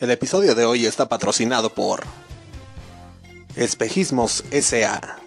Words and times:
El 0.00 0.12
episodio 0.12 0.54
de 0.54 0.64
hoy 0.64 0.86
está 0.86 1.08
patrocinado 1.08 1.70
por 1.70 2.04
Espejismos 3.56 4.44
SA. 4.52 5.18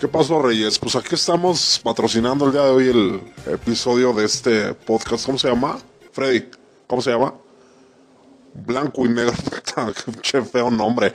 ¿Qué 0.00 0.08
pasó, 0.08 0.40
Reyes? 0.40 0.78
Pues 0.78 0.96
aquí 0.96 1.16
estamos 1.16 1.78
patrocinando 1.84 2.46
el 2.46 2.52
día 2.52 2.62
de 2.62 2.70
hoy 2.70 2.88
el 2.88 3.20
episodio 3.52 4.14
de 4.14 4.24
este 4.24 4.72
podcast. 4.72 5.26
¿Cómo 5.26 5.36
se 5.36 5.48
llama? 5.48 5.78
Freddy, 6.12 6.48
¿cómo 6.86 7.02
se 7.02 7.10
llama? 7.10 7.34
Blanco 8.54 9.04
y 9.04 9.10
negro. 9.10 9.34
Qué 10.22 10.40
feo 10.40 10.70
nombre. 10.70 11.12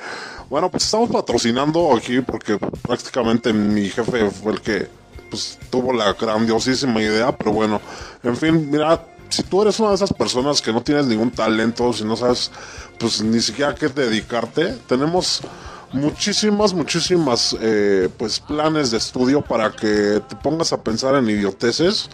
Bueno, 0.47 0.69
pues 0.69 0.83
estamos 0.83 1.09
patrocinando 1.09 1.91
aquí 1.97 2.21
porque 2.21 2.59
prácticamente 2.83 3.51
mi 3.51 3.89
jefe 3.89 4.29
fue 4.29 4.51
el 4.51 4.61
que 4.61 4.87
pues, 5.31 5.57
tuvo 5.71 5.91
la 5.91 6.13
grandiosísima 6.13 7.01
idea. 7.01 7.35
Pero 7.35 7.51
bueno, 7.51 7.81
en 8.21 8.37
fin, 8.37 8.69
mira, 8.69 9.03
si 9.29 9.43
tú 9.43 9.61
eres 9.61 9.79
una 9.79 9.89
de 9.89 9.95
esas 9.95 10.13
personas 10.13 10.61
que 10.61 10.71
no 10.71 10.81
tienes 10.81 11.05
ningún 11.05 11.31
talento, 11.31 11.91
si 11.93 12.03
no 12.03 12.15
sabes 12.15 12.51
pues 12.99 13.21
ni 13.21 13.41
siquiera 13.41 13.71
a 13.71 13.75
qué 13.75 13.87
dedicarte, 13.89 14.73
tenemos 14.87 15.41
muchísimas, 15.91 16.73
muchísimas 16.73 17.55
eh, 17.61 18.09
pues 18.17 18.39
planes 18.39 18.91
de 18.91 18.97
estudio 18.97 19.41
para 19.41 19.71
que 19.71 20.21
te 20.27 20.35
pongas 20.35 20.73
a 20.73 20.81
pensar 20.81 21.15
en 21.15 21.29
idioteces 21.29 22.09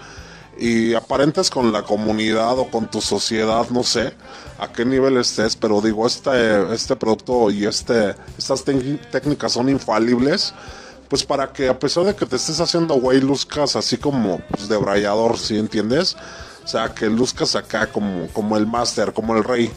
y 0.58 0.94
aparentes 0.94 1.50
con 1.50 1.72
la 1.72 1.84
comunidad 1.84 2.58
o 2.60 2.70
con 2.70 2.90
tu 2.90 3.02
sociedad, 3.02 3.68
no 3.70 3.84
sé 3.84 4.14
a 4.60 4.72
qué 4.72 4.86
nivel 4.86 5.18
estés, 5.18 5.56
pero 5.56 5.82
digo, 5.82 6.06
este, 6.06 6.72
este 6.74 6.96
producto 6.96 7.50
y 7.50 7.66
este, 7.66 8.16
estas 8.38 8.64
técnicas 8.64 9.54
son 9.54 9.70
infalibles, 9.70 10.54
pues 11.10 11.24
para 11.24 11.52
que 11.52 11.68
a 11.68 11.80
pesar 11.80 12.04
de 12.04 12.16
que 12.16 12.28
te 12.28 12.36
estés 12.36 12.60
haciendo 12.60 12.94
güey, 12.96 13.22
luzcas 13.22 13.76
así 13.76 13.98
como 13.98 14.40
pues, 14.52 14.70
de 14.70 14.78
brayador, 14.78 15.40
¿sí 15.40 15.58
entiendes? 15.58 16.16
O 16.64 16.68
sea, 16.68 16.90
que 16.94 17.08
luzcas 17.08 17.56
acá 17.56 17.88
como, 17.88 18.28
como 18.28 18.58
el 18.58 18.68
máster, 18.68 19.14
como 19.14 19.36
el 19.36 19.44
rey. 19.44 19.72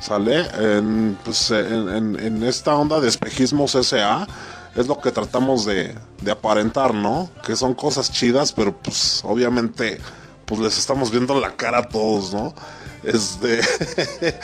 ¿Sale? 0.00 0.46
En, 0.58 1.18
pues, 1.24 1.50
en, 1.50 2.42
esta 2.44 2.76
onda 2.76 3.00
de 3.00 3.08
espejismos 3.08 3.72
SA 3.72 4.28
es 4.76 4.86
lo 4.86 5.00
que 5.00 5.10
tratamos 5.10 5.64
de, 5.64 5.92
de, 6.22 6.30
aparentar, 6.30 6.94
¿no? 6.94 7.28
Que 7.44 7.56
son 7.56 7.74
cosas 7.74 8.12
chidas, 8.12 8.52
pero 8.52 8.76
pues 8.76 9.22
obviamente 9.24 9.98
pues 10.44 10.60
les 10.60 10.78
estamos 10.78 11.10
viendo 11.10 11.38
la 11.38 11.56
cara 11.56 11.78
a 11.78 11.88
todos, 11.88 12.32
¿no? 12.32 12.54
Este, 13.02 13.60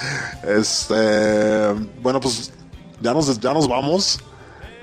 este, 0.46 1.72
bueno, 2.02 2.20
pues 2.20 2.52
ya 3.00 3.12
nos, 3.12 3.40
ya 3.40 3.52
nos 3.52 3.68
vamos. 3.68 4.20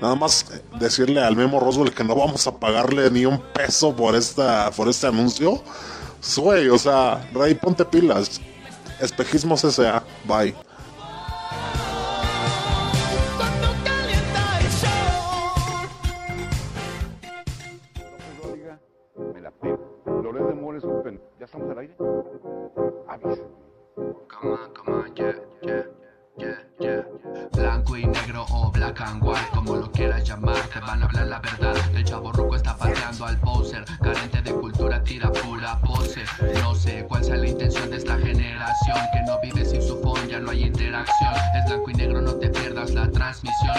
Nada 0.00 0.16
más 0.16 0.46
decirle 0.80 1.22
al 1.22 1.36
Memo 1.36 1.60
Roswell 1.60 1.94
que 1.94 2.02
no 2.02 2.16
vamos 2.16 2.46
a 2.48 2.56
pagarle 2.56 3.08
ni 3.10 3.24
un 3.24 3.40
peso 3.40 3.94
por 3.94 4.16
esta, 4.16 4.70
por 4.72 4.88
este 4.88 5.06
anuncio. 5.06 5.62
Güey, 6.36 6.68
o 6.68 6.78
sea, 6.78 7.28
Rey, 7.32 7.54
ponte 7.54 7.84
pilas. 7.84 8.40
Espejismos 9.00 9.64
S.A. 9.64 10.02
Bye. 10.24 10.54
Me 19.24 19.40
la 19.40 19.50
de 20.46 20.54
Mores 20.54 20.84
Open. 20.84 21.20
¿Ya 21.38 21.46
estamos 21.46 21.70
al 21.70 21.78
aire? 21.78 21.94
Come 24.42 24.54
on, 24.54 24.74
come 24.74 24.92
on, 24.92 25.14
yeah, 25.14 25.34
yeah, 25.62 25.84
yeah, 26.38 26.58
yeah. 26.80 27.06
Blanco 27.52 27.96
y 27.96 28.06
negro 28.06 28.44
o 28.50 28.70
black 28.70 29.00
and 29.00 29.22
white, 29.22 29.48
como 29.52 29.76
lo 29.76 29.90
quieras 29.92 30.24
llamar, 30.24 30.56
te 30.72 30.80
van 30.80 31.02
a 31.02 31.06
hablar 31.06 31.26
la 31.26 31.40
verdad. 31.40 31.76
El 31.94 32.04
chavo 32.04 32.32
ruco 32.32 32.56
está 32.56 32.76
pateando 32.76 33.26
al 33.26 33.38
poser, 33.40 33.84
carente 34.00 34.40
de 34.42 34.52
cultura, 34.52 35.02
tira 35.04 35.30
la 37.36 37.48
intención 37.48 37.90
de 37.90 37.96
esta 37.96 38.18
generación, 38.18 38.96
que 39.12 39.22
no 39.22 39.38
vive 39.40 39.64
sin 39.64 39.82
su 39.82 40.01
ya 40.32 40.40
no 40.40 40.50
hay 40.50 40.64
interacción. 40.64 41.34
Es 41.58 41.66
blanco 41.66 41.90
y 41.90 41.94
negro, 41.94 42.22
no 42.22 42.34
te 42.36 42.48
pierdas 42.48 42.90
la 42.92 43.10
transmisión. 43.10 43.76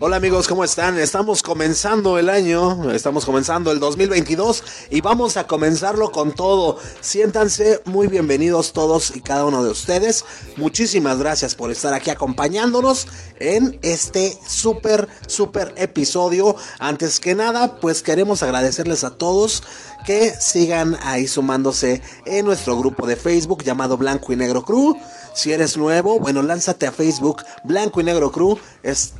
Hola 0.00 0.16
amigos, 0.16 0.48
¿cómo 0.48 0.64
están? 0.64 0.98
Estamos 0.98 1.42
comenzando 1.42 2.18
el 2.18 2.28
año, 2.28 2.90
estamos 2.90 3.24
comenzando 3.24 3.70
el 3.70 3.78
2022 3.78 4.88
y 4.90 5.00
vamos 5.00 5.36
a 5.36 5.46
comenzarlo 5.46 6.10
con 6.10 6.32
todo. 6.32 6.78
Siéntanse 7.00 7.80
muy 7.84 8.08
bienvenidos 8.08 8.72
todos 8.72 9.14
y 9.16 9.20
cada 9.20 9.44
uno 9.44 9.62
de 9.62 9.70
ustedes. 9.70 10.24
Muchísimas 10.56 11.18
gracias 11.18 11.54
por 11.54 11.70
estar 11.70 11.94
aquí 11.94 12.10
acompañándonos 12.10 13.06
en 13.38 13.78
este 13.82 14.36
súper, 14.46 15.08
súper 15.26 15.72
episodio. 15.76 16.56
Antes 16.80 17.20
que 17.20 17.34
nada, 17.34 17.76
pues 17.76 18.02
queremos 18.02 18.42
agradecerles 18.42 19.04
a 19.04 19.16
todos 19.16 19.62
que 20.04 20.30
sigan 20.38 20.96
ahí 21.02 21.26
sumándose 21.26 22.02
en 22.26 22.44
nuestro 22.44 22.76
grupo 22.78 23.06
de 23.06 23.16
Facebook 23.16 23.64
llamado 23.64 23.96
Blanco 23.96 24.32
y 24.32 24.36
Negro 24.36 24.62
Crew. 24.62 24.96
Si 25.34 25.52
eres 25.52 25.76
nuevo, 25.76 26.20
bueno, 26.20 26.42
lánzate 26.42 26.86
a 26.86 26.92
Facebook 26.92 27.42
Blanco 27.64 28.00
y 28.00 28.04
Negro 28.04 28.30
Crew. 28.30 28.58
Es 28.82 29.14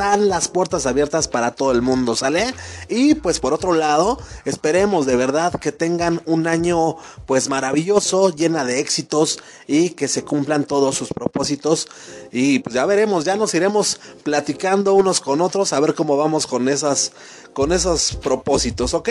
están 0.00 0.30
las 0.30 0.48
puertas 0.48 0.86
abiertas 0.86 1.28
para 1.28 1.50
todo 1.50 1.72
el 1.72 1.82
mundo, 1.82 2.16
¿sale? 2.16 2.54
Y 2.88 3.16
pues 3.16 3.38
por 3.38 3.52
otro 3.52 3.74
lado, 3.74 4.18
esperemos 4.46 5.04
de 5.04 5.14
verdad 5.14 5.52
que 5.60 5.72
tengan 5.72 6.22
un 6.24 6.46
año 6.46 6.96
pues 7.26 7.50
maravilloso, 7.50 8.34
llena 8.34 8.64
de 8.64 8.80
éxitos 8.80 9.40
y 9.66 9.90
que 9.90 10.08
se 10.08 10.24
cumplan 10.24 10.64
todos 10.64 10.94
sus 10.94 11.10
propósitos. 11.10 11.86
Y 12.32 12.60
pues 12.60 12.74
ya 12.74 12.86
veremos, 12.86 13.26
ya 13.26 13.36
nos 13.36 13.52
iremos 13.52 14.00
platicando 14.22 14.94
unos 14.94 15.20
con 15.20 15.42
otros 15.42 15.74
a 15.74 15.80
ver 15.80 15.94
cómo 15.94 16.16
vamos 16.16 16.46
con 16.46 16.70
esas 16.70 17.12
con 17.52 17.72
esos 17.72 18.16
propósitos, 18.16 18.94
¿ok? 18.94 19.08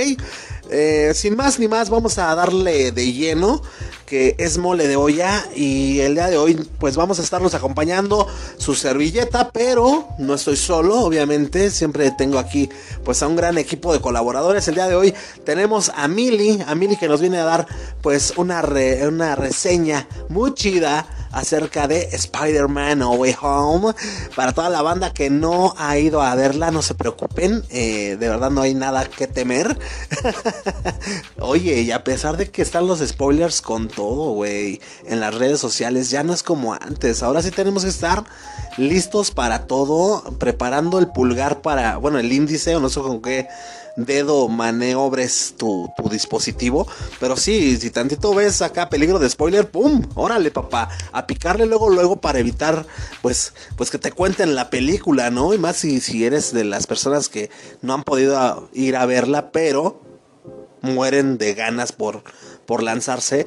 Eh, 0.72 1.12
sin 1.16 1.36
más 1.36 1.60
ni 1.60 1.68
más, 1.68 1.90
vamos 1.90 2.18
a 2.18 2.34
darle 2.36 2.92
de 2.92 3.12
lleno, 3.12 3.62
que 4.06 4.36
es 4.38 4.58
mole 4.58 4.88
de 4.88 4.96
olla, 4.96 5.46
y 5.56 6.00
el 6.00 6.16
día 6.16 6.28
de 6.28 6.38
hoy, 6.38 6.68
pues 6.80 6.96
vamos 6.96 7.20
a 7.20 7.22
estarnos 7.22 7.54
acompañando 7.54 8.28
su 8.58 8.76
servilleta, 8.76 9.52
pero 9.52 10.08
no 10.18 10.36
estoy 10.36 10.58
solo, 10.58 11.02
obviamente, 11.02 11.70
siempre 11.70 12.12
tengo 12.12 12.40
aquí, 12.40 12.70
pues 13.04 13.22
a 13.24 13.28
un 13.28 13.36
gran 13.36 13.58
equipo 13.58 13.94
de 13.94 14.02
colaboradores. 14.02 14.68
El 14.68 14.76
día 14.76 14.88
de 14.88 14.96
hoy 14.96 15.14
tenemos 15.44 15.92
a 15.96 16.08
Mili, 16.08 16.64
a 16.66 16.76
Mili 16.76 16.98
que 16.98 17.08
nos 17.08 17.22
viene 17.22 17.40
a 17.40 17.46
dar, 17.46 17.68
pues, 18.02 18.34
una, 18.38 18.64
una 19.08 19.36
reseña 19.36 20.08
muy 20.30 20.54
chida 20.54 21.08
acerca 21.32 21.88
de 21.88 22.10
Spider-Man 22.12 23.00
No 23.00 23.12
Way 23.14 23.36
Home. 23.42 23.94
Para 24.36 24.54
toda 24.54 24.70
la 24.70 24.82
banda 24.82 25.14
que 25.14 25.30
no 25.30 25.74
ha 25.78 25.98
ido 25.98 26.22
a 26.22 26.36
verla, 26.36 26.72
no 26.72 26.82
se 26.82 26.96
preocupen, 26.96 27.64
eh, 27.70 28.18
de 28.20 28.30
verdad 28.30 28.52
no 28.52 28.62
hay 28.62 28.74
nada 28.74 29.06
que 29.06 29.28
temer. 29.28 29.78
Oye, 31.40 31.82
y 31.82 31.92
a 31.92 32.04
pesar 32.04 32.38
de 32.38 32.50
que 32.50 32.62
están 32.62 32.88
los 32.88 33.00
spoilers 33.00 33.62
con 33.62 33.88
todo, 33.88 34.34
güey, 34.34 34.82
en 35.06 35.20
las 35.20 35.34
redes 35.36 35.60
sociales, 35.60 36.10
ya 36.10 36.24
no 36.24 36.34
es 36.34 36.44
como 36.44 36.74
antes. 36.74 37.24
Ahora 37.24 37.42
sí 37.42 37.52
tenemos 37.52 37.84
que 37.84 37.90
estar 37.90 38.24
listos 38.78 39.32
para 39.32 39.68
todo, 39.68 40.24
preparando 40.38 41.00
el 41.00 41.08
pulgar 41.08 41.62
para, 41.62 41.98
bueno, 41.98 42.20
el 42.20 42.32
índice, 42.32 42.76
o 42.76 42.80
no 42.80 42.90
sé 42.90 43.02
con 43.02 43.22
qué 43.22 43.48
dedo 44.06 44.48
maniobres 44.48 45.56
tu, 45.58 45.90
tu 45.98 46.10
dispositivo. 46.10 46.88
Pero 47.20 47.38
sí, 47.38 47.78
si 47.78 47.90
tantito 47.90 48.34
ves 48.34 48.62
acá 48.62 48.90
peligro 48.90 49.20
de 49.20 49.30
spoiler, 49.30 49.70
¡pum! 49.70 50.04
Órale, 50.16 50.52
papá. 50.52 50.90
A 51.12 51.28
picarle 51.28 51.66
luego, 51.66 51.90
luego 51.90 52.22
para 52.22 52.40
evitar, 52.40 52.86
pues, 53.22 53.54
pues 53.76 53.90
que 53.90 53.98
te 53.98 54.12
cuenten 54.12 54.56
la 54.56 54.70
película, 54.70 55.30
¿no? 55.30 55.54
Y 55.54 55.58
más 55.58 55.78
si, 55.78 56.00
si 56.00 56.26
eres 56.26 56.54
de 56.54 56.64
las 56.64 56.88
personas 56.88 57.30
que 57.30 57.50
no 57.82 57.94
han 57.94 58.04
podido 58.04 58.70
ir 58.74 58.96
a 58.96 59.06
verla, 59.06 59.52
pero 59.52 60.02
mueren 60.82 61.38
de 61.38 61.54
ganas 61.54 61.92
por, 61.92 62.24
por 62.66 62.84
lanzarse. 62.84 63.46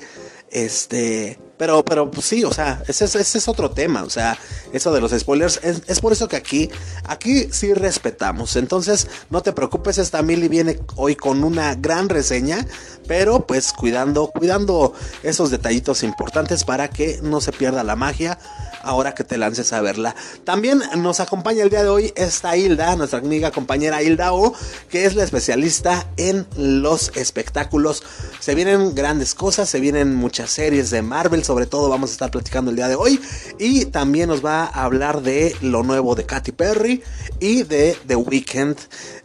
Este, 0.52 1.38
pero, 1.56 1.82
pero 1.82 2.10
pues 2.10 2.26
sí, 2.26 2.44
o 2.44 2.52
sea, 2.52 2.82
ese, 2.86 3.04
es 3.06 3.48
otro 3.48 3.70
tema, 3.70 4.02
o 4.02 4.10
sea, 4.10 4.36
eso 4.74 4.92
de 4.92 5.00
los 5.00 5.12
spoilers, 5.12 5.60
es, 5.62 6.00
por 6.00 6.12
eso 6.12 6.28
que 6.28 6.36
aquí, 6.36 6.70
aquí 7.04 7.48
sí 7.50 7.72
respetamos. 7.72 8.56
Entonces, 8.56 9.08
no 9.30 9.40
te 9.40 9.52
preocupes, 9.54 9.96
esta 9.96 10.20
Mili 10.22 10.48
viene 10.48 10.78
hoy 10.96 11.16
con 11.16 11.42
una 11.42 11.74
gran 11.74 12.10
reseña, 12.10 12.66
pero 13.08 13.46
pues 13.46 13.72
cuidando, 13.72 14.26
cuidando 14.26 14.92
esos 15.22 15.50
detallitos 15.50 16.02
importantes 16.02 16.64
para 16.64 16.90
que 16.90 17.20
no 17.22 17.40
se 17.40 17.52
pierda 17.52 17.82
la 17.82 17.96
magia 17.96 18.38
ahora 18.82 19.14
que 19.14 19.24
te 19.24 19.38
lances 19.38 19.72
a 19.72 19.80
verla. 19.80 20.14
También 20.44 20.82
nos 20.96 21.20
acompaña 21.20 21.62
el 21.62 21.70
día 21.70 21.82
de 21.82 21.88
hoy 21.88 22.12
esta 22.16 22.56
Hilda, 22.56 22.96
nuestra 22.96 23.18
amiga 23.20 23.50
compañera 23.50 24.02
Hilda 24.02 24.32
O, 24.32 24.54
que 24.90 25.04
es 25.04 25.14
la 25.14 25.24
especialista 25.24 26.06
en 26.16 26.46
los 26.56 27.12
espectáculos. 27.16 28.02
Se 28.40 28.54
vienen 28.54 28.94
grandes 28.94 29.34
cosas, 29.34 29.68
se 29.68 29.80
vienen 29.80 30.14
muchas 30.14 30.50
series 30.50 30.90
de 30.90 31.02
Marvel, 31.02 31.44
sobre 31.44 31.66
todo 31.66 31.88
vamos 31.88 32.10
a 32.10 32.12
estar 32.12 32.30
platicando 32.30 32.70
el 32.70 32.76
día 32.76 32.88
de 32.88 32.96
hoy. 32.96 33.20
Y 33.58 33.86
también 33.86 34.28
nos 34.28 34.44
va 34.44 34.64
a 34.64 34.84
hablar 34.84 35.22
de 35.22 35.54
lo 35.60 35.82
nuevo 35.82 36.14
de 36.14 36.26
Katy 36.26 36.52
Perry 36.52 37.02
y 37.40 37.62
de 37.62 37.96
The 38.06 38.16
Weeknd. 38.16 38.76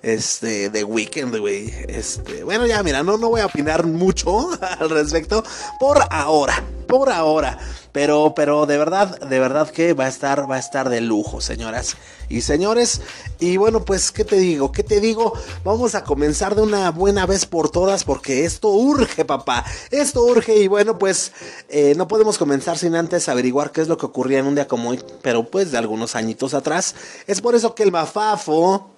Este, 0.02 0.70
The 0.70 0.84
Weeknd, 0.84 1.38
güey. 1.38 1.74
Este, 1.88 2.44
bueno, 2.44 2.66
ya 2.66 2.82
mira, 2.84 3.04
no, 3.04 3.18
no 3.18 3.30
voy 3.30 3.42
a 3.42 3.46
opinar 3.46 3.86
mucho 3.86 4.50
al 4.80 4.90
respecto 4.90 5.44
por 5.80 6.00
ahora. 6.10 6.64
Por 6.88 7.12
ahora. 7.12 7.60
Pero, 7.92 8.34
pero 8.36 8.66
de 8.66 8.78
verdad, 8.78 9.20
de 9.20 9.40
verdad 9.40 9.70
que 9.70 9.94
va 9.94 10.06
a 10.06 10.08
estar, 10.08 10.50
va 10.50 10.56
a 10.56 10.60
estar 10.60 10.90
de 10.90 11.02
lujo, 11.02 11.42
señoras 11.42 11.98
y 12.30 12.42
señores. 12.42 13.02
Y 13.40 13.58
bueno, 13.58 13.86
pues, 13.86 14.12
¿qué 14.12 14.24
te 14.24 14.38
digo? 14.38 14.72
¿Qué 14.72 14.84
te 14.84 15.00
digo? 15.00 15.34
Vamos 15.64 15.96
a 15.96 16.04
comenzar 16.04 16.56
de 16.56 16.62
una 16.62 16.92
buena 16.92 17.26
vez 17.26 17.46
por 17.46 17.70
todas 17.70 18.04
porque 18.04 18.46
esto 18.46 18.70
urge, 18.70 19.26
papá. 19.26 19.66
Esto 19.92 20.24
urge 20.24 20.58
y 20.58 20.68
bueno, 20.68 20.98
pues 20.98 21.32
eh, 21.70 21.94
no 21.98 22.08
podemos 22.08 22.38
comenzar 22.38 22.78
sin 22.78 22.96
antes 22.96 23.30
averiguar 23.30 23.72
qué 23.72 23.82
es 23.82 23.88
lo 23.88 23.98
que 23.98 24.06
ocurría 24.06 24.40
en 24.40 24.46
un 24.46 24.56
día 24.56 24.68
como 24.68 24.90
hoy, 24.90 25.04
pero 25.22 25.50
pues 25.50 25.72
de 25.72 25.78
algunos 25.78 26.16
añitos 26.16 26.54
atrás. 26.54 26.96
Es 27.26 27.42
por 27.42 27.56
eso 27.56 27.74
que 27.74 27.84
el 27.84 27.92
Mafafo, 27.92 28.92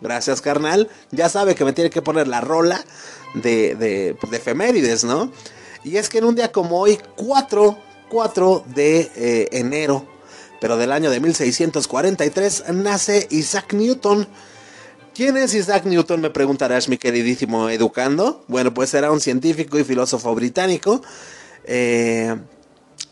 gracias 0.00 0.40
carnal, 0.40 0.88
ya 1.10 1.28
sabe 1.28 1.54
que 1.54 1.64
me 1.64 1.72
tiene 1.72 1.90
que 1.90 2.02
poner 2.02 2.28
la 2.28 2.40
rola 2.40 2.84
de, 3.34 3.74
de, 3.74 4.16
de 4.30 4.36
efemérides, 4.36 5.04
¿no? 5.04 5.30
Y 5.84 5.96
es 5.96 6.08
que 6.08 6.18
en 6.18 6.24
un 6.24 6.34
día 6.34 6.52
como 6.52 6.80
hoy, 6.80 6.98
4, 7.16 7.78
4 8.08 8.64
de 8.74 9.10
eh, 9.14 9.48
enero, 9.52 10.06
pero 10.60 10.76
del 10.76 10.92
año 10.92 11.10
de 11.10 11.20
1643, 11.20 12.64
nace 12.72 13.26
Isaac 13.30 13.72
Newton. 13.72 14.26
¿Quién 15.14 15.36
es 15.36 15.54
Isaac 15.54 15.84
Newton? 15.84 16.20
Me 16.20 16.30
preguntarás, 16.30 16.88
mi 16.88 16.98
queridísimo 16.98 17.70
educando. 17.70 18.44
Bueno, 18.48 18.74
pues 18.74 18.92
era 18.94 19.10
un 19.10 19.20
científico 19.20 19.78
y 19.78 19.84
filósofo 19.84 20.34
británico. 20.34 21.02
Eh, 21.64 22.36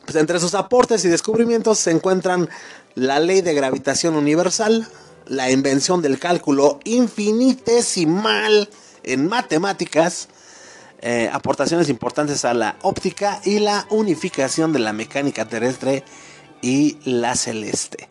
pues 0.04 0.16
entre 0.16 0.38
sus 0.38 0.54
aportes 0.54 1.04
y 1.04 1.08
descubrimientos 1.08 1.78
se 1.78 1.90
encuentran 1.90 2.48
la 2.94 3.18
ley 3.20 3.40
de 3.40 3.54
gravitación 3.54 4.16
universal, 4.16 4.86
la 5.26 5.50
invención 5.50 6.02
del 6.02 6.18
cálculo 6.18 6.78
infinitesimal 6.84 8.68
en 9.02 9.26
matemáticas, 9.26 10.28
eh, 11.06 11.28
aportaciones 11.30 11.90
importantes 11.90 12.46
a 12.46 12.54
la 12.54 12.76
óptica 12.80 13.38
y 13.44 13.58
la 13.58 13.86
unificación 13.90 14.72
de 14.72 14.78
la 14.78 14.94
mecánica 14.94 15.44
terrestre 15.44 16.02
y 16.62 16.96
la 17.04 17.36
celeste. 17.36 18.08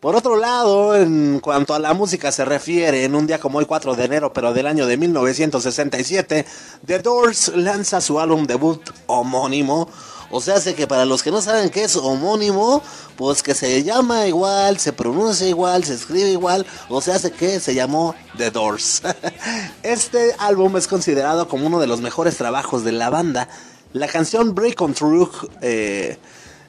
Por 0.00 0.16
otro 0.16 0.36
lado, 0.36 0.96
en 0.96 1.40
cuanto 1.40 1.74
a 1.74 1.78
la 1.78 1.92
música 1.92 2.32
se 2.32 2.46
refiere, 2.46 3.04
en 3.04 3.14
un 3.14 3.26
día 3.26 3.38
como 3.38 3.60
el 3.60 3.66
4 3.66 3.94
de 3.96 4.04
enero, 4.06 4.32
pero 4.32 4.54
del 4.54 4.66
año 4.66 4.86
de 4.86 4.96
1967, 4.96 6.46
The 6.86 6.98
Doors 7.00 7.52
lanza 7.54 8.00
su 8.00 8.18
álbum 8.18 8.46
debut 8.46 8.80
homónimo. 9.08 9.90
O 10.30 10.40
sea, 10.40 10.60
sé 10.60 10.74
que 10.74 10.86
para 10.86 11.04
los 11.04 11.22
que 11.22 11.30
no 11.30 11.40
saben 11.40 11.70
qué 11.70 11.84
es 11.84 11.96
homónimo, 11.96 12.82
pues 13.16 13.42
que 13.42 13.54
se 13.54 13.82
llama 13.84 14.26
igual, 14.26 14.78
se 14.78 14.92
pronuncia 14.92 15.48
igual, 15.48 15.84
se 15.84 15.94
escribe 15.94 16.30
igual, 16.30 16.66
o 16.88 17.00
sea, 17.00 17.18
sé 17.18 17.30
que 17.32 17.60
se 17.60 17.74
llamó 17.74 18.14
The 18.36 18.50
Doors. 18.50 19.02
Este 19.82 20.34
álbum 20.38 20.76
es 20.76 20.88
considerado 20.88 21.48
como 21.48 21.66
uno 21.66 21.78
de 21.78 21.86
los 21.86 22.00
mejores 22.00 22.36
trabajos 22.36 22.84
de 22.84 22.92
la 22.92 23.10
banda. 23.10 23.48
La 23.92 24.08
canción 24.08 24.54
Break 24.54 24.80
on 24.82 24.94
Through 24.94 25.50
eh, 25.62 26.18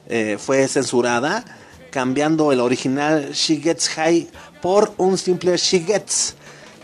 eh, 0.06 0.38
fue 0.38 0.66
censurada, 0.68 1.44
cambiando 1.90 2.52
el 2.52 2.60
original 2.60 3.32
She 3.32 3.56
Gets 3.56 3.88
High 3.90 4.30
por 4.62 4.94
un 4.96 5.18
simple 5.18 5.56
She 5.56 5.80
Gets. 5.80 6.34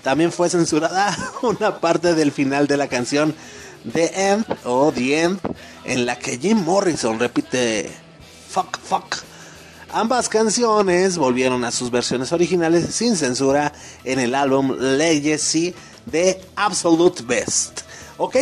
También 0.03 0.33
fue 0.33 0.51
censurada 0.51 1.17
una 1.43 1.79
parte 1.81 2.15
del 2.15 2.33
final 2.33 2.67
de 2.67 2.77
la 2.77 2.89
canción 2.89 3.35
The 3.93 4.31
End 4.31 4.47
o 4.65 4.93
The 4.93 5.23
End, 5.23 5.41
en 5.85 6.07
la 6.07 6.19
que 6.19 6.39
Jim 6.39 6.59
Morrison 6.65 7.19
repite 7.19 7.91
Fuck, 8.49 8.79
fuck. 8.79 9.17
Ambas 9.93 10.29
canciones 10.29 11.19
volvieron 11.19 11.65
a 11.65 11.71
sus 11.71 11.91
versiones 11.91 12.33
originales 12.33 12.95
sin 12.95 13.17
censura 13.17 13.73
en 14.05 14.19
el 14.19 14.35
álbum 14.35 14.77
Legacy 14.79 15.75
de 16.07 16.41
Absolute 16.57 17.23
Best. 17.23 17.83
¿Ok? 18.17 18.37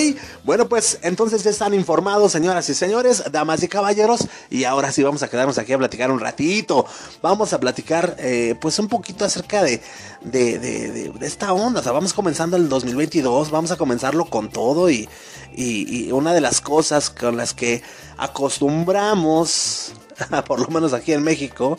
Bueno, 0.44 0.68
pues 0.68 0.98
entonces 1.02 1.42
ya 1.44 1.50
están 1.50 1.72
informados, 1.72 2.32
señoras 2.32 2.68
y 2.68 2.74
señores, 2.74 3.24
damas 3.32 3.62
y 3.62 3.68
caballeros. 3.68 4.28
Y 4.50 4.64
ahora 4.64 4.92
sí 4.92 5.02
vamos 5.02 5.22
a 5.22 5.28
quedarnos 5.28 5.56
aquí 5.58 5.72
a 5.72 5.78
platicar 5.78 6.10
un 6.10 6.20
ratito. 6.20 6.84
Vamos 7.22 7.52
a 7.52 7.60
platicar, 7.60 8.16
eh, 8.18 8.54
pues, 8.60 8.78
un 8.78 8.88
poquito 8.88 9.24
acerca 9.24 9.62
de, 9.62 9.80
de, 10.20 10.58
de, 10.58 11.10
de, 11.10 11.26
esta 11.26 11.52
onda. 11.52 11.80
O 11.80 11.82
sea, 11.82 11.92
vamos 11.92 12.12
comenzando 12.12 12.56
el 12.56 12.68
2022, 12.68 13.50
vamos 13.50 13.70
a 13.70 13.76
comenzarlo 13.76 14.26
con 14.26 14.50
todo. 14.50 14.90
Y, 14.90 15.08
y, 15.54 16.06
y 16.06 16.12
una 16.12 16.34
de 16.34 16.42
las 16.42 16.60
cosas 16.60 17.08
con 17.08 17.36
las 17.38 17.54
que 17.54 17.82
acostumbramos, 18.18 19.94
por 20.46 20.60
lo 20.60 20.68
menos 20.68 20.92
aquí 20.92 21.12
en 21.12 21.22
México, 21.22 21.78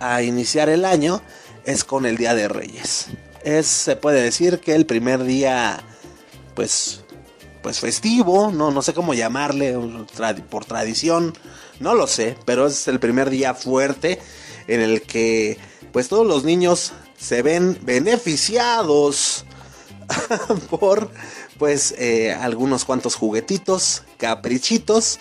a 0.00 0.22
iniciar 0.22 0.68
el 0.68 0.84
año 0.84 1.22
es 1.64 1.84
con 1.84 2.06
el 2.06 2.16
Día 2.16 2.34
de 2.34 2.48
Reyes. 2.48 3.06
Es, 3.44 3.66
se 3.66 3.96
puede 3.96 4.22
decir 4.22 4.60
que 4.60 4.74
el 4.74 4.86
primer 4.86 5.24
día, 5.24 5.82
pues, 6.54 7.01
pues 7.62 7.80
festivo, 7.80 8.50
no, 8.52 8.70
no 8.70 8.82
sé 8.82 8.94
cómo 8.94 9.14
llamarle, 9.14 9.76
por 10.50 10.64
tradición, 10.64 11.34
no 11.80 11.94
lo 11.94 12.06
sé, 12.06 12.36
pero 12.44 12.66
es 12.66 12.88
el 12.88 13.00
primer 13.00 13.30
día 13.30 13.54
fuerte 13.54 14.20
en 14.68 14.80
el 14.80 15.02
que 15.02 15.58
pues 15.92 16.08
todos 16.08 16.26
los 16.26 16.44
niños 16.44 16.92
se 17.18 17.42
ven 17.42 17.78
beneficiados 17.82 19.44
por 20.70 21.10
pues 21.58 21.94
eh, 21.98 22.32
algunos 22.32 22.84
cuantos 22.84 23.14
juguetitos, 23.14 24.02
caprichitos 24.16 25.18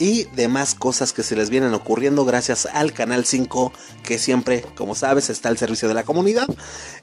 y 0.00 0.24
demás 0.34 0.74
cosas 0.74 1.12
que 1.12 1.22
se 1.22 1.36
les 1.36 1.50
vienen 1.50 1.74
ocurriendo 1.74 2.24
gracias 2.24 2.64
al 2.64 2.94
Canal 2.94 3.26
5 3.26 3.70
que 4.02 4.18
siempre, 4.18 4.64
como 4.74 4.94
sabes, 4.94 5.28
está 5.28 5.50
al 5.50 5.58
servicio 5.58 5.88
de 5.88 5.94
la 5.94 6.04
comunidad. 6.04 6.48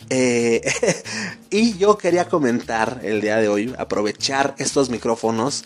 Eh, 0.09 0.61
y 1.51 1.77
yo 1.77 1.99
quería 1.99 2.27
comentar 2.27 3.01
el 3.03 3.21
día 3.21 3.37
de 3.37 3.49
hoy, 3.49 3.73
aprovechar 3.77 4.55
estos 4.57 4.89
micrófonos 4.89 5.63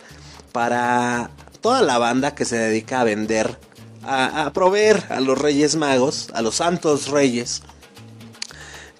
para 0.52 1.32
toda 1.62 1.82
la 1.82 1.98
banda 1.98 2.36
que 2.36 2.44
se 2.44 2.58
dedica 2.58 3.00
a 3.00 3.06
vender, 3.06 3.58
a, 4.04 4.48
a 4.48 4.54
proveer 4.54 5.06
a 5.08 5.22
los 5.22 5.40
Reyes 5.40 5.78
Magos, 5.78 6.28
a 6.34 6.42
los 6.42 6.56
Santos 6.56 7.08
Reyes. 7.08 7.64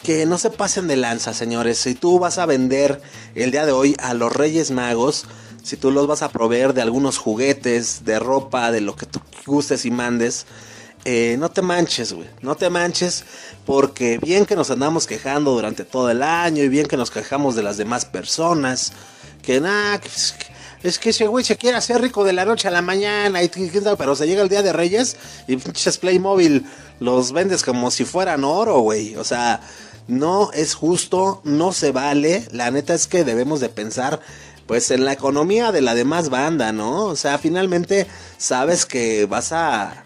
Que 0.04 0.26
no 0.26 0.38
se 0.38 0.52
pasen 0.52 0.88
de 0.88 0.96
lanza, 0.96 1.34
señores. 1.34 1.80
Si 1.80 1.96
tú 1.96 2.18
vas 2.18 2.38
a 2.38 2.46
vender 2.46 3.02
el 3.36 3.52
día 3.52 3.66
de 3.66 3.74
hoy 3.74 3.96
a 4.00 4.14
los 4.14 4.34
Reyes 4.34 4.72
Magos, 4.72 5.26
si 5.64 5.78
tú 5.78 5.92
los 5.92 6.08
vas 6.08 6.22
a 6.22 6.30
proveer 6.30 6.74
de 6.74 6.82
algunos 6.82 7.18
juguetes, 7.18 8.04
de 8.06 8.20
ropa, 8.20 8.72
de 8.72 8.82
lo 8.82 8.96
que 8.96 9.06
tú 9.06 9.20
gustes 9.46 9.86
y 9.86 9.92
mandes, 9.92 10.46
eh, 11.06 11.36
no 11.40 11.50
te 11.50 11.62
manches, 11.62 12.14
güey. 12.14 12.28
No 12.42 12.56
te 12.56 12.70
manches 12.70 13.24
porque 13.66 14.18
bien 14.20 14.46
que 14.46 14.56
nos 14.56 14.70
andamos 14.70 15.08
quejando 15.08 15.52
durante 15.52 15.84
todo 15.84 16.10
el 16.12 16.22
año 16.22 16.64
y 16.64 16.70
bien 16.70 16.88
que 16.88 16.98
nos 16.98 17.12
quejamos 17.12 17.56
de 17.56 17.64
las 17.64 17.78
demás 17.78 18.06
personas, 18.06 18.94
que 19.42 19.60
nada, 19.60 20.00
es 20.84 21.00
que 21.00 21.10
ese 21.12 21.28
güey 21.28 21.46
se 21.46 21.58
quiere 21.58 21.78
hacer 21.78 22.02
rico 22.02 22.24
de 22.24 22.34
la 22.34 22.46
noche 22.46 22.68
a 22.68 22.72
la 22.72 22.82
mañana, 22.82 23.44
y, 23.44 23.50
pero 23.98 24.16
se 24.16 24.28
llega 24.28 24.42
el 24.42 24.50
día 24.50 24.64
de 24.64 24.74
Reyes 24.74 25.16
y 25.48 25.58
pinches 25.58 25.98
Playmobil 25.98 26.66
los 27.00 27.32
vendes 27.32 27.64
como 27.64 27.92
si 27.92 28.06
fueran 28.06 28.44
oro, 28.44 28.80
güey. 28.80 29.16
O 29.16 29.24
sea, 29.24 29.62
no 30.08 30.52
es 30.54 30.76
justo, 30.76 31.42
no 31.44 31.72
se 31.72 31.92
vale. 31.92 32.48
La 32.52 32.70
neta 32.72 32.94
es 32.94 33.08
que 33.08 33.24
debemos 33.24 33.60
de 33.60 33.70
pensar 33.70 34.22
pues 34.68 34.92
en 34.92 35.06
la 35.06 35.14
economía 35.14 35.72
de 35.72 35.82
la 35.82 35.96
demás 35.96 36.30
banda, 36.30 36.72
¿no? 36.72 37.06
O 37.06 37.16
sea, 37.16 37.38
finalmente 37.38 38.08
sabes 38.38 38.86
que 38.86 39.26
vas 39.26 39.52
a 39.52 40.06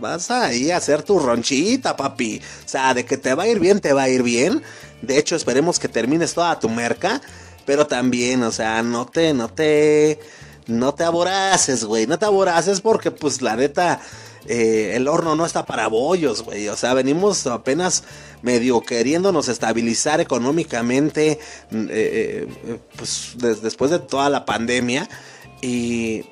vas 0.00 0.30
a 0.30 0.52
ir 0.54 0.72
a 0.72 0.78
hacer 0.78 1.02
tu 1.02 1.18
ronchita, 1.18 1.96
papi. 1.96 2.40
O 2.64 2.68
sea, 2.68 2.94
de 2.94 3.04
que 3.04 3.16
te 3.16 3.34
va 3.34 3.44
a 3.44 3.48
ir 3.48 3.60
bien, 3.60 3.80
te 3.80 3.92
va 3.92 4.04
a 4.04 4.08
ir 4.08 4.22
bien. 4.22 4.62
De 5.02 5.18
hecho, 5.18 5.36
esperemos 5.36 5.78
que 5.78 5.88
termines 5.88 6.34
toda 6.34 6.58
tu 6.58 6.68
merca, 6.68 7.20
pero 7.66 7.86
también, 7.86 8.42
o 8.42 8.52
sea, 8.52 8.82
no 8.82 9.06
te 9.06 9.34
no 9.34 9.48
te 9.48 10.18
no 10.66 10.94
te 10.94 11.04
aboraces, 11.04 11.84
güey, 11.84 12.06
no 12.06 12.18
te 12.18 12.26
aboraces 12.26 12.80
porque 12.80 13.10
pues 13.10 13.42
la 13.42 13.56
neta 13.56 14.00
eh, 14.46 14.92
el 14.96 15.08
horno 15.08 15.36
no 15.36 15.44
está 15.44 15.66
para 15.66 15.88
bollos, 15.88 16.42
güey. 16.42 16.68
O 16.68 16.76
sea, 16.76 16.94
venimos 16.94 17.46
apenas 17.46 18.04
medio 18.42 18.80
queriéndonos 18.80 19.48
estabilizar 19.48 20.20
económicamente, 20.20 21.32
eh, 21.32 21.38
eh, 21.70 22.78
pues 22.96 23.34
después 23.62 23.90
de 23.90 23.98
toda 23.98 24.30
la 24.30 24.44
pandemia. 24.44 25.08
Y, 25.62 26.24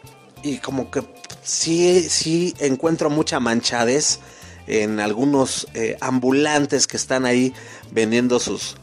y 0.43 0.59
como 0.59 0.91
que 0.91 1.03
sí, 1.43 2.03
sí 2.09 2.55
encuentro 2.59 3.11
mucha 3.11 3.41
manchadez 3.41 4.21
en 4.67 5.01
algunos 5.01 5.67
ambulantes 6.01 6.87
que 6.87 6.99
están 6.99 7.25
ahí 7.25 7.55
vendiendo 7.91 8.39
sus, 8.39 8.77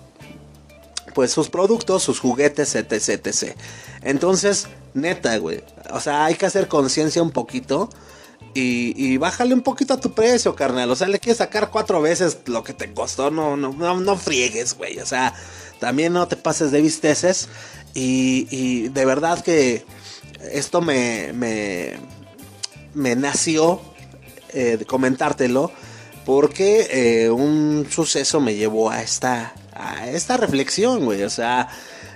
pues 1.14 1.32
sus 1.32 1.50
productos, 1.50 2.04
sus 2.04 2.20
juguetes, 2.20 2.76
etc, 2.76 2.92
etc. 2.92 3.56
Entonces, 4.02 4.68
neta, 4.94 5.38
güey. 5.38 5.64
O 5.92 6.00
sea, 6.00 6.26
hay 6.26 6.36
que 6.36 6.46
hacer 6.46 6.68
conciencia 6.68 7.22
un 7.22 7.32
poquito 7.32 7.90
y, 8.58 9.18
bájale 9.18 9.54
un 9.54 9.62
poquito 9.62 9.94
a 9.94 10.00
tu 10.00 10.14
precio, 10.14 10.56
carnal. 10.56 10.90
O 10.90 10.96
sea, 10.96 11.10
le 11.10 11.20
quieres 11.20 11.40
sacar 11.40 11.70
cuatro 11.72 12.02
veces 12.02 12.38
lo 12.46 12.64
que 12.64 12.74
te 12.74 12.94
costó. 12.94 13.30
No, 13.30 13.58
no, 13.58 13.74
no, 13.74 14.00
no 14.00 14.18
friegues, 14.18 14.78
güey. 14.78 15.00
O 15.00 15.06
sea, 15.06 15.34
también 15.80 16.14
no 16.14 16.28
te 16.30 16.38
pases 16.38 16.72
de 16.72 16.82
visteces. 16.82 17.50
Y, 17.94 18.88
de 18.90 19.06
verdad 19.06 19.44
que 19.44 19.86
esto 20.52 20.82
me, 20.82 21.34
me, 21.34 21.96
me 22.94 23.18
nació 23.18 23.82
eh, 24.54 24.78
de 24.78 24.86
comentártelo. 24.86 25.72
Porque 26.26 26.88
eh, 26.90 27.30
un 27.30 27.86
suceso 27.92 28.40
me 28.40 28.56
llevó 28.56 28.90
a 28.90 29.02
esta, 29.02 29.54
a 29.74 30.08
esta 30.08 30.38
reflexión, 30.38 31.04
güey. 31.04 31.24
O 31.24 31.30
sea, 31.30 31.68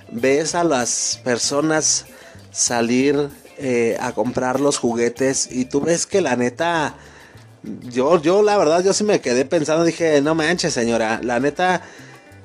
ves 0.09 0.55
a 0.55 0.63
las 0.63 1.19
personas 1.21 2.05
salir 2.51 3.29
eh, 3.61 3.97
a 3.99 4.13
comprar 4.13 4.61
los 4.61 4.77
juguetes 4.77 5.49
y 5.51 5.65
tú 5.65 5.81
ves 5.81 6.05
que 6.05 6.21
la 6.21 6.37
neta, 6.37 6.95
yo, 7.63 8.21
yo 8.21 8.41
la 8.41 8.57
verdad, 8.57 8.81
yo 8.83 8.93
sí 8.93 9.03
me 9.03 9.19
quedé 9.19 9.43
pensando, 9.43 9.83
dije, 9.83 10.21
no 10.21 10.33
manches 10.33 10.73
señora, 10.73 11.19
la 11.21 11.41
neta, 11.41 11.81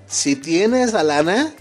si 0.08 0.34
tienes 0.34 0.92
a 0.94 1.04
lana, 1.04 1.54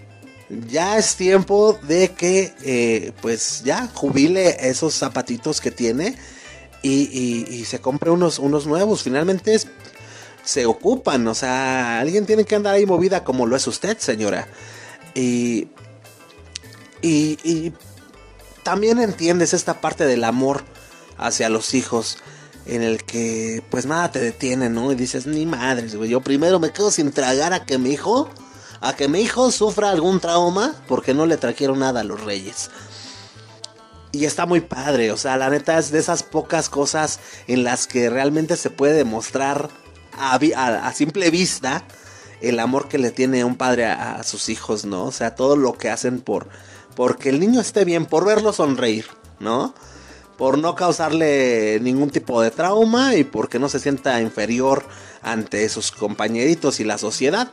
ya 0.69 0.98
es 0.98 1.15
tiempo 1.17 1.77
de 1.83 2.10
que 2.10 2.53
eh, 2.63 3.12
pues 3.22 3.62
ya 3.63 3.88
jubile 3.93 4.57
esos 4.67 4.95
zapatitos 4.95 5.62
que 5.62 5.69
tiene 5.69 6.15
y, 6.81 7.63
se 7.65 7.79
compre 7.79 8.10
unos, 8.10 8.39
unos 8.39 8.65
nuevos. 8.65 9.03
Finalmente 9.03 9.57
se 10.43 10.65
ocupan, 10.65 11.27
o 11.27 11.36
sea, 11.36 12.00
alguien 12.00 12.25
tiene 12.25 12.43
que 12.43 12.55
andar 12.55 12.74
ahí 12.74 12.86
movida 12.86 13.24
como 13.24 13.45
lo 13.45 13.55
es 13.55 13.67
usted, 13.67 13.98
señora. 14.00 14.48
Y, 15.15 15.67
y, 17.01 17.38
y 17.43 17.74
también 18.63 19.00
entiendes 19.00 19.53
esta 19.53 19.82
parte 19.82 20.05
del 20.05 20.24
amor 20.24 20.63
hacia 21.17 21.50
los 21.50 21.74
hijos 21.74 22.17
en 22.65 22.82
el 22.82 23.03
que 23.03 23.63
pues 23.70 23.86
nada 23.86 24.12
te 24.12 24.20
detiene, 24.20 24.70
¿no? 24.70 24.91
Y 24.91 24.96
dices, 24.96 25.25
ni 25.27 25.46
madres, 25.46 25.96
güey, 25.96 26.10
yo 26.10 26.22
primero 26.22 26.60
me 26.60 26.72
quedo 26.72 26.91
sin 26.91 27.12
tragar 27.12 27.53
a 27.53 27.65
que 27.65 27.77
mi 27.77 27.91
hijo, 27.91 28.29
a 28.79 28.96
que 28.96 29.08
mi 29.08 29.20
hijo 29.22 29.51
sufra 29.51 29.89
algún 29.89 30.20
trauma 30.20 30.74
porque 30.88 31.13
no 31.13 31.25
le 31.25 31.38
trajeron 31.38 31.79
nada 31.79 32.01
a 32.01 32.05
los 32.05 32.22
reyes. 32.22 32.70
Y 34.12 34.25
está 34.25 34.46
muy 34.46 34.62
padre, 34.62 35.12
o 35.12 35.17
sea, 35.17 35.38
la 35.38 35.50
neta 35.50 35.77
es 35.77 35.91
de 35.91 36.00
esas 36.00 36.24
pocas 36.24 36.70
cosas 36.70 37.20
en 37.48 37.63
las 37.63 37.88
que 37.88 38.10
realmente 38.10 38.55
se 38.58 38.70
puede 38.70 38.93
demostrar 38.93 39.70
a, 40.17 40.93
simple 40.93 41.32
vista 41.32 41.84
el 42.39 42.60
amor 42.60 42.88
que 42.88 43.00
le 43.00 43.10
tiene 43.10 43.43
un 43.43 43.55
padre 43.55 43.88
a, 43.88 44.15
a 44.15 44.24
sus 44.24 44.50
hijos, 44.50 44.86
¿no? 44.86 45.05
O 45.05 45.12
sea, 45.12 45.34
todo 45.34 45.55
lo 45.55 45.74
que 45.74 45.89
hacen 45.89 46.22
por 46.22 46.48
porque 46.95 47.29
el 47.29 47.39
niño 47.39 47.62
esté 47.62 47.85
bien, 47.85 48.05
por 48.05 48.25
verlo 48.25 48.53
sonreír, 48.53 49.05
¿no? 49.39 49.73
Por 50.38 50.57
no 50.57 50.75
causarle 50.75 51.79
ningún 51.81 52.09
tipo 52.09 52.41
de 52.41 52.51
trauma 52.51 53.15
y 53.15 53.23
porque 53.23 53.59
no 53.59 53.69
se 53.69 53.79
sienta 53.79 54.19
inferior 54.21 54.83
ante 55.21 55.67
sus 55.69 55.91
compañeritos 55.91 56.79
y 56.79 56.83
la 56.83 56.97
sociedad. 56.97 57.51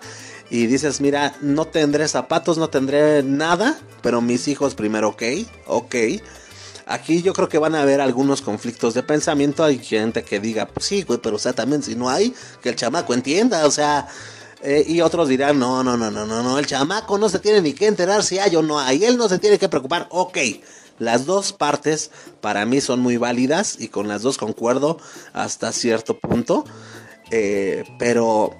Y 0.50 0.66
dices, 0.66 1.00
mira, 1.00 1.35
no 1.40 1.66
tendré 1.66 2.09
zapatos, 2.09 2.59
no 2.59 2.68
tendré 2.68 3.23
nada, 3.23 3.78
pero 4.02 4.20
mis 4.20 4.49
hijos 4.49 4.75
primero, 4.75 5.11
ok, 5.11 5.23
ok. 5.66 5.94
Aquí 6.87 7.23
yo 7.23 7.32
creo 7.35 7.49
que 7.49 7.59
van 7.59 7.76
a 7.76 7.82
haber 7.82 8.00
algunos 8.00 8.42
conflictos 8.42 8.94
de 8.94 9.04
pensamiento. 9.04 9.62
Hay 9.62 9.78
gente 9.78 10.25
que 10.25 10.40
diga, 10.40 10.66
pues 10.66 10.87
sí, 10.87 11.02
güey, 11.02 11.20
pero 11.23 11.37
o 11.37 11.38
sea, 11.38 11.52
también 11.52 11.85
si 11.85 11.94
no 11.94 12.11
hay, 12.11 12.35
que 12.61 12.70
el 12.70 12.76
chamaco 12.76 13.14
entienda, 13.14 13.64
o 13.66 13.70
sea. 13.70 14.09
Eh, 14.62 14.85
y 14.87 15.00
otros 15.00 15.29
dirán, 15.29 15.59
no, 15.59 15.83
no, 15.83 15.97
no, 15.97 16.11
no, 16.11 16.26
no, 16.26 16.43
no, 16.43 16.59
el 16.59 16.67
chamaco 16.67 17.19
no 17.19 17.29
se 17.29 17.38
tiene 17.38 17.62
ni 17.62 17.73
que 17.73 17.87
enterar 17.87 18.23
si 18.23 18.38
hay 18.38 18.55
o 18.57 18.62
no 18.62 18.79
hay, 18.79 19.05
él 19.05 19.17
no 19.17 19.29
se 19.29 19.38
tiene 19.38 19.59
que 19.59 19.69
preocupar. 19.69 20.07
Ok, 20.11 20.38
las 20.99 21.25
dos 21.25 21.52
partes 21.52 22.11
para 22.40 22.67
mí 22.67 22.81
son 22.81 23.00
muy 23.00 23.17
válidas 23.17 23.76
y 23.81 23.88
con 23.88 24.07
las 24.07 24.23
dos 24.23 24.37
concuerdo 24.37 24.99
hasta 25.33 25.73
cierto 25.73 26.19
punto. 26.19 26.64
Eh, 27.31 27.85
pero 27.99 28.50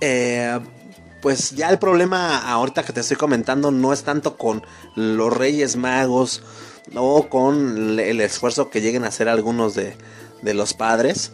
eh, 0.00 0.58
pues 1.20 1.50
ya 1.50 1.68
el 1.68 1.78
problema 1.78 2.38
ahorita 2.38 2.82
que 2.82 2.92
te 2.92 3.00
estoy 3.00 3.16
comentando 3.16 3.70
no 3.70 3.92
es 3.92 4.04
tanto 4.04 4.36
con 4.36 4.64
los 4.96 5.36
Reyes 5.36 5.76
Magos 5.76 6.42
o 6.94 7.28
con 7.28 8.00
el 8.00 8.20
esfuerzo 8.20 8.70
que 8.70 8.80
lleguen 8.80 9.04
a 9.04 9.08
hacer 9.08 9.28
algunos 9.28 9.74
de, 9.74 9.96
de 10.42 10.54
los 10.54 10.74
padres, 10.74 11.32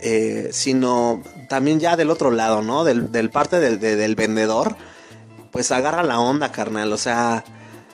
eh, 0.00 0.48
sino 0.52 1.22
también 1.48 1.80
ya 1.80 1.96
del 1.96 2.10
otro 2.10 2.30
lado, 2.30 2.62
¿no? 2.62 2.84
Del, 2.84 3.30
parte 3.30 3.58
del, 3.60 3.80
de- 3.80 3.96
del 3.96 4.14
vendedor, 4.14 4.76
pues 5.50 5.70
agarra 5.72 6.02
la 6.02 6.20
onda, 6.20 6.52
carnal, 6.52 6.92
o 6.92 6.98
sea, 6.98 7.44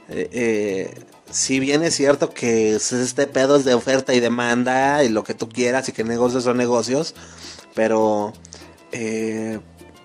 eh, 0.08 0.28
eh, 0.32 0.94
si 1.30 1.60
bien 1.60 1.82
es 1.82 1.94
cierto 1.94 2.30
que 2.30 2.74
este 2.76 3.26
pedo 3.26 3.56
es 3.56 3.64
de 3.64 3.74
oferta 3.74 4.12
y 4.14 4.20
demanda 4.20 5.02
y 5.04 5.08
lo 5.08 5.24
que 5.24 5.34
tú 5.34 5.48
quieras 5.48 5.88
y 5.88 5.92
que 5.92 6.04
negocios 6.04 6.44
son 6.44 6.56
negocios, 6.58 7.14
pero 7.74 8.32
eh, 8.92 9.58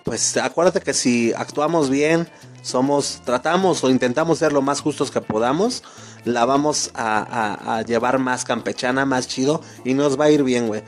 pues 0.03 0.37
acuérdate 0.37 0.81
que 0.81 0.93
si 0.93 1.33
actuamos 1.33 1.89
bien, 1.89 2.27
somos, 2.61 3.21
tratamos 3.25 3.83
o 3.83 3.89
intentamos 3.89 4.39
ser 4.39 4.53
lo 4.53 4.61
más 4.61 4.81
justos 4.81 5.11
que 5.11 5.21
podamos, 5.21 5.83
la 6.25 6.45
vamos 6.45 6.91
a, 6.93 7.19
a- 7.19 7.77
a 7.77 7.81
llevar 7.83 8.19
más 8.19 8.43
campechana, 8.45 9.05
más 9.05 9.27
chido 9.27 9.61
y 9.85 9.93
nos 9.93 10.19
va 10.19 10.25
a 10.25 10.31
ir 10.31 10.43
bien, 10.43 10.67
güey. 10.67 10.83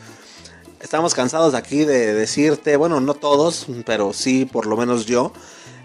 Estamos 0.81 1.13
cansados 1.13 1.53
aquí 1.53 1.85
de 1.85 2.13
decirte, 2.13 2.75
bueno, 2.75 2.99
no 2.99 3.13
todos, 3.13 3.67
pero 3.85 4.13
sí, 4.13 4.45
por 4.45 4.65
lo 4.65 4.75
menos 4.75 5.05
yo, 5.05 5.31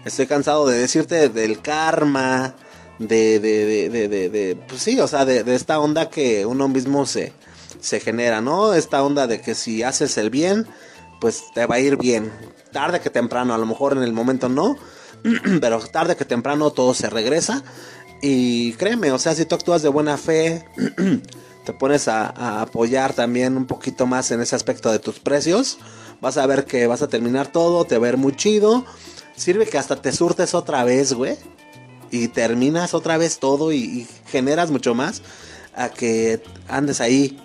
estoy 0.05 0.25
cansado 0.25 0.65
de 0.67 0.79
decirte 0.79 1.29
del 1.29 1.61
karma, 1.61 2.55
de, 2.97 3.39
de, 3.39 3.89
de, 3.89 4.07
de, 4.07 4.29
de- 4.29 4.55
pues 4.67 4.81
sí, 4.81 4.99
o 4.99 5.07
sea, 5.07 5.23
de, 5.23 5.43
de 5.43 5.55
esta 5.55 5.79
onda 5.79 6.09
que 6.09 6.47
uno 6.47 6.67
mismo 6.67 7.05
se, 7.05 7.31
se 7.79 7.99
genera, 7.99 8.41
¿no? 8.41 8.73
Esta 8.73 9.03
onda 9.03 9.27
de 9.27 9.39
que 9.39 9.53
si 9.53 9.83
haces 9.83 10.17
el 10.17 10.31
bien, 10.31 10.65
pues 11.21 11.43
te 11.53 11.67
va 11.67 11.75
a 11.75 11.79
ir 11.79 11.97
bien. 11.97 12.31
Tarde 12.71 12.99
que 12.99 13.11
temprano, 13.11 13.53
a 13.53 13.57
lo 13.59 13.67
mejor 13.67 13.93
en 13.95 14.01
el 14.03 14.13
momento 14.13 14.49
no, 14.49 14.77
pero 15.61 15.79
tarde 15.79 16.15
que 16.15 16.25
temprano 16.25 16.71
todo 16.71 16.95
se 16.95 17.07
regresa. 17.09 17.63
Y 18.23 18.73
créeme, 18.73 19.11
o 19.11 19.19
sea, 19.19 19.35
si 19.35 19.45
tú 19.45 19.53
actúas 19.53 19.83
de 19.83 19.89
buena 19.89 20.17
fe, 20.17 20.65
te 21.67 21.73
pones 21.73 22.07
a, 22.07 22.61
apoyar 22.61 23.11
también 23.11 23.57
un 23.57 23.65
poquito 23.65 24.07
más 24.07 24.31
en 24.31 24.39
ese 24.39 24.55
aspecto 24.55 24.89
de 24.89 24.99
tus 24.99 25.19
precios, 25.19 25.79
vas 26.21 26.37
a 26.37 26.45
ver 26.45 26.63
que 26.63 26.87
vas 26.87 27.01
a 27.01 27.09
terminar 27.09 27.51
todo, 27.51 27.83
te 27.83 27.97
va 27.97 28.07
a 28.07 28.11
ver 28.11 28.15
muy 28.15 28.33
chido. 28.37 28.85
Sirve 29.35 29.65
que 29.67 29.77
hasta 29.77 30.01
te 30.01 30.13
surtes 30.13 30.53
otra 30.53 30.85
vez, 30.85 31.11
güey. 31.11 31.35
Y 32.09 32.29
terminas 32.29 32.93
otra 32.93 33.17
vez 33.17 33.39
todo 33.39 33.73
y, 33.73 33.79
y 33.79 34.07
generas 34.27 34.71
mucho 34.71 34.95
más 34.95 35.21
a 35.75 35.89
que 35.89 36.41
andes 36.69 37.01
ahí, 37.01 37.37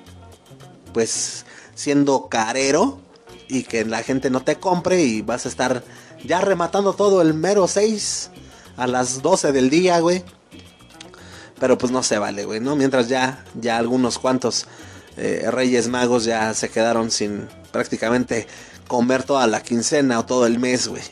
pues, 0.94 1.44
siendo 1.74 2.28
carero 2.28 3.00
y 3.48 3.64
que 3.64 3.84
la 3.84 4.04
gente 4.04 4.30
no 4.30 4.44
te 4.44 4.54
compre 4.54 5.02
y 5.02 5.22
vas 5.22 5.46
a 5.46 5.48
estar 5.48 5.82
ya 6.24 6.40
rematando 6.40 6.92
todo 6.92 7.22
el 7.22 7.34
mero 7.34 7.66
6 7.66 8.30
a 8.76 8.86
las 8.86 9.20
12 9.20 9.50
del 9.50 9.68
día, 9.68 9.98
güey. 9.98 10.22
Pero 11.62 11.78
pues 11.78 11.92
no 11.92 12.02
se 12.02 12.18
vale, 12.18 12.44
güey, 12.44 12.58
¿no? 12.58 12.74
Mientras 12.74 13.06
ya, 13.06 13.44
ya 13.54 13.78
algunos 13.78 14.18
cuantos 14.18 14.66
eh, 15.16 15.48
Reyes 15.48 15.86
Magos 15.86 16.24
ya 16.24 16.52
se 16.54 16.68
quedaron 16.70 17.12
sin 17.12 17.46
prácticamente 17.70 18.48
comer 18.88 19.22
toda 19.22 19.46
la 19.46 19.62
quincena 19.62 20.18
o 20.18 20.26
todo 20.26 20.44
el 20.46 20.58
mes, 20.58 20.88
güey. 20.88 21.04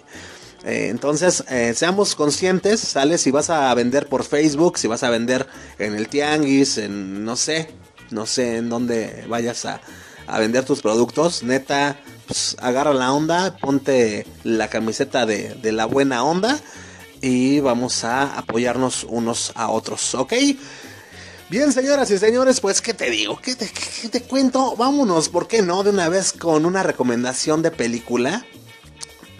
Eh, 0.65 0.89
entonces, 0.89 1.45
eh, 1.51 1.73
seamos 1.77 2.17
conscientes, 2.17 2.81
sale 2.81 3.17
si 3.17 3.31
vas 3.31 3.49
a 3.49 3.73
vender 3.77 4.09
por 4.09 4.25
Facebook, 4.25 4.77
si 4.77 4.89
vas 4.89 5.05
a 5.05 5.11
vender 5.11 5.47
en 5.79 5.95
el 5.95 6.09
tianguis, 6.09 6.79
en 6.79 7.25
no 7.25 7.37
sé, 7.37 7.73
no 8.11 8.27
sé 8.27 8.57
en 8.57 8.71
dónde 8.71 9.25
vayas 9.29 9.65
a, 9.67 9.81
a 10.27 10.41
vender 10.41 10.65
tus 10.65 10.83
productos, 10.83 11.45
neta, 11.45 11.97
pues 12.27 12.57
agarra 12.59 12.93
la 12.93 13.13
onda, 13.13 13.57
ponte 13.57 14.27
la 14.43 14.67
camiseta 14.67 15.27
de, 15.27 15.55
de 15.63 15.71
la 15.71 15.87
buena 15.87 16.25
onda 16.25 16.61
y 17.21 17.61
vamos 17.61 18.05
a 18.05 18.39
apoyarnos 18.39 19.05
unos 19.05 19.53
a 19.55 19.71
otros, 19.71 20.15
¿ok? 20.15 20.33
Bien, 21.49 21.73
señoras 21.73 22.11
y 22.13 22.19
señores, 22.19 22.61
pues, 22.61 22.81
¿qué 22.81 22.95
te 22.95 23.11
digo? 23.11 23.41
¿Qué 23.43 23.57
te, 23.57 24.23
cuento? 24.23 24.77
Vámonos, 24.77 25.29
¿por 25.29 25.49
qué 25.49 25.63
no? 25.63 25.83
De 25.83 25.91
una 25.91 26.09
vez 26.09 26.33
con 26.33 26.65
una 26.65 26.83
recomendación 26.85 27.61
de 27.63 27.73
película. 27.73 28.47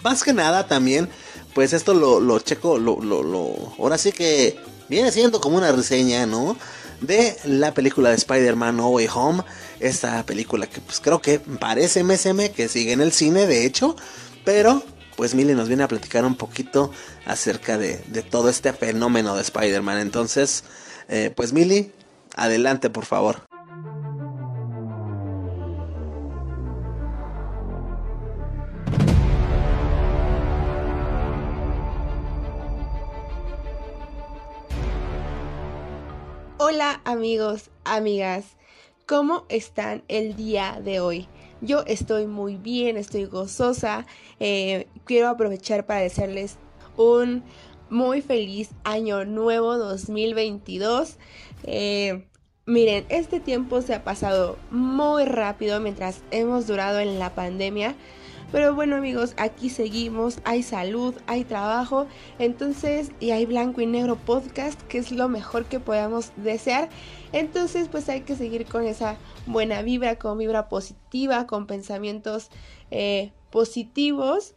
Más 0.03 0.23
que 0.23 0.33
nada 0.33 0.67
también, 0.67 1.07
pues 1.53 1.71
esto 1.73 1.93
lo, 1.93 2.39
checo, 2.39 2.77
lo, 2.77 2.99
lo, 3.01 3.23
lo- 3.23 3.73
ahora 3.79 3.97
sí 3.97 4.11
que 4.11 4.59
viene 4.89 5.11
siendo 5.11 5.39
como 5.39 5.57
una 5.57 5.71
reseña, 5.71 6.25
¿no? 6.25 6.57
De 6.99 7.37
la 7.45 7.73
película 7.73 8.09
de 8.09 8.15
Spider-Man 8.15 8.75
No 8.77 8.89
Way 8.89 9.07
Home. 9.13 9.43
Esta 9.79 10.23
película 10.25 10.67
que 10.67 10.81
pues 10.81 10.99
creo 10.99 11.21
que 11.21 11.39
parece 11.39 12.03
MSM, 12.03 12.49
que 12.51 12.67
sigue 12.67 12.91
en 12.91 12.99
el 13.01 13.13
cine, 13.13 13.47
de 13.47 13.65
hecho. 13.65 13.95
Pero, 14.43 14.83
pues 15.21 15.35
Millie 15.35 15.53
nos 15.53 15.67
viene 15.67 15.83
a 15.83 15.87
platicar 15.87 16.25
un 16.25 16.33
poquito 16.33 16.91
acerca 17.27 17.77
de, 17.77 17.99
de 18.07 18.23
todo 18.23 18.49
este 18.49 18.73
fenómeno 18.73 19.35
de 19.35 19.43
Spider-Man. 19.43 19.99
Entonces, 19.99 20.63
eh, 21.09 21.31
pues 21.35 21.53
Millie, 21.53 21.91
adelante 22.35 22.89
por 22.89 23.05
favor. 23.05 23.43
Hola 36.57 36.99
amigos, 37.05 37.69
amigas, 37.83 38.45
¿cómo 39.05 39.45
están 39.49 40.03
el 40.07 40.35
día 40.35 40.81
de 40.83 40.99
hoy? 40.99 41.27
Yo 41.61 41.83
estoy 41.85 42.25
muy 42.25 42.57
bien, 42.57 42.97
estoy 42.97 43.25
gozosa. 43.25 44.07
eh, 44.39 44.87
quiero 45.05 45.29
aprovechar 45.29 45.85
para 45.85 46.01
desearles 46.01 46.57
un 46.97 47.43
muy 47.91 48.21
feliz 48.21 48.69
año 48.83 49.25
nuevo 49.25 49.77
2022. 49.77 51.17
Eh, 51.63 52.25
miren, 52.65 53.05
este 53.09 53.39
tiempo 53.39 53.81
se 53.83 53.93
ha 53.93 54.03
pasado 54.03 54.57
muy 54.71 55.25
rápido 55.25 55.79
mientras 55.79 56.21
hemos 56.31 56.65
durado 56.65 56.99
en 56.99 57.19
la 57.19 57.35
pandemia. 57.35 57.95
Pero 58.51 58.75
bueno 58.75 58.97
amigos, 58.97 59.33
aquí 59.37 59.69
seguimos, 59.69 60.39
hay 60.43 60.61
salud, 60.61 61.15
hay 61.27 61.45
trabajo, 61.45 62.07
entonces, 62.37 63.11
y 63.19 63.31
hay 63.31 63.45
blanco 63.45 63.81
y 63.81 63.85
negro 63.85 64.17
podcast, 64.17 64.81
que 64.83 64.97
es 64.97 65.11
lo 65.11 65.29
mejor 65.29 65.65
que 65.65 65.79
podamos 65.79 66.31
desear. 66.35 66.89
Entonces, 67.31 67.87
pues 67.87 68.09
hay 68.09 68.21
que 68.21 68.35
seguir 68.35 68.65
con 68.65 68.83
esa 68.83 69.17
buena 69.45 69.81
vibra, 69.81 70.17
con 70.17 70.37
vibra 70.37 70.67
positiva, 70.67 71.47
con 71.47 71.65
pensamientos 71.65 72.49
eh, 72.91 73.31
positivos. 73.49 74.55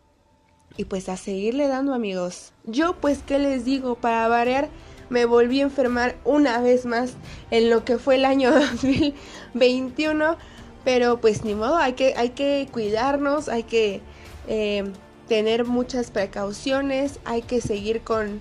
Y 0.77 0.87
pues 0.87 1.09
a 1.09 1.17
seguirle 1.17 1.69
dando 1.69 1.95
amigos. 1.95 2.53
Yo 2.65 2.97
pues, 3.01 3.23
¿qué 3.23 3.39
les 3.39 3.65
digo? 3.65 3.95
Para 3.95 4.27
variar, 4.27 4.71
me 5.09 5.25
volví 5.25 5.61
a 5.61 5.65
enfermar 5.65 6.17
una 6.25 6.61
vez 6.61 6.85
más 6.85 7.15
en 7.53 7.71
lo 7.71 7.85
que 7.85 7.99
fue 7.99 8.17
el 8.17 8.25
año 8.25 8.51
2021. 8.83 10.37
Pero 10.85 11.21
pues 11.21 11.45
ni 11.45 11.55
modo, 11.55 11.76
hay 11.76 11.95
que, 11.95 12.14
hay 12.17 12.31
que 12.31 12.69
cuidarnos, 12.71 13.49
hay 13.49 13.62
que 13.62 14.00
eh, 14.47 14.85
tener 15.29 15.64
muchas 15.64 16.11
precauciones, 16.11 17.19
hay 17.25 17.43
que 17.43 17.61
seguir 17.61 18.03
con 18.03 18.41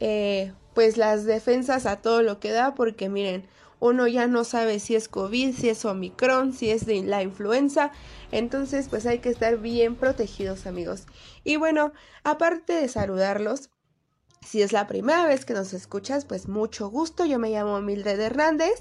eh, 0.00 0.52
pues 0.74 0.96
las 0.96 1.24
defensas 1.24 1.86
a 1.86 1.96
todo 1.96 2.22
lo 2.22 2.40
que 2.40 2.50
da, 2.50 2.74
porque 2.74 3.08
miren, 3.08 3.46
uno 3.78 4.06
ya 4.06 4.26
no 4.28 4.44
sabe 4.44 4.78
si 4.78 4.94
es 4.94 5.08
COVID, 5.08 5.54
si 5.54 5.68
es 5.68 5.84
Omicron, 5.84 6.52
si 6.52 6.70
es 6.70 6.86
de 6.86 7.02
la 7.02 7.22
influenza, 7.22 7.90
entonces 8.30 8.86
pues 8.88 9.06
hay 9.06 9.18
que 9.18 9.28
estar 9.28 9.58
bien 9.58 9.96
protegidos 9.96 10.66
amigos. 10.66 11.06
Y 11.44 11.56
bueno, 11.56 11.92
aparte 12.22 12.74
de 12.74 12.88
saludarlos, 12.88 13.70
si 14.46 14.62
es 14.62 14.72
la 14.72 14.86
primera 14.86 15.26
vez 15.26 15.44
que 15.44 15.54
nos 15.54 15.72
escuchas, 15.72 16.24
pues 16.24 16.48
mucho 16.48 16.90
gusto, 16.90 17.24
yo 17.24 17.38
me 17.38 17.50
llamo 17.50 17.80
Mildred 17.80 18.20
Hernández 18.20 18.74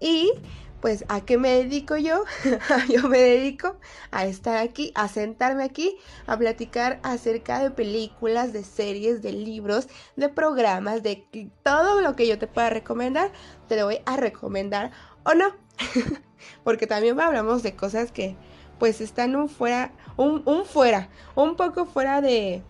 y 0.00 0.32
pues 0.80 1.04
¿a 1.08 1.20
qué 1.20 1.38
me 1.38 1.50
dedico 1.50 1.96
yo? 1.96 2.24
yo 2.88 3.08
me 3.08 3.18
dedico 3.18 3.76
a 4.10 4.26
estar 4.26 4.56
aquí, 4.56 4.92
a 4.94 5.08
sentarme 5.08 5.64
aquí, 5.64 5.96
a 6.26 6.36
platicar 6.36 7.00
acerca 7.02 7.60
de 7.60 7.70
películas, 7.70 8.52
de 8.52 8.64
series, 8.64 9.22
de 9.22 9.32
libros, 9.32 9.88
de 10.16 10.28
programas, 10.28 11.02
de 11.02 11.24
todo 11.62 12.00
lo 12.00 12.16
que 12.16 12.26
yo 12.26 12.38
te 12.38 12.46
pueda 12.46 12.70
recomendar, 12.70 13.30
te 13.68 13.76
lo 13.76 13.86
voy 13.86 14.00
a 14.06 14.16
recomendar 14.16 14.90
o 15.24 15.34
no. 15.34 15.54
Porque 16.64 16.86
también 16.86 17.20
hablamos 17.20 17.62
de 17.62 17.76
cosas 17.76 18.12
que 18.12 18.36
pues 18.78 19.02
están 19.02 19.36
un 19.36 19.48
fuera, 19.48 19.92
un, 20.16 20.64
fuera, 20.64 21.10
un 21.34 21.54
poco 21.54 21.84
fuera 21.84 22.20
de 22.22 22.62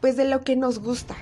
pues 0.00 0.16
de 0.16 0.26
lo 0.26 0.42
que 0.42 0.54
nos 0.54 0.78
gusta. 0.78 1.16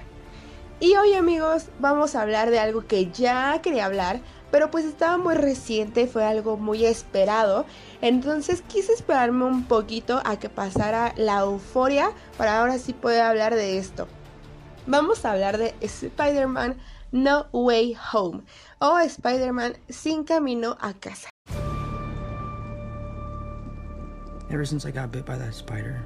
Y 0.80 0.94
hoy 0.96 1.14
amigos 1.14 1.68
vamos 1.78 2.14
a 2.14 2.22
hablar 2.22 2.50
de 2.50 2.58
algo 2.58 2.86
que 2.86 3.10
ya 3.10 3.62
quería 3.62 3.86
hablar, 3.86 4.20
pero 4.50 4.70
pues 4.70 4.84
estaba 4.84 5.18
muy 5.18 5.34
reciente, 5.34 6.06
fue 6.06 6.24
algo 6.24 6.56
muy 6.56 6.84
esperado. 6.84 7.66
Entonces 8.00 8.62
quise 8.62 8.92
esperarme 8.92 9.44
un 9.44 9.64
poquito 9.64 10.20
a 10.24 10.38
que 10.38 10.48
pasara 10.48 11.12
la 11.16 11.40
euforia 11.40 12.10
para 12.38 12.60
ahora 12.60 12.78
sí 12.78 12.92
poder 12.92 13.22
hablar 13.22 13.54
de 13.54 13.78
esto. 13.78 14.06
Vamos 14.86 15.24
a 15.24 15.32
hablar 15.32 15.58
de 15.58 15.74
Spider-Man 15.80 16.76
No 17.12 17.46
Way 17.52 17.96
Home 18.12 18.42
o 18.78 18.98
Spider-Man 18.98 19.74
sin 19.88 20.24
camino 20.24 20.76
a 20.80 20.94
casa. 20.94 21.28
Ever 24.48 24.64
since 24.64 24.86
I 24.86 24.92
got 24.92 25.10
bit 25.10 25.26
by 25.26 25.36
that 25.36 25.54
spider, 25.54 26.04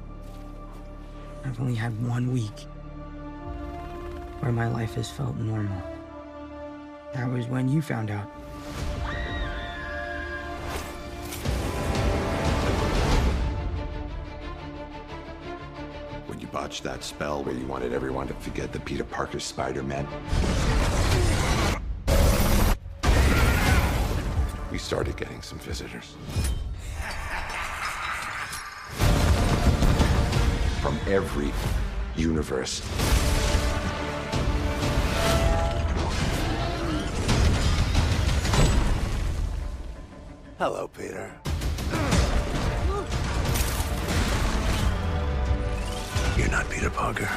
I've 1.45 1.59
only 1.59 1.75
had 1.75 1.93
one 2.03 2.33
week 2.33 2.67
where 4.39 4.51
my 4.51 4.67
life 4.67 4.95
has 4.95 5.11
felt 5.11 5.35
normal. 5.37 5.81
That 7.13 7.29
was 7.29 7.45
when 7.47 7.67
you 7.67 7.81
found 7.81 8.09
out. 8.09 8.25
When 16.27 16.39
you 16.39 16.47
botched 16.47 16.83
that 16.83 17.03
spell 17.03 17.43
where 17.43 17.53
you 17.53 17.65
wanted 17.65 17.91
everyone 17.91 18.27
to 18.29 18.33
forget 18.35 18.71
that 18.71 18.85
Peter 18.85 19.03
Parker's 19.03 19.43
Spider-Man. 19.43 20.07
We 24.71 24.77
started 24.77 25.17
getting 25.17 25.41
some 25.41 25.59
visitors. 25.59 26.15
From 30.81 30.97
every 31.07 31.51
universe. 32.15 32.81
Hello, 40.61 40.87
Peter. 40.87 41.33
You're 46.37 46.51
not 46.51 46.69
Peter 46.69 46.91
Parker. 46.91 47.27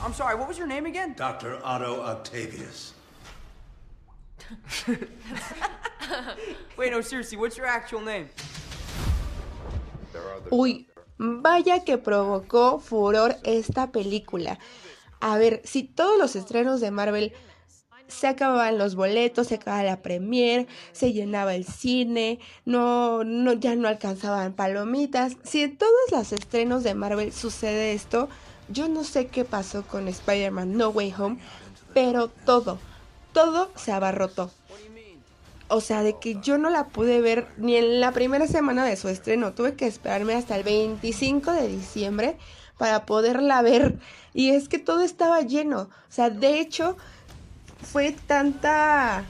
I'm 0.00 0.14
sorry, 0.14 0.36
what 0.36 0.46
was 0.46 0.58
your 0.58 0.68
name 0.68 0.86
again? 0.86 1.14
Dr. 1.16 1.58
Otto 1.64 2.00
Octavius. 2.02 2.94
Wait, 6.78 6.92
no, 6.92 7.00
seriously, 7.00 7.36
what's 7.36 7.56
your 7.56 7.66
actual 7.66 8.00
name? 8.00 8.28
Uy, 10.52 10.86
vaya 11.18 11.84
que 11.84 11.98
provocó 11.98 12.78
furor 12.78 13.34
esta 13.42 13.90
película. 13.90 14.56
A 15.20 15.36
ver, 15.36 15.62
si 15.64 15.82
todos 15.82 16.16
los 16.16 16.36
estrenos 16.36 16.80
de 16.80 16.92
Marvel 16.92 17.32
se 18.08 18.26
acababan 18.26 18.78
los 18.78 18.94
boletos, 18.94 19.48
se 19.48 19.56
acababa 19.56 19.82
la 19.82 20.02
premier, 20.02 20.66
se 20.92 21.12
llenaba 21.12 21.54
el 21.54 21.64
cine, 21.64 22.38
no, 22.64 23.24
no, 23.24 23.52
ya 23.54 23.76
no 23.76 23.88
alcanzaban 23.88 24.52
palomitas. 24.52 25.36
Si 25.42 25.62
en 25.62 25.76
todos 25.76 25.92
los 26.10 26.32
estrenos 26.32 26.82
de 26.84 26.94
Marvel 26.94 27.32
sucede 27.32 27.92
esto, 27.92 28.28
yo 28.68 28.88
no 28.88 29.04
sé 29.04 29.26
qué 29.26 29.44
pasó 29.44 29.82
con 29.82 30.08
Spider-Man 30.08 30.76
No 30.76 30.88
Way 30.88 31.14
Home, 31.18 31.38
pero 31.92 32.28
todo, 32.28 32.78
todo 33.32 33.70
se 33.76 33.92
abarrotó. 33.92 34.50
O 35.68 35.80
sea, 35.80 36.02
de 36.02 36.18
que 36.18 36.38
yo 36.40 36.58
no 36.58 36.68
la 36.68 36.88
pude 36.88 37.20
ver 37.20 37.48
ni 37.56 37.76
en 37.76 38.00
la 38.00 38.12
primera 38.12 38.46
semana 38.46 38.84
de 38.84 38.96
su 38.96 39.08
estreno. 39.08 39.54
Tuve 39.54 39.74
que 39.74 39.86
esperarme 39.86 40.34
hasta 40.34 40.56
el 40.56 40.62
25 40.62 41.52
de 41.52 41.68
diciembre 41.68 42.36
para 42.76 43.06
poderla 43.06 43.62
ver. 43.62 43.98
Y 44.34 44.50
es 44.50 44.68
que 44.68 44.78
todo 44.78 45.00
estaba 45.00 45.40
lleno. 45.40 45.82
O 45.82 46.12
sea, 46.12 46.28
de 46.28 46.60
hecho, 46.60 46.96
fue 47.84 48.16
tanta... 48.26 49.24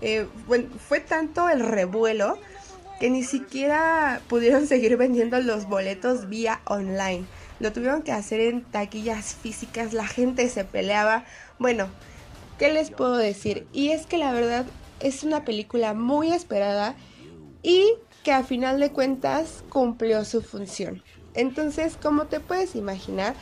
eh, 0.00 0.26
bueno, 0.46 0.68
fue 0.88 1.00
tanto 1.00 1.48
el 1.48 1.60
revuelo 1.60 2.38
que 3.00 3.10
ni 3.10 3.22
siquiera 3.22 4.20
pudieron 4.28 4.66
seguir 4.68 4.96
vendiendo 4.96 5.40
los 5.40 5.68
boletos 5.68 6.28
vía 6.28 6.60
online. 6.64 7.24
Lo 7.60 7.72
tuvieron 7.72 8.02
que 8.02 8.12
hacer 8.12 8.40
en 8.40 8.64
taquillas 8.64 9.34
físicas, 9.34 9.92
la 9.92 10.06
gente 10.06 10.48
se 10.48 10.64
peleaba. 10.64 11.24
Bueno, 11.58 11.88
¿qué 12.58 12.72
les 12.72 12.90
puedo 12.90 13.16
decir? 13.16 13.66
Y 13.72 13.90
es 13.90 14.06
que 14.06 14.18
la 14.18 14.32
verdad 14.32 14.66
es 15.00 15.22
una 15.22 15.44
película 15.44 15.94
muy 15.94 16.32
esperada 16.32 16.96
y 17.62 17.94
que 18.24 18.32
a 18.32 18.42
final 18.42 18.80
de 18.80 18.90
cuentas 18.90 19.62
cumplió 19.68 20.24
su 20.24 20.42
función. 20.42 21.02
Entonces, 21.34 21.96
como 22.00 22.26
te 22.26 22.40
puedes 22.40 22.74
imaginar, 22.74 23.34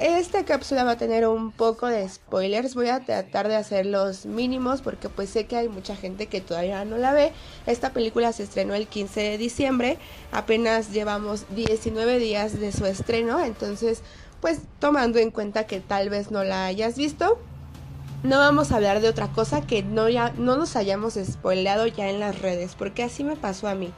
esta 0.00 0.46
cápsula 0.46 0.84
va 0.84 0.92
a 0.92 0.96
tener 0.96 1.28
un 1.28 1.52
poco 1.52 1.86
de 1.86 2.08
spoilers. 2.08 2.74
Voy 2.74 2.88
a 2.88 3.00
tratar 3.00 3.48
de 3.48 3.56
hacer 3.56 3.84
los 3.84 4.24
mínimos 4.24 4.80
porque 4.80 5.10
pues 5.10 5.28
sé 5.28 5.44
que 5.44 5.56
hay 5.56 5.68
mucha 5.68 5.94
gente 5.94 6.26
que 6.26 6.40
todavía 6.40 6.84
no 6.86 6.96
la 6.96 7.12
ve. 7.12 7.32
Esta 7.66 7.92
película 7.92 8.32
se 8.32 8.42
estrenó 8.42 8.74
el 8.74 8.86
15 8.86 9.20
de 9.20 9.38
diciembre. 9.38 9.98
Apenas 10.32 10.92
llevamos 10.92 11.44
19 11.54 12.18
días 12.18 12.58
de 12.58 12.72
su 12.72 12.86
estreno. 12.86 13.40
Entonces, 13.44 14.02
pues 14.40 14.60
tomando 14.78 15.18
en 15.18 15.30
cuenta 15.30 15.66
que 15.66 15.80
tal 15.80 16.08
vez 16.08 16.30
no 16.30 16.44
la 16.44 16.64
hayas 16.64 16.96
visto, 16.96 17.38
no 18.22 18.38
vamos 18.38 18.72
a 18.72 18.76
hablar 18.76 19.00
de 19.00 19.08
otra 19.08 19.28
cosa 19.28 19.60
que 19.66 19.82
no, 19.82 20.08
ya, 20.08 20.32
no 20.38 20.56
nos 20.56 20.76
hayamos 20.76 21.14
spoileado 21.14 21.86
ya 21.86 22.08
en 22.08 22.20
las 22.20 22.40
redes, 22.40 22.74
porque 22.74 23.02
así 23.02 23.22
me 23.22 23.36
pasó 23.36 23.68
a 23.68 23.74
mí. 23.74 23.92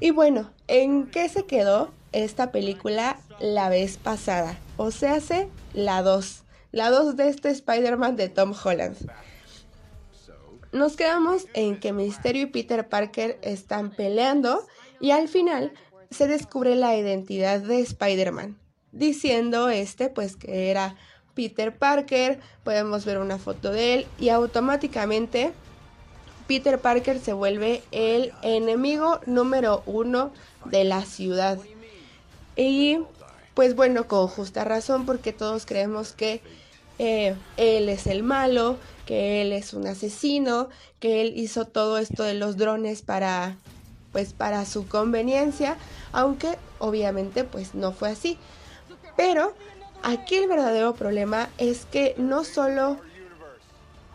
Y 0.00 0.10
bueno, 0.10 0.50
¿en 0.66 1.06
qué 1.06 1.28
se 1.28 1.46
quedó 1.46 1.90
esta 2.12 2.50
película 2.50 3.18
la 3.40 3.68
vez 3.68 3.98
pasada? 3.98 4.58
O 4.76 4.90
sea, 4.90 5.14
hace 5.14 5.48
la 5.74 6.02
2. 6.02 6.42
La 6.72 6.90
2 6.90 7.16
de 7.16 7.28
este 7.28 7.50
Spider-Man 7.50 8.16
de 8.16 8.28
Tom 8.28 8.52
Holland. 8.62 8.96
Nos 10.72 10.96
quedamos 10.96 11.46
en 11.54 11.80
que 11.80 11.92
Misterio 11.92 12.42
y 12.42 12.46
Peter 12.46 12.88
Parker 12.88 13.38
están 13.42 13.90
peleando 13.90 14.66
y 15.00 15.12
al 15.12 15.28
final 15.28 15.72
se 16.10 16.26
descubre 16.26 16.74
la 16.74 16.96
identidad 16.96 17.60
de 17.60 17.80
Spider-Man, 17.80 18.58
diciendo 18.92 19.68
este 19.70 20.08
pues 20.08 20.36
que 20.36 20.70
era 20.70 20.96
Peter 21.34 21.76
Parker, 21.76 22.40
podemos 22.64 23.04
ver 23.04 23.18
una 23.18 23.38
foto 23.38 23.70
de 23.70 23.94
él 23.94 24.06
y 24.18 24.30
automáticamente 24.30 25.52
Peter 26.46 26.78
Parker 26.78 27.20
se 27.20 27.32
vuelve 27.32 27.82
el 27.90 28.32
enemigo 28.42 29.20
número 29.26 29.82
uno 29.86 30.32
de 30.64 30.84
la 30.84 31.02
ciudad. 31.02 31.58
Y 32.56 33.00
pues 33.56 33.74
bueno, 33.74 34.06
con 34.06 34.28
justa 34.28 34.64
razón 34.64 35.06
porque 35.06 35.32
todos 35.32 35.64
creemos 35.64 36.12
que 36.12 36.42
eh, 36.98 37.34
él 37.56 37.88
es 37.88 38.06
el 38.06 38.22
malo, 38.22 38.76
que 39.06 39.40
él 39.40 39.54
es 39.54 39.72
un 39.72 39.86
asesino, 39.86 40.68
que 41.00 41.22
él 41.22 41.32
hizo 41.36 41.64
todo 41.64 41.96
esto 41.96 42.22
de 42.22 42.34
los 42.34 42.58
drones 42.58 43.00
para 43.00 43.56
pues 44.12 44.34
para 44.34 44.66
su 44.66 44.86
conveniencia, 44.86 45.78
aunque 46.12 46.58
obviamente 46.78 47.44
pues 47.44 47.74
no 47.74 47.92
fue 47.92 48.10
así. 48.10 48.36
Pero 49.16 49.54
aquí 50.02 50.34
el 50.34 50.48
verdadero 50.48 50.94
problema 50.94 51.48
es 51.56 51.86
que 51.86 52.14
no 52.18 52.44
solo 52.44 52.98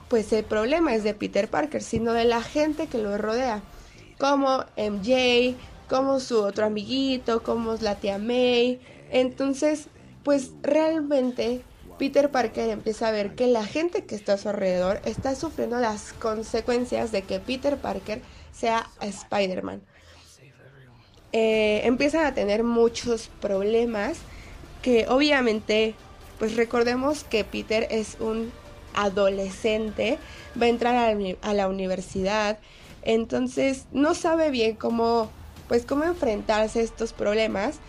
pues 0.07 0.31
el 0.33 0.43
problema 0.43 0.93
es 0.93 1.03
de 1.03 1.15
Peter 1.15 1.49
Parker, 1.49 1.81
sino 1.81 2.13
de 2.13 2.25
la 2.25 2.43
gente 2.43 2.85
que 2.85 2.99
lo 2.99 3.17
rodea, 3.17 3.63
como 4.19 4.65
MJ, 4.77 5.55
como 5.89 6.19
su 6.19 6.43
otro 6.43 6.67
amiguito, 6.67 7.41
como 7.41 7.73
la 7.81 7.95
tía 7.95 8.19
May. 8.19 8.79
Entonces, 9.11 9.87
pues 10.23 10.51
realmente 10.63 11.61
Peter 11.99 12.31
Parker 12.31 12.69
empieza 12.69 13.09
a 13.09 13.11
ver 13.11 13.35
que 13.35 13.45
la 13.45 13.63
gente 13.63 14.05
que 14.05 14.15
está 14.15 14.33
a 14.33 14.37
su 14.37 14.49
alrededor 14.49 15.01
está 15.05 15.35
sufriendo 15.35 15.79
las 15.79 16.13
consecuencias 16.13 17.11
de 17.11 17.21
que 17.21 17.39
Peter 17.39 17.77
Parker 17.77 18.21
sea 18.51 18.89
Spider-Man. 19.01 19.83
Eh, 21.33 21.81
empiezan 21.85 22.25
a 22.25 22.33
tener 22.33 22.63
muchos 22.63 23.29
problemas 23.39 24.17
que 24.81 25.05
obviamente, 25.07 25.95
pues 26.39 26.55
recordemos 26.55 27.23
que 27.23 27.43
Peter 27.43 27.87
es 27.91 28.17
un 28.19 28.51
adolescente, 28.93 30.17
va 30.59 30.65
a 30.65 30.69
entrar 30.69 30.95
a 30.95 31.53
la, 31.53 31.67
universidad, 31.67 32.59
entonces 33.03 33.85
no 33.91 34.15
sabe 34.15 34.49
bien 34.49 34.75
cómo, 34.75 35.29
pues 35.67 35.85
cómo 35.85 36.03
enfrentarse 36.03 36.79
a 36.79 36.83
estos 36.83 37.13
problemas. 37.13 37.79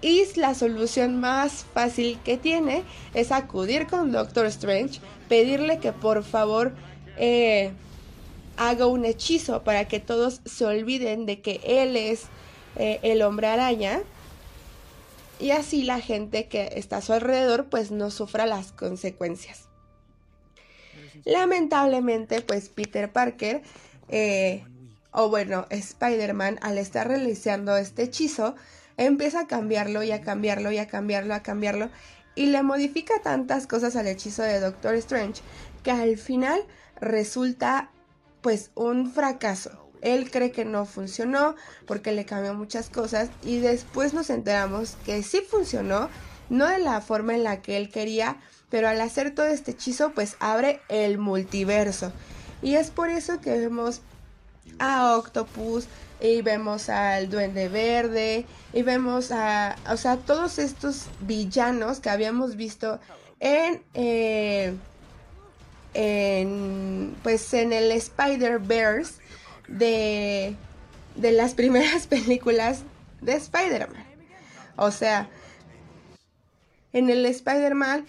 Y 0.00 0.22
la 0.36 0.54
solución 0.54 1.18
más 1.18 1.64
fácil 1.72 2.18
que 2.24 2.36
tiene 2.36 2.82
es 3.14 3.32
acudir 3.32 3.86
con 3.86 4.12
Doctor 4.12 4.46
Strange, 4.46 5.00
pedirle 5.28 5.78
que 5.78 5.92
por 5.92 6.22
favor 6.24 6.74
eh, 7.16 7.72
haga 8.56 8.86
un 8.86 9.04
hechizo 9.04 9.62
para 9.64 9.86
que 9.88 10.00
todos 10.00 10.40
se 10.44 10.64
olviden 10.64 11.26
de 11.26 11.40
que 11.40 11.60
él 11.64 11.96
es 11.96 12.24
eh, 12.76 13.00
el 13.02 13.22
hombre 13.22 13.46
araña 13.46 14.02
y 15.40 15.50
así 15.50 15.82
la 15.82 16.00
gente 16.00 16.48
que 16.48 16.72
está 16.76 16.98
a 16.98 17.02
su 17.02 17.12
alrededor 17.12 17.66
pues 17.66 17.90
no 17.90 18.10
sufra 18.10 18.46
las 18.46 18.72
consecuencias. 18.72 19.68
Lamentablemente 21.24 22.40
pues 22.40 22.68
Peter 22.68 23.12
Parker 23.12 23.62
eh, 24.08 24.64
o 25.12 25.28
bueno 25.28 25.66
Spider-Man 25.70 26.58
al 26.62 26.78
estar 26.78 27.08
realizando 27.08 27.76
este 27.76 28.04
hechizo 28.04 28.54
empieza 28.96 29.40
a 29.40 29.46
cambiarlo 29.46 30.02
y 30.02 30.12
a 30.12 30.20
cambiarlo 30.20 30.70
y 30.72 30.78
a 30.78 30.86
cambiarlo, 30.86 31.34
a 31.34 31.42
cambiarlo 31.42 31.90
y 32.34 32.46
le 32.46 32.62
modifica 32.62 33.14
tantas 33.22 33.66
cosas 33.66 33.96
al 33.96 34.06
hechizo 34.06 34.42
de 34.42 34.60
Doctor 34.60 34.94
Strange 34.96 35.42
que 35.82 35.90
al 35.90 36.16
final 36.16 36.64
resulta 37.00 37.90
pues 38.40 38.70
un 38.74 39.10
fracaso. 39.10 39.90
Él 40.00 40.30
cree 40.30 40.50
que 40.50 40.64
no 40.64 40.84
funcionó 40.84 41.54
porque 41.86 42.12
le 42.12 42.26
cambió 42.26 42.54
muchas 42.54 42.90
cosas 42.90 43.30
y 43.42 43.58
después 43.58 44.12
nos 44.12 44.28
enteramos 44.28 44.96
que 45.06 45.22
sí 45.22 45.40
funcionó, 45.48 46.10
no 46.50 46.66
de 46.66 46.78
la 46.78 47.00
forma 47.00 47.34
en 47.34 47.44
la 47.44 47.62
que 47.62 47.78
él 47.78 47.90
quería, 47.90 48.36
pero 48.68 48.88
al 48.88 49.00
hacer 49.00 49.34
todo 49.34 49.46
este 49.46 49.70
hechizo 49.70 50.12
pues 50.12 50.36
abre 50.40 50.80
el 50.88 51.16
multiverso. 51.16 52.12
Y 52.60 52.74
es 52.74 52.90
por 52.90 53.08
eso 53.08 53.40
que 53.40 53.58
vemos 53.58 54.02
a 54.78 55.16
Octopus 55.16 55.86
y 56.20 56.42
vemos 56.42 56.88
al 56.88 57.28
Duende 57.28 57.68
Verde 57.68 58.46
y 58.72 58.82
vemos 58.82 59.30
a, 59.30 59.76
o 59.90 59.96
sea, 59.96 60.16
todos 60.16 60.58
estos 60.58 61.06
villanos 61.20 62.00
que 62.00 62.10
habíamos 62.10 62.56
visto 62.56 62.98
en, 63.40 63.82
eh, 63.94 64.74
pues 67.22 67.54
en 67.54 67.72
el 67.72 67.92
Spider-Verse 67.92 69.14
de, 69.68 70.56
de 71.16 71.32
las 71.32 71.54
primeras 71.54 72.06
películas 72.06 72.82
de 73.20 73.34
Spider-Man. 73.34 74.04
O 74.76 74.90
sea, 74.90 75.28
en 76.92 77.10
el 77.10 77.26
Spider-Man 77.26 78.06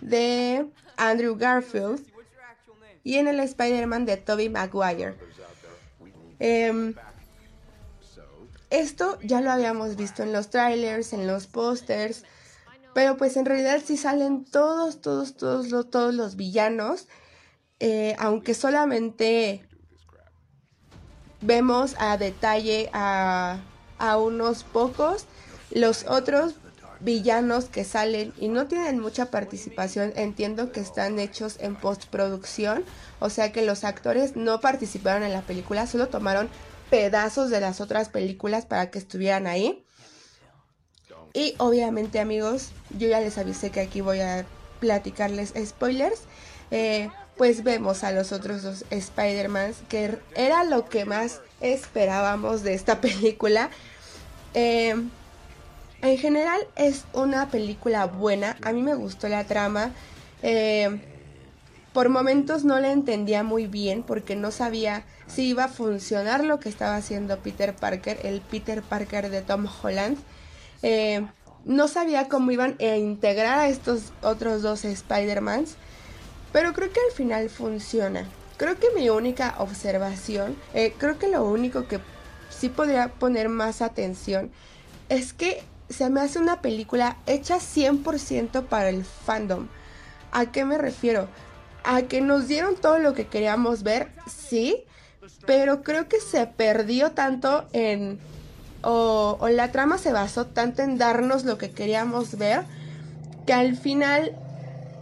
de 0.00 0.66
Andrew 0.96 1.36
Garfield 1.36 2.04
y 3.02 3.16
en 3.16 3.28
el 3.28 3.40
Spider-Man 3.40 4.06
de 4.06 4.16
Tobey 4.16 4.48
Maguire. 4.48 5.14
Em, 6.38 6.94
esto 8.70 9.18
ya 9.22 9.40
lo 9.40 9.50
habíamos 9.50 9.96
visto 9.96 10.22
en 10.22 10.32
los 10.32 10.50
trailers, 10.50 11.12
en 11.12 11.26
los 11.26 11.46
pósters, 11.46 12.24
pero 12.92 13.16
pues 13.16 13.36
en 13.36 13.44
realidad 13.44 13.80
sí 13.84 13.96
salen 13.96 14.44
todos, 14.44 15.00
todos, 15.00 15.36
todos, 15.36 15.90
todos 15.90 16.14
los 16.14 16.36
villanos, 16.36 17.08
eh, 17.80 18.16
aunque 18.18 18.54
solamente 18.54 19.66
vemos 21.40 21.94
a 21.98 22.16
detalle 22.16 22.90
a, 22.92 23.60
unos 24.18 24.64
pocos. 24.64 25.26
Los 25.70 26.04
otros 26.06 26.54
villanos 27.04 27.66
que 27.66 27.84
salen 27.84 28.32
y 28.38 28.48
no 28.48 28.66
tienen 28.66 28.98
mucha 28.98 29.30
participación, 29.30 30.12
entiendo 30.16 30.72
que 30.72 30.80
están 30.80 31.18
hechos 31.18 31.56
en 31.60 31.76
postproducción, 31.76 32.84
o 33.20 33.30
sea 33.30 33.52
que 33.52 33.62
los 33.62 33.84
actores 33.84 34.36
no 34.36 34.60
participaron 34.60 35.22
en 35.22 35.32
la 35.32 35.42
película, 35.42 35.86
solo 35.86 36.08
tomaron 36.08 36.48
pedazos 36.90 37.50
de 37.50 37.60
las 37.60 37.80
otras 37.80 38.08
películas 38.08 38.66
para 38.66 38.90
que 38.90 38.98
estuvieran 38.98 39.46
ahí. 39.46 39.84
Y 41.34 41.54
obviamente 41.58 42.20
amigos, 42.20 42.70
yo 42.96 43.08
ya 43.08 43.20
les 43.20 43.38
avisé 43.38 43.70
que 43.70 43.80
aquí 43.80 44.00
voy 44.00 44.20
a 44.20 44.46
platicarles 44.80 45.52
spoilers. 45.66 46.20
Eh, 46.70 47.10
pues 47.36 47.64
vemos 47.64 48.04
a 48.04 48.12
los 48.12 48.30
otros 48.32 48.62
dos 48.62 48.84
Spider-Man, 48.90 49.74
que 49.88 50.18
era 50.36 50.62
lo 50.64 50.88
que 50.88 51.04
más 51.04 51.40
esperábamos 51.60 52.62
de 52.62 52.74
esta 52.74 53.00
película. 53.00 53.70
Em, 54.54 55.10
en 56.04 56.18
general 56.18 56.60
es 56.76 57.04
una 57.14 57.48
película 57.48 58.06
buena, 58.06 58.56
a 58.62 58.72
mí 58.72 58.82
me 58.82 58.94
gustó 58.94 59.28
la 59.28 59.44
trama. 59.44 59.90
Em, 60.42 61.00
por 61.94 62.10
momentos 62.10 62.64
no 62.64 62.78
la 62.78 62.92
entendía 62.92 63.42
muy 63.42 63.66
bien 63.66 64.02
porque 64.02 64.36
no 64.36 64.50
sabía 64.50 65.04
si 65.26 65.44
iba 65.48 65.64
a 65.64 65.68
funcionar 65.68 66.44
lo 66.44 66.60
que 66.60 66.68
estaba 66.68 66.96
haciendo 66.96 67.38
Peter 67.38 67.74
Parker, 67.74 68.18
el 68.24 68.42
Peter 68.42 68.82
Parker 68.82 69.30
de 69.30 69.40
Tom 69.40 69.66
Holland. 69.82 70.18
Em, 70.82 71.28
no 71.64 71.88
sabía 71.88 72.28
cómo 72.28 72.50
iban 72.50 72.76
a 72.80 72.96
integrar 72.96 73.58
a 73.58 73.68
estos 73.68 74.12
otros 74.22 74.60
dos 74.60 74.84
Spider-Mans. 74.84 75.76
Pero 76.52 76.74
creo 76.74 76.92
que 76.92 77.00
al 77.00 77.16
final 77.16 77.48
funciona. 77.48 78.28
Creo 78.58 78.78
que 78.78 78.88
mi 78.94 79.08
única 79.08 79.54
observación, 79.58 80.54
eh, 80.74 80.92
creo 80.98 81.18
que 81.18 81.28
lo 81.28 81.44
único 81.44 81.88
que 81.88 81.98
sí 82.50 82.68
podría 82.68 83.08
poner 83.08 83.48
más 83.48 83.80
atención 83.82 84.50
es 85.08 85.32
que 85.32 85.62
se 85.94 86.10
me 86.10 86.20
hace 86.20 86.38
una 86.38 86.60
película 86.60 87.16
hecha 87.26 87.56
100% 87.56 88.64
para 88.64 88.88
el 88.88 89.04
fandom. 89.04 89.68
¿A 90.32 90.50
qué 90.50 90.64
me 90.64 90.76
refiero? 90.76 91.28
A 91.84 92.02
que 92.02 92.20
nos 92.20 92.48
dieron 92.48 92.76
todo 92.76 92.98
lo 92.98 93.14
que 93.14 93.26
queríamos 93.28 93.82
ver, 93.82 94.10
sí, 94.26 94.84
pero 95.46 95.82
creo 95.82 96.08
que 96.08 96.20
se 96.20 96.46
perdió 96.46 97.12
tanto 97.12 97.66
en... 97.72 98.18
o, 98.82 99.36
o 99.40 99.48
la 99.48 99.70
trama 99.70 99.98
se 99.98 100.12
basó 100.12 100.46
tanto 100.46 100.82
en 100.82 100.98
darnos 100.98 101.44
lo 101.44 101.58
que 101.58 101.70
queríamos 101.70 102.36
ver, 102.36 102.64
que 103.46 103.52
al 103.52 103.76
final 103.76 104.36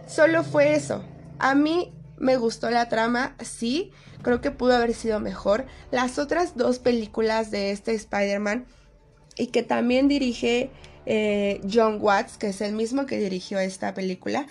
solo 0.07 0.43
fue 0.43 0.75
eso, 0.75 1.03
a 1.39 1.55
mí 1.55 1.91
me 2.17 2.37
gustó 2.37 2.69
la 2.69 2.87
trama, 2.89 3.35
sí, 3.41 3.91
creo 4.21 4.41
que 4.41 4.51
pudo 4.51 4.75
haber 4.75 4.93
sido 4.93 5.19
mejor. 5.19 5.65
Las 5.91 6.19
otras 6.19 6.55
dos 6.55 6.79
películas 6.79 7.51
de 7.51 7.71
este 7.71 7.93
Spider-Man 7.93 8.65
y 9.37 9.47
que 9.47 9.63
también 9.63 10.07
dirige 10.07 10.71
eh, 11.05 11.61
John 11.71 11.97
Watts, 11.99 12.37
que 12.37 12.47
es 12.47 12.61
el 12.61 12.73
mismo 12.73 13.05
que 13.05 13.17
dirigió 13.17 13.59
esta 13.59 13.93
película, 13.93 14.47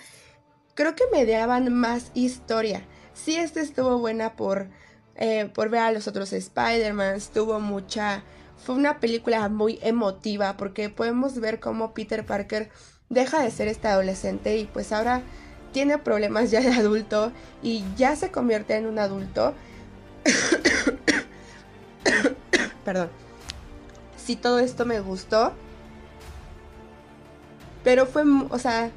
creo 0.75 0.95
que 0.95 1.03
me 1.11 1.25
daban 1.25 1.73
más 1.73 2.11
historia. 2.13 2.85
Sí, 3.13 3.35
esta 3.35 3.61
estuvo 3.61 3.99
buena 3.99 4.35
por, 4.35 4.69
eh, 5.15 5.49
por 5.53 5.69
ver 5.69 5.81
a 5.81 5.91
los 5.91 6.07
otros 6.07 6.33
Spider-Man, 6.33 7.19
tuvo 7.33 7.59
mucha... 7.59 8.23
Fue 8.57 8.75
una 8.75 8.99
película 8.99 9.49
muy 9.49 9.77
emotiva 9.81 10.55
porque 10.55 10.89
podemos 10.89 11.39
ver 11.39 11.59
cómo 11.59 11.93
Peter 11.93 12.25
Parker 12.25 12.69
deja 13.09 13.43
de 13.43 13.51
ser 13.51 13.67
este 13.67 13.89
adolescente 13.89 14.57
y 14.57 14.65
pues 14.65 14.93
ahora 14.93 15.21
tiene 15.73 15.97
problemas 15.97 16.49
ya 16.49 16.61
de 16.61 16.71
adulto 16.71 17.33
y 17.61 17.83
ya 17.97 18.15
se 18.15 18.31
convierte 18.31 18.75
en 18.75 18.85
un 18.85 18.99
adulto. 18.99 19.53
Perdón. 22.85 23.09
Si 24.23 24.35
todo 24.35 24.59
esto 24.59 24.85
me 24.85 24.99
gustó. 24.99 25.53
Pero 27.83 28.05
fue, 28.05 28.23
o 28.49 28.59
sea, 28.59 28.91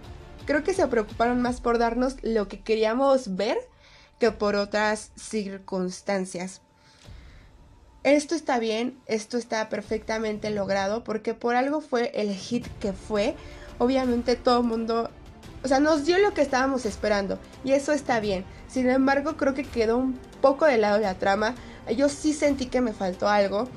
creo 0.45 0.63
que 0.63 0.75
se 0.75 0.87
preocuparon 0.87 1.43
más 1.43 1.61
por 1.61 1.79
darnos 1.79 2.17
lo 2.23 2.47
que 2.47 2.61
queríamos 2.61 3.37
ver 3.37 3.59
que 4.21 4.31
por 4.31 4.55
otras 4.55 5.11
circunstancias. 5.17 6.61
Esto 8.05 8.37
está 8.37 8.61
bien, 8.61 8.97
esto 9.07 9.37
está 9.37 9.69
perfectamente 9.69 10.51
logrado 10.51 11.03
porque 11.03 11.35
por 11.35 11.57
algo 11.57 11.81
fue 11.81 12.13
el 12.15 12.33
hit 12.33 12.67
que 12.79 12.93
fue. 12.93 13.35
Obviamente 13.79 14.37
todo 14.37 14.61
el 14.61 14.67
mundo 14.67 15.11
o 15.65 15.69
sea, 15.69 15.81
nos 15.81 16.05
dio 16.05 16.17
lo 16.19 16.33
que 16.33 16.43
estábamos 16.43 16.87
esperando 16.87 17.41
y 17.65 17.73
eso 17.73 17.93
está 17.93 18.21
bien. 18.21 18.45
Sin 18.69 18.89
embargo, 18.89 19.37
creo 19.37 19.53
que 19.55 19.65
quedó 19.65 19.99
un 19.99 20.17
poco 20.41 20.65
de 20.65 20.79
lado 20.79 20.99
la 20.99 21.15
trama. 21.15 21.57
Yo 21.97 22.09
sí 22.09 22.33
sentí 22.33 22.67
que 22.67 22.81
me 22.81 22.93
faltó 22.93 23.29
algo. 23.29 23.69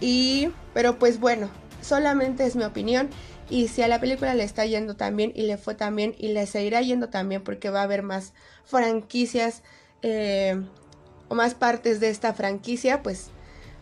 Y, 0.00 0.50
pero 0.72 0.98
pues 0.98 1.20
bueno, 1.20 1.48
solamente 1.82 2.44
es 2.44 2.56
mi 2.56 2.64
opinión. 2.64 3.10
Y 3.50 3.68
si 3.68 3.82
a 3.82 3.88
la 3.88 4.00
película 4.00 4.34
le 4.34 4.44
está 4.44 4.64
yendo 4.64 4.96
tan 4.96 5.16
bien 5.16 5.32
y 5.34 5.42
le 5.42 5.58
fue 5.58 5.74
tan 5.74 5.94
bien 5.96 6.14
y 6.18 6.28
le 6.28 6.46
seguirá 6.46 6.80
yendo 6.80 7.10
también 7.10 7.44
porque 7.44 7.70
va 7.70 7.80
a 7.80 7.84
haber 7.84 8.02
más 8.02 8.32
franquicias 8.64 9.62
eh, 10.02 10.60
o 11.28 11.34
más 11.34 11.54
partes 11.54 12.00
de 12.00 12.08
esta 12.08 12.32
franquicia, 12.32 13.02
pues 13.02 13.28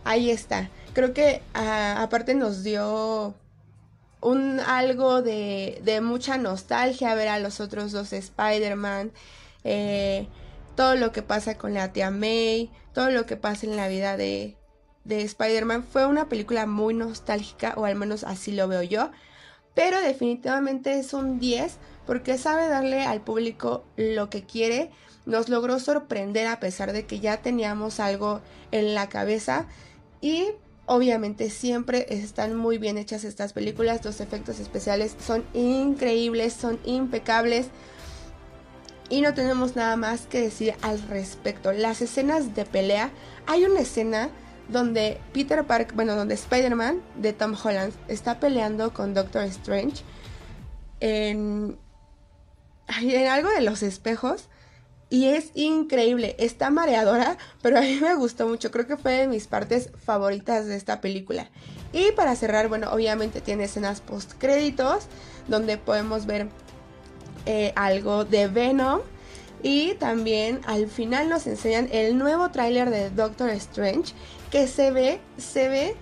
ahí 0.03 0.29
está. 0.29 0.69
Creo 0.93 1.13
que 1.13 1.41
ah, 1.53 2.01
aparte 2.01 2.35
nos 2.35 2.63
dio 2.63 3.35
un 4.21 4.59
algo 4.59 5.21
de, 5.21 5.81
de, 5.83 6.01
mucha 6.01 6.37
nostalgia 6.37 7.15
ver 7.15 7.27
a 7.27 7.39
los 7.39 7.59
otros 7.59 7.91
dos 7.91 8.13
Spider-Man. 8.13 9.11
Eh, 9.63 10.27
todo 10.75 10.95
lo 10.95 11.11
que 11.11 11.21
pasa 11.21 11.57
con 11.57 11.73
la 11.73 11.93
tía 11.93 12.11
May, 12.11 12.69
todo 12.93 13.11
lo 13.11 13.25
que 13.25 13.37
pasa 13.37 13.65
en 13.65 13.75
la 13.75 13.87
vida 13.87 14.17
de, 14.17 14.57
de 15.03 15.21
Spider-Man. 15.21 15.83
Fue 15.83 16.05
una 16.05 16.29
película 16.29 16.65
muy 16.65 16.93
nostálgica, 16.93 17.73
o 17.77 17.85
al 17.85 17.95
menos 17.95 18.23
así 18.23 18.51
lo 18.51 18.67
veo 18.67 18.83
yo. 18.83 19.11
Pero 19.73 19.99
definitivamente 20.01 20.99
es 20.99 21.13
un 21.13 21.39
10 21.39 21.77
porque 22.05 22.37
sabe 22.37 22.67
darle 22.67 23.03
al 23.03 23.21
público 23.21 23.83
lo 23.95 24.29
que 24.29 24.43
quiere. 24.43 24.91
Nos 25.25 25.49
logró 25.49 25.79
sorprender 25.79 26.47
a 26.47 26.59
pesar 26.59 26.93
de 26.93 27.05
que 27.05 27.19
ya 27.19 27.37
teníamos 27.41 27.99
algo 27.99 28.41
en 28.71 28.93
la 28.93 29.09
cabeza. 29.09 29.65
Y 30.21 30.47
obviamente 30.85 31.49
siempre 31.49 32.05
están 32.09 32.55
muy 32.55 32.77
bien 32.77 32.97
hechas 32.97 33.23
estas 33.23 33.53
películas. 33.53 34.03
Los 34.05 34.21
efectos 34.21 34.59
especiales 34.59 35.15
son 35.25 35.43
increíbles, 35.53 36.53
son 36.53 36.79
impecables. 36.85 37.67
Y 39.09 39.21
no 39.21 39.33
tenemos 39.33 39.75
nada 39.75 39.95
más 39.95 40.27
que 40.27 40.41
decir 40.41 40.75
al 40.81 41.01
respecto. 41.01 41.71
Las 41.71 42.01
escenas 42.01 42.53
de 42.53 42.65
pelea. 42.65 43.11
Hay 43.47 43.65
una 43.65 43.81
escena 43.81 44.29
donde 44.69 45.19
Peter 45.33 45.63
Park, 45.65 45.93
bueno, 45.95 46.15
donde 46.15 46.35
Spider-Man 46.35 47.01
de 47.15 47.33
Tom 47.33 47.55
Holland 47.61 47.93
está 48.07 48.39
peleando 48.39 48.93
con 48.93 49.13
Doctor 49.13 49.43
Strange 49.43 50.03
en, 50.99 51.77
en 53.01 53.27
algo 53.27 53.49
de 53.49 53.61
los 53.61 53.83
espejos. 53.83 54.49
Y 55.09 55.27
es 55.27 55.51
increíble, 55.53 56.35
está 56.39 56.71
mareadora, 56.71 57.37
pero 57.61 57.77
a 57.77 57.81
mí 57.81 57.99
me 58.01 58.15
gustó 58.15 58.47
mucho, 58.47 58.71
creo 58.71 58.87
que 58.87 58.97
fue 58.97 59.11
de 59.11 59.27
mis 59.27 59.45
partes 59.45 59.91
favoritas 60.03 60.65
de 60.65 60.75
esta 60.75 61.01
película. 61.01 61.51
Y 61.91 62.11
para 62.13 62.35
cerrar, 62.35 62.67
bueno, 62.67 62.91
obviamente 62.91 63.39
tiene 63.39 63.65
escenas 63.65 64.01
post 64.01 64.33
créditos, 64.39 65.05
donde 65.47 65.77
podemos 65.77 66.25
ver 66.25 66.47
eh, 67.45 67.73
algo 67.75 68.25
de 68.25 68.47
Venom. 68.47 69.01
Y 69.61 69.93
también 69.93 70.59
al 70.65 70.87
final 70.87 71.29
nos 71.29 71.47
enseñan 71.47 71.87
el 71.91 72.17
nuevo 72.17 72.49
tráiler 72.49 72.89
de 72.89 73.09
Doctor 73.11 73.49
Strange, 73.51 74.13
que 74.53 74.67
se 74.67 74.91
ve, 74.91 75.19
se 75.39 75.67
ve 75.67 75.95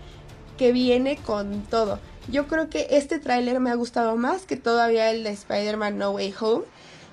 que 0.58 0.74
viene 0.74 1.16
con 1.16 1.64
todo. 1.64 2.02
Yo 2.28 2.48
creo 2.50 2.70
que 2.70 2.86
este 2.90 3.18
tráiler 3.18 3.62
me 3.62 3.72
ha 3.72 3.76
gustado 3.76 4.18
más 4.18 4.42
que 4.46 4.58
todavía 4.58 5.10
el 5.10 5.24
de 5.24 5.30
Spider-Man 5.30 5.98
No 5.98 6.12
Way 6.12 6.36
Home. 6.42 6.66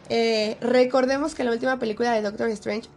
Eh, 0.09 0.57
recordemos 0.61 1.37
que 1.37 1.45
la 1.45 1.53
última 1.53 1.79
película 1.79 2.11
de 2.11 2.23
Doctor 2.23 2.49
Strange, 2.49 2.89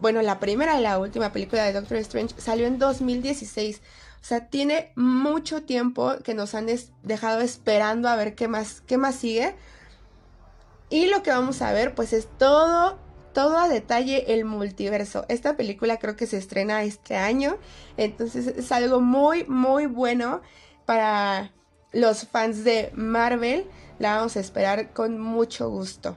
bueno, 0.00 0.22
la 0.22 0.38
primera 0.38 0.78
y 0.78 0.82
la 0.84 1.00
última 1.00 1.32
película 1.32 1.64
de 1.64 1.72
Doctor 1.72 1.96
Strange 1.96 2.36
salió 2.38 2.68
en 2.68 2.78
2016. 2.78 3.80
O 4.22 4.24
sea, 4.24 4.46
tiene 4.46 4.92
mucho 4.94 5.64
tiempo 5.64 6.18
que 6.22 6.34
nos 6.34 6.54
han 6.54 6.68
dejado 7.02 7.40
esperando 7.40 8.08
a 8.08 8.14
ver 8.14 8.36
qué 8.36 8.46
más, 8.46 8.80
qué 8.82 8.96
más 8.96 9.16
sigue. 9.16 9.56
Y 10.88 11.06
lo 11.06 11.24
que 11.24 11.30
vamos 11.30 11.62
a 11.62 11.72
ver, 11.72 11.96
pues 11.96 12.12
es 12.12 12.28
todo, 12.38 12.96
todo 13.32 13.58
a 13.58 13.68
detalle 13.68 14.32
el 14.34 14.44
multiverso. 14.44 15.24
Esta 15.28 15.56
película 15.56 15.98
creo 15.98 16.16
que 16.16 16.26
se 16.26 16.36
estrena 16.36 16.82
este 16.82 17.16
año. 17.16 17.58
Entonces 17.96 18.46
es 18.46 18.72
algo 18.72 19.00
muy, 19.00 19.44
muy 19.44 19.86
bueno 19.86 20.42
para 20.86 21.52
los 21.92 22.26
fans 22.26 22.64
de 22.64 22.90
Marvel. 22.94 23.66
La 23.98 24.16
vamos 24.16 24.36
a 24.36 24.40
esperar 24.40 24.92
con 24.92 25.18
mucho 25.18 25.68
gusto. 25.70 26.16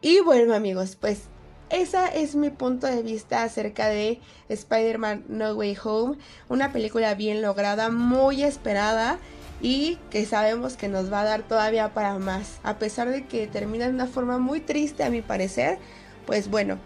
Y 0.00 0.20
bueno 0.20 0.54
amigos, 0.54 0.96
pues 0.96 1.24
esa 1.68 2.08
es 2.08 2.34
mi 2.34 2.50
punto 2.50 2.86
de 2.86 3.02
vista 3.02 3.42
acerca 3.42 3.88
de 3.88 4.20
Spider-Man 4.48 5.24
No 5.28 5.52
Way 5.54 5.76
Home. 5.84 6.18
Una 6.48 6.72
película 6.72 7.14
bien 7.14 7.42
lograda, 7.42 7.90
muy 7.90 8.42
esperada 8.42 9.18
y 9.60 9.98
que 10.10 10.24
sabemos 10.24 10.76
que 10.76 10.88
nos 10.88 11.12
va 11.12 11.20
a 11.20 11.24
dar 11.24 11.42
todavía 11.42 11.92
para 11.92 12.18
más. 12.18 12.58
A 12.62 12.78
pesar 12.78 13.10
de 13.10 13.26
que 13.26 13.46
termina 13.46 13.86
de 13.86 13.92
una 13.92 14.06
forma 14.06 14.38
muy 14.38 14.60
triste 14.60 15.04
a 15.04 15.10
mi 15.10 15.22
parecer, 15.22 15.78
pues 16.26 16.48
bueno, 16.48 16.78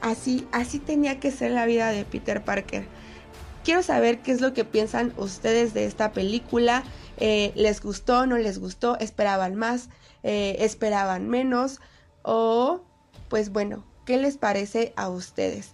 así, 0.00 0.46
así 0.52 0.78
tenía 0.78 1.20
que 1.20 1.30
ser 1.30 1.50
la 1.50 1.66
vida 1.66 1.90
de 1.90 2.04
Peter 2.04 2.42
Parker. 2.42 2.86
Quiero 3.64 3.82
saber 3.82 4.20
qué 4.20 4.32
es 4.32 4.40
lo 4.40 4.54
que 4.54 4.64
piensan 4.64 5.12
ustedes 5.16 5.74
de 5.74 5.84
esta 5.84 6.12
película. 6.12 6.82
Eh, 7.18 7.52
¿Les 7.54 7.80
gustó? 7.80 8.26
¿No 8.26 8.36
les 8.38 8.58
gustó? 8.58 8.98
¿Esperaban 8.98 9.54
más? 9.54 9.88
Eh, 10.22 10.56
¿Esperaban 10.60 11.28
menos? 11.28 11.80
O, 12.22 12.80
pues 13.28 13.50
bueno, 13.50 13.84
¿qué 14.06 14.16
les 14.16 14.36
parece 14.36 14.92
a 14.96 15.08
ustedes? 15.08 15.70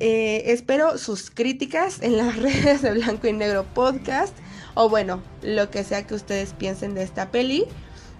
Eh, 0.00 0.52
espero 0.52 0.96
sus 0.96 1.30
críticas 1.30 2.02
en 2.02 2.16
las 2.16 2.36
redes 2.42 2.82
de 2.82 2.92
Blanco 2.92 3.26
y 3.28 3.32
Negro 3.32 3.64
Podcast 3.64 4.34
o 4.74 4.88
bueno, 4.88 5.22
lo 5.42 5.70
que 5.70 5.84
sea 5.84 6.06
que 6.06 6.14
ustedes 6.14 6.52
piensen 6.52 6.94
de 6.94 7.02
esta 7.02 7.30
peli. 7.30 7.66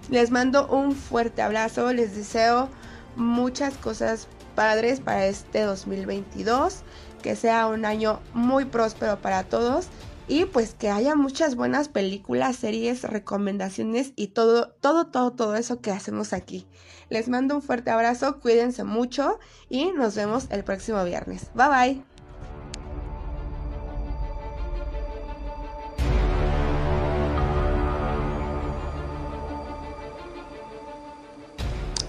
Les 0.09 0.31
mando 0.31 0.67
un 0.67 0.93
fuerte 0.93 1.41
abrazo, 1.41 1.93
les 1.93 2.15
deseo 2.15 2.69
muchas 3.15 3.75
cosas 3.75 4.27
padres 4.55 4.99
para 4.99 5.27
este 5.27 5.61
2022, 5.61 6.81
que 7.21 7.35
sea 7.35 7.67
un 7.67 7.85
año 7.85 8.19
muy 8.33 8.65
próspero 8.65 9.21
para 9.21 9.43
todos 9.43 9.87
y 10.29 10.45
pues 10.45 10.75
que 10.75 10.89
haya 10.89 11.15
muchas 11.15 11.55
buenas 11.55 11.89
películas, 11.89 12.55
series, 12.55 13.03
recomendaciones 13.03 14.13
y 14.15 14.27
todo, 14.27 14.69
todo, 14.79 15.07
todo, 15.07 15.31
todo 15.31 15.55
eso 15.55 15.81
que 15.81 15.91
hacemos 15.91 16.33
aquí. 16.33 16.67
Les 17.09 17.27
mando 17.27 17.55
un 17.55 17.61
fuerte 17.63 17.89
abrazo, 17.89 18.39
cuídense 18.39 18.83
mucho 18.83 19.39
y 19.69 19.91
nos 19.91 20.15
vemos 20.15 20.45
el 20.51 20.63
próximo 20.63 21.03
viernes. 21.03 21.49
Bye 21.55 21.67
bye. 21.67 22.08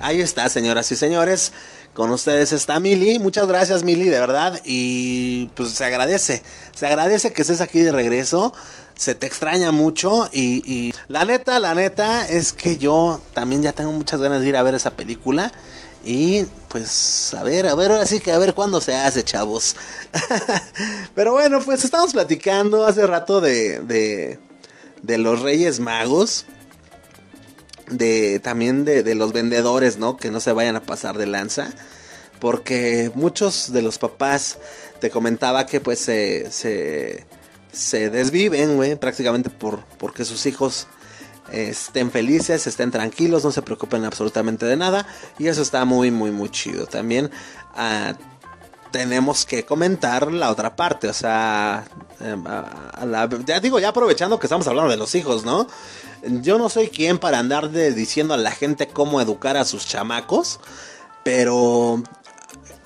Ahí 0.03 0.21
está, 0.21 0.49
señoras 0.49 0.91
y 0.93 0.97
señores. 0.97 1.53
Con 1.93 2.11
ustedes 2.11 2.53
está 2.53 2.81
Mili. 2.81 3.19
Muchas 3.19 3.47
gracias, 3.47 3.83
Mili, 3.83 4.09
de 4.09 4.19
verdad. 4.19 4.61
Y 4.65 5.47
pues 5.49 5.71
se 5.71 5.85
agradece. 5.85 6.43
Se 6.75 6.87
agradece 6.87 7.33
que 7.33 7.43
estés 7.43 7.61
aquí 7.61 7.81
de 7.81 7.93
regreso. 7.93 8.55
Se 8.95 9.15
te 9.15 9.27
extraña 9.27 9.73
mucho. 9.73 10.29
Y, 10.33 10.95
la 11.09 11.25
neta, 11.25 11.59
la 11.59 11.75
neta 11.75 12.27
es 12.27 12.53
que 12.53 12.79
yo 12.79 13.21
también 13.35 13.63
ya 13.63 13.73
tengo 13.73 13.93
muchas 13.93 14.21
ganas 14.21 14.41
de 14.41 14.49
ir 14.49 14.57
a 14.57 14.63
ver 14.63 14.75
esa 14.75 14.93
película. 14.93 15.53
Y 16.03 16.45
pues 16.69 17.35
a 17.35 17.43
ver, 17.43 17.67
a 17.67 17.75
ver, 17.75 17.91
ahora 17.91 18.07
sí 18.07 18.21
que 18.21 18.33
a 18.33 18.39
ver 18.39 18.55
cuándo 18.55 18.81
se 18.81 18.95
hace, 18.95 19.23
chavos. 19.23 19.77
Pero 21.15 21.33
bueno, 21.33 21.61
pues 21.61 21.85
estamos 21.85 22.13
platicando 22.15 22.87
hace 22.87 23.07
rato 23.07 23.43
de, 23.43 23.81
de, 23.81 24.39
de 25.03 25.19
los 25.19 25.43
Reyes 25.43 25.79
Magos 25.79 26.47
de 27.91 28.41
también 28.41 28.85
de, 28.85 29.15
los 29.15 29.33
vendedores, 29.33 29.99
¿no? 29.99 30.17
Que 30.17 30.31
no 30.31 30.41
se 30.41 30.53
vayan 30.53 30.77
a 30.77 30.83
pasar 30.83 31.19
de 31.19 31.27
lanza. 31.27 31.73
Porque 32.39 33.11
muchos 33.15 33.73
de 33.73 33.83
los 33.83 33.99
papás 33.99 34.59
te 35.01 35.11
comentaba 35.11 35.67
que 35.67 35.81
pues 35.81 35.99
se, 35.99 36.51
se, 36.51 38.11
desviven, 38.11 38.77
güey, 38.77 38.97
prácticamente 38.97 39.51
por, 39.51 39.85
porque 39.99 40.25
sus 40.25 40.47
hijos 40.47 40.87
estén 41.53 42.11
felices, 42.11 42.67
estén 42.67 42.91
tranquilos, 42.91 43.45
no 43.45 43.53
se 43.53 43.61
preocupen 43.61 44.05
absolutamente 44.05 44.65
de 44.65 44.77
nada. 44.77 45.07
Y 45.39 45.49
eso 45.49 45.61
está 45.61 45.85
muy, 45.85 46.11
muy, 46.11 46.31
muy 46.31 46.49
chido. 46.49 46.87
También 46.87 47.31
ah, 47.75 48.15
tenemos 48.91 49.45
que 49.47 49.65
comentar 49.65 50.33
la 50.33 50.51
otra 50.51 50.75
parte, 50.77 51.09
o 51.09 51.13
sea, 51.13 51.85
em, 52.21 52.45
ya 53.47 53.61
digo, 53.61 53.79
ya 53.79 53.89
aprovechando 53.89 54.39
que 54.39 54.47
estamos 54.47 54.67
hablando 54.67 54.91
de 54.91 54.97
los 54.97 55.15
hijos, 55.15 55.45
¿no? 55.45 55.67
Yo 56.23 56.59
no 56.59 56.69
soy 56.69 56.89
quien 56.89 57.19
para 57.19 57.39
andar 57.39 57.71
de, 57.71 57.93
diciendo 57.93 58.35
a 58.35 58.37
la 58.37 58.51
gente 58.51 58.89
cómo 58.89 59.21
educar 59.21 59.57
a 59.57 59.65
sus 59.65 59.87
chamacos, 59.87 60.61
pero 61.25 62.03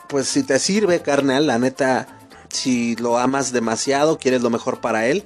pues 0.08 0.28
si 0.28 0.44
te 0.44 0.58
sirve, 0.58 1.02
carnal, 1.02 1.46
la 1.46 1.58
neta, 1.58 2.06
si 2.48 2.94
lo 2.96 3.18
amas 3.18 3.52
demasiado, 3.52 4.18
quieres 4.18 4.42
lo 4.42 4.50
mejor 4.50 4.80
para 4.80 5.06
él, 5.06 5.24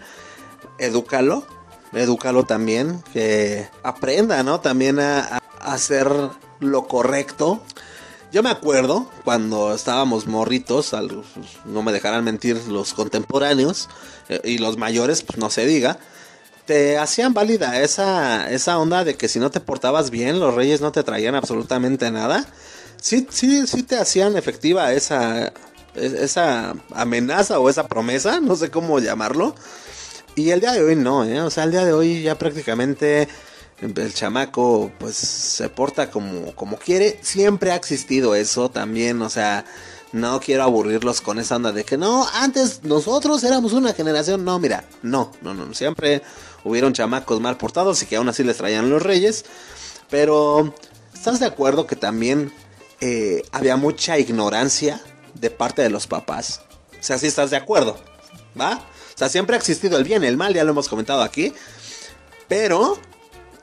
edúcalo, 0.79 1.47
edúcalo 1.92 2.44
también, 2.44 3.03
que 3.12 3.68
aprenda, 3.83 4.42
¿no? 4.42 4.61
También 4.61 5.01
a, 5.01 5.21
a 5.21 5.40
hacer 5.61 6.11
lo 6.61 6.87
correcto. 6.87 7.61
Yo 8.33 8.42
me 8.42 8.51
acuerdo 8.51 9.11
cuando 9.25 9.75
estábamos 9.75 10.27
morritos, 10.27 10.94
no 11.64 11.83
me 11.83 11.92
dejarán 11.92 12.25
mentir 12.25 12.57
los 12.68 12.94
contemporáneos 12.94 13.88
eh, 14.29 14.40
y 14.44 14.59
los 14.59 14.79
mayores, 14.79 15.23
pues 15.23 15.38
no 15.38 15.51
se 15.51 15.66
diga 15.66 15.99
te 16.68 16.98
hacían 16.98 17.33
válida 17.33 17.81
esa, 17.81 18.50
esa 18.50 18.78
onda 18.78 19.02
de 19.02 19.16
que 19.16 19.26
si 19.26 19.40
no 19.40 19.50
te 19.50 19.59
portabas 19.59 20.11
bien, 20.11 20.38
los 20.38 20.54
reyes 20.54 20.83
no 20.83 20.92
te 20.92 21.02
traían 21.02 21.35
absolutamente 21.35 22.11
nada. 22.11 22.44
Sí, 23.00 23.26
sí, 23.31 23.66
sí 23.66 23.83
te 23.85 23.96
hacían 23.96 24.37
efectiva 24.37 24.92
esa, 24.92 25.50
es- 25.94 26.12
esa 26.12 26.74
amenaza 26.92 27.59
o 27.59 27.70
esa 27.70 27.88
promesa, 27.88 28.38
no 28.40 28.54
sé 28.54 28.70
cómo 28.70 28.98
llamarlo. 29.00 29.54
Y 30.37 30.50
el 30.50 30.61
día 30.61 30.72
de 30.72 30.83
hoy 30.85 30.94
no, 30.94 31.24
¿eh? 31.24 31.40
O 31.40 31.48
sea, 31.50 31.64
el 31.64 31.70
día 31.70 31.87
de 31.87 31.94
hoy 31.94 32.22
ya 32.22 32.37
prácticamente 32.37 33.28
el 33.81 34.12
chamaco 34.12 34.92
pues 34.98 35.16
se 35.16 35.70
porta 35.70 36.11
como, 36.11 36.54
como 36.54 36.76
quiere. 36.76 37.18
Siempre 37.22 37.72
ha 37.72 37.76
existido 37.76 38.35
eso 38.35 38.68
también, 38.70 39.22
o 39.22 39.31
sea, 39.31 39.64
no 40.12 40.38
quiero 40.40 40.64
aburrirlos 40.64 41.20
con 41.22 41.38
esa 41.38 41.57
onda 41.57 41.72
de 41.72 41.85
que 41.85 41.96
no, 41.96 42.26
antes 42.35 42.83
nosotros 42.85 43.42
éramos 43.42 43.72
una 43.72 43.94
generación. 43.94 44.44
No, 44.44 44.59
mira, 44.59 44.85
no, 45.02 45.33
no, 45.40 45.54
no, 45.54 45.72
siempre 45.74 46.22
hubieron 46.68 46.92
chamacos 46.92 47.40
mal 47.40 47.57
portados 47.57 48.02
y 48.02 48.07
que 48.07 48.16
aún 48.16 48.28
así 48.28 48.44
les 48.44 48.57
traían 48.57 48.90
los 48.90 49.02
reyes. 49.02 49.44
Pero, 50.11 50.74
¿estás 51.14 51.40
de 51.40 51.46
acuerdo 51.46 51.87
que 51.87 51.96
también 51.96 52.52
eh, 53.00 53.42
había 53.52 53.76
mucha 53.76 54.18
ignorancia 54.18 55.00
de 55.35 55.50
parte 55.50 55.83
de 55.83 55.90
los 55.90 56.07
papás? 56.07 56.62
O 56.92 57.02
sea, 57.02 57.18
sí 57.18 57.26
estás 57.26 57.50
de 57.50 57.57
acuerdo, 57.57 57.98
¿va? 58.59 58.74
O 58.74 59.18
sea, 59.18 59.28
siempre 59.28 59.57
ha 59.57 59.59
existido 59.59 59.98
el 59.98 60.04
bien, 60.04 60.24
el 60.24 60.37
mal, 60.37 60.54
ya 60.54 60.64
lo 60.64 60.70
hemos 60.70 60.88
comentado 60.88 61.22
aquí. 61.22 61.52
Pero 62.48 62.98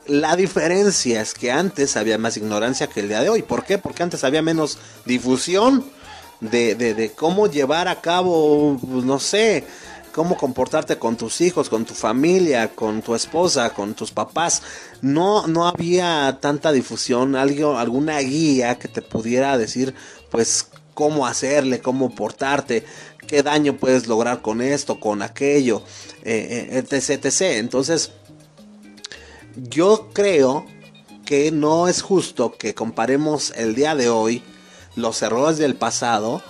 la 0.07 0.35
diferencia 0.35 1.21
es 1.21 1.33
que 1.33 1.51
antes 1.51 1.97
había 1.97 2.17
más 2.17 2.37
ignorancia 2.37 2.87
que 2.87 2.99
el 2.99 3.07
día 3.07 3.21
de 3.21 3.29
hoy. 3.29 3.41
¿Por 3.41 3.65
qué? 3.65 3.77
Porque 3.77 4.03
antes 4.03 4.23
había 4.23 4.41
menos 4.41 4.77
difusión 5.05 5.85
de, 6.41 7.11
cómo 7.15 7.47
llevar 7.47 7.87
a 7.87 8.01
cabo, 8.01 8.77
pues, 8.79 9.03
no 9.03 9.19
sé, 9.19 9.65
cómo 10.15 10.37
comportarte 10.37 10.97
con 10.97 11.17
tus 11.17 11.41
hijos, 11.41 11.67
con 11.67 11.83
tu 11.83 11.93
familia, 11.93 12.73
con 12.73 13.01
tu 13.01 13.15
esposa, 13.15 13.73
con 13.73 13.95
tus 13.95 14.11
papás. 14.11 14.61
No, 15.01 15.45
no 15.45 15.67
había 15.67 16.37
tanta 16.39 16.71
difusión, 16.71 17.35
algo, 17.35 17.77
alguna 17.77 18.19
guía 18.19 18.79
que 18.79 18.87
te 18.87 19.01
pudiera 19.01 19.57
decir, 19.57 19.93
pues, 20.31 20.69
cómo 20.93 21.27
hacerle, 21.27 21.81
cómo 21.81 22.15
portarte, 22.15 22.85
qué 23.27 23.43
daño 23.43 23.75
puedes 23.75 24.07
lograr 24.07 24.41
con 24.41 24.61
esto, 24.61 25.01
con 25.01 25.21
aquello, 25.21 25.83
eh, 26.23 26.69
eh, 26.71 26.77
etc, 26.77 27.25
etc. 27.25 27.41
Entonces, 27.57 28.11
yo 29.57 30.11
creo 30.13 30.65
que 31.25 31.51
no 31.51 31.89
es 31.89 32.01
justo 32.01 32.57
que 32.57 32.73
comparemos 32.73 33.51
el 33.57 33.75
día 33.75 33.95
de 33.95 34.07
hoy 34.07 34.43
los 34.95 35.21
errores 35.21 35.57
del 35.57 35.75
pasado, 35.75 36.41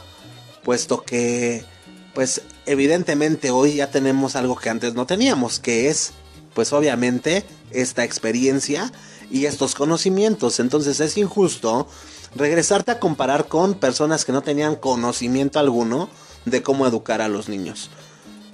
puesto 0.63 1.01
que, 1.01 1.65
pues 2.13 2.43
evidentemente 2.65 3.51
hoy 3.51 3.75
ya 3.75 3.91
tenemos 3.91 4.35
algo 4.35 4.55
que 4.55 4.69
antes 4.69 4.93
no 4.93 5.05
teníamos, 5.05 5.59
que 5.59 5.89
es, 5.89 6.11
pues 6.53 6.73
obviamente, 6.73 7.45
esta 7.71 8.03
experiencia 8.03 8.91
y 9.29 9.45
estos 9.45 9.75
conocimientos. 9.75 10.59
Entonces 10.59 10.99
es 10.99 11.17
injusto 11.17 11.87
regresarte 12.35 12.91
a 12.91 12.99
comparar 12.99 13.47
con 13.47 13.75
personas 13.75 14.25
que 14.25 14.31
no 14.31 14.41
tenían 14.41 14.75
conocimiento 14.75 15.59
alguno 15.59 16.09
de 16.45 16.61
cómo 16.61 16.85
educar 16.85 17.21
a 17.21 17.27
los 17.27 17.49
niños. 17.49 17.89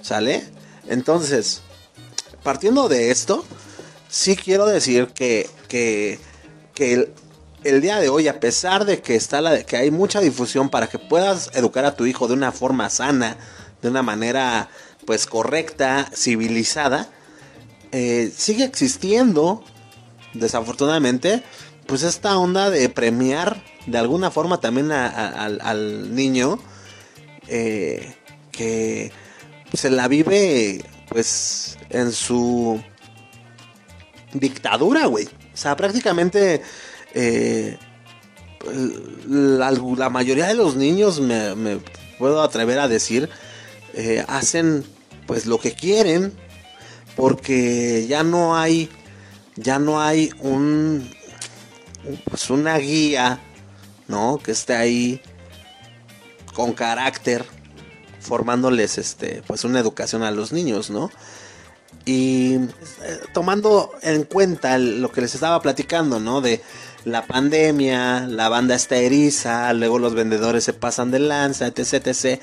¿Sale? 0.00 0.44
Entonces, 0.88 1.62
partiendo 2.42 2.88
de 2.88 3.10
esto, 3.10 3.44
sí 4.08 4.36
quiero 4.36 4.66
decir 4.66 5.08
que, 5.08 5.48
que, 5.68 6.18
el, 6.76 7.12
el 7.64 7.80
día 7.80 7.98
de 8.00 8.08
hoy, 8.08 8.28
a 8.28 8.40
pesar 8.40 8.84
de 8.84 9.00
que, 9.00 9.14
está 9.14 9.40
la, 9.40 9.62
que 9.62 9.76
hay 9.76 9.90
mucha 9.90 10.20
difusión 10.20 10.68
para 10.68 10.88
que 10.88 10.98
puedas 10.98 11.50
educar 11.54 11.84
a 11.84 11.94
tu 11.94 12.06
hijo 12.06 12.26
de 12.26 12.34
una 12.34 12.50
forma 12.50 12.90
sana, 12.90 13.36
de 13.82 13.88
una 13.88 14.02
manera 14.02 14.68
pues 15.04 15.26
correcta, 15.26 16.08
civilizada, 16.14 17.08
eh, 17.90 18.32
sigue 18.34 18.64
existiendo, 18.64 19.64
desafortunadamente, 20.32 21.42
pues 21.86 22.04
esta 22.04 22.38
onda 22.38 22.70
de 22.70 22.88
premiar 22.88 23.62
de 23.86 23.98
alguna 23.98 24.30
forma 24.30 24.60
también 24.60 24.92
al, 24.92 26.14
niño 26.14 26.58
eh, 27.48 28.14
que 28.52 29.10
se 29.74 29.90
la 29.90 30.06
vive 30.06 30.84
pues 31.08 31.76
en 31.90 32.12
su 32.12 32.80
dictadura, 34.32 35.06
güey. 35.06 35.26
O 35.26 35.56
sea, 35.56 35.76
prácticamente 35.76 36.62
eh, 37.14 37.76
la, 39.28 40.08
mayoría 40.08 40.46
de 40.46 40.54
los 40.54 40.76
niños, 40.76 41.20
me 41.20 41.78
puedo 42.18 42.40
atrever 42.42 42.78
a 42.78 42.88
decir, 42.88 43.28
eh, 43.94 44.24
hacen 44.28 44.84
pues 45.26 45.46
lo 45.46 45.58
que 45.58 45.72
quieren 45.72 46.32
porque 47.16 48.06
ya 48.08 48.22
no 48.22 48.56
hay, 48.56 48.90
ya 49.56 49.78
no 49.78 50.00
hay 50.00 50.30
un, 50.40 51.10
pues 52.28 52.50
una 52.50 52.78
guía, 52.78 53.40
¿no? 54.08 54.40
Que 54.42 54.52
esté 54.52 54.74
ahí 54.74 55.20
con 56.54 56.72
carácter 56.72 57.44
formándoles 58.20 58.98
este 58.98 59.42
pues 59.46 59.64
una 59.64 59.80
educación 59.80 60.22
a 60.22 60.30
los 60.30 60.52
niños, 60.52 60.90
¿no? 60.90 61.10
Y 62.04 62.54
eh, 62.54 63.20
tomando 63.32 63.92
en 64.02 64.24
cuenta 64.24 64.78
lo 64.78 65.12
que 65.12 65.20
les 65.20 65.34
estaba 65.34 65.60
platicando, 65.60 66.18
¿no? 66.18 66.40
De 66.40 66.62
la 67.04 67.26
pandemia, 67.26 68.26
la 68.28 68.48
banda 68.48 68.74
está 68.74 68.96
eriza, 68.96 69.72
luego 69.72 69.98
los 69.98 70.14
vendedores 70.14 70.64
se 70.64 70.72
pasan 70.72 71.10
de 71.10 71.20
lanza, 71.20 71.66
etc, 71.66 72.06
etc. 72.06 72.40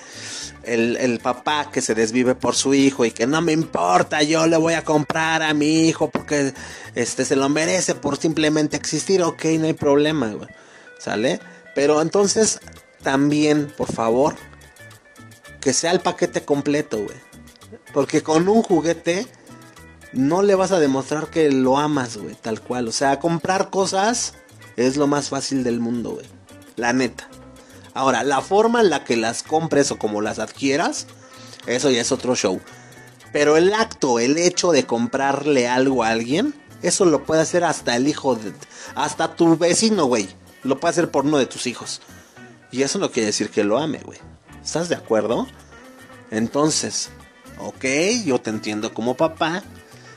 El, 0.63 0.97
el 0.97 1.19
papá 1.19 1.71
que 1.71 1.81
se 1.81 1.95
desvive 1.95 2.35
por 2.35 2.55
su 2.55 2.73
hijo 2.73 3.05
y 3.05 3.11
que 3.11 3.25
no 3.25 3.41
me 3.41 3.53
importa, 3.53 4.21
yo 4.23 4.45
le 4.45 4.57
voy 4.57 4.73
a 4.73 4.83
comprar 4.83 5.41
a 5.41 5.53
mi 5.53 5.87
hijo 5.87 6.09
porque 6.09 6.53
este 6.95 7.25
se 7.25 7.35
lo 7.35 7.47
merece 7.49 7.95
por 7.95 8.17
simplemente 8.17 8.75
existir, 8.75 9.23
ok, 9.23 9.45
no 9.59 9.65
hay 9.67 9.73
problema. 9.73 10.35
¿Sale? 10.99 11.39
Pero 11.75 12.01
entonces, 12.01 12.59
también, 13.01 13.71
por 13.77 13.91
favor, 13.91 14.35
que 15.61 15.73
sea 15.73 15.91
el 15.91 16.01
paquete 16.01 16.43
completo, 16.43 16.97
güey. 16.97 17.17
Porque 17.93 18.21
con 18.21 18.47
un 18.47 18.61
juguete 18.61 19.27
no 20.13 20.41
le 20.41 20.55
vas 20.55 20.71
a 20.71 20.79
demostrar 20.79 21.27
que 21.27 21.51
lo 21.51 21.77
amas, 21.77 22.17
güey, 22.17 22.35
tal 22.35 22.61
cual. 22.61 22.87
O 22.87 22.91
sea, 22.91 23.19
comprar 23.19 23.69
cosas 23.69 24.33
es 24.75 24.97
lo 24.97 25.07
más 25.07 25.29
fácil 25.29 25.63
del 25.63 25.79
mundo. 25.79 26.19
La 26.75 26.93
neta. 26.93 27.29
Ahora, 27.93 28.23
la 28.23 28.41
forma 28.41 28.81
en 28.81 28.89
la 28.89 29.03
que 29.03 29.17
las 29.17 29.43
compres 29.43 29.91
o 29.91 29.97
como 29.97 30.21
las 30.21 30.39
adquieras, 30.39 31.07
eso 31.65 31.89
ya 31.89 32.01
es 32.01 32.11
otro 32.11 32.35
show. 32.35 32.59
Pero 33.31 33.57
el 33.57 33.73
acto, 33.73 34.19
el 34.19 34.37
hecho 34.37 34.71
de 34.71 34.85
comprarle 34.85 35.67
algo 35.67 36.03
a 36.03 36.09
alguien, 36.09 36.53
eso 36.81 37.05
lo 37.05 37.23
puede 37.25 37.41
hacer 37.41 37.63
hasta 37.63 37.95
el 37.95 38.07
hijo 38.07 38.35
de... 38.35 38.53
Hasta 38.95 39.35
tu 39.35 39.57
vecino, 39.57 40.05
güey. 40.05 40.29
Lo 40.63 40.79
puede 40.79 40.91
hacer 40.91 41.11
por 41.11 41.25
uno 41.25 41.37
de 41.37 41.45
tus 41.45 41.67
hijos. 41.67 42.01
Y 42.71 42.83
eso 42.83 42.99
no 42.99 43.11
quiere 43.11 43.27
decir 43.27 43.49
que 43.49 43.63
lo 43.63 43.77
ame, 43.77 43.99
güey. 43.99 44.19
¿Estás 44.63 44.89
de 44.89 44.95
acuerdo? 44.95 45.47
Entonces, 46.31 47.09
ok, 47.59 47.85
yo 48.25 48.39
te 48.39 48.49
entiendo 48.49 48.93
como 48.93 49.15
papá. 49.15 49.63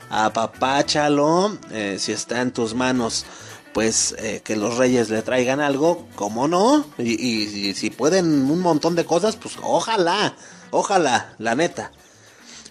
Apapáchalo. 0.09 1.57
Eh, 1.71 1.97
si 1.99 2.11
está 2.11 2.41
en 2.41 2.51
tus 2.51 2.73
manos, 2.73 3.25
pues 3.73 4.15
eh, 4.19 4.41
que 4.43 4.55
los 4.55 4.77
reyes 4.77 5.09
le 5.09 5.21
traigan 5.21 5.59
algo, 5.59 6.07
¿cómo 6.15 6.47
no? 6.47 6.85
Y, 6.97 7.11
y- 7.13 7.67
y 7.69 7.73
si 7.73 7.89
pueden 7.89 8.49
un 8.49 8.59
montón 8.59 8.95
de 8.95 9.05
cosas, 9.05 9.35
pues 9.35 9.55
ojalá, 9.61 10.35
ojalá, 10.71 11.33
la 11.39 11.55
neta. 11.55 11.91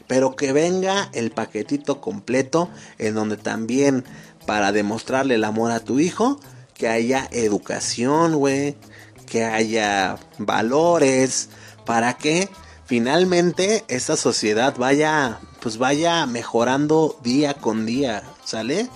Pero 0.06 0.36
que 0.36 0.52
venga 0.52 1.08
el 1.12 1.30
paquetito 1.30 2.00
completo 2.00 2.68
en 2.98 3.14
donde 3.14 3.36
también 3.36 4.04
para 4.46 4.72
demostrarle 4.72 5.36
el 5.36 5.44
amor 5.44 5.70
a 5.72 5.80
tu 5.80 6.00
hijo, 6.00 6.40
que 6.74 6.88
haya 6.88 7.28
educación, 7.30 8.34
güey, 8.36 8.76
que 9.26 9.44
haya 9.44 10.16
valores, 10.38 11.48
para 11.86 12.14
que 12.18 12.48
finalmente 12.86 13.84
esta 13.88 14.16
sociedad 14.16 14.74
vaya, 14.76 15.38
pues 15.60 15.78
vaya 15.78 16.26
mejorando 16.26 17.18
día 17.22 17.54
con 17.54 17.86
día, 17.86 18.22
¿sale? 18.44 18.88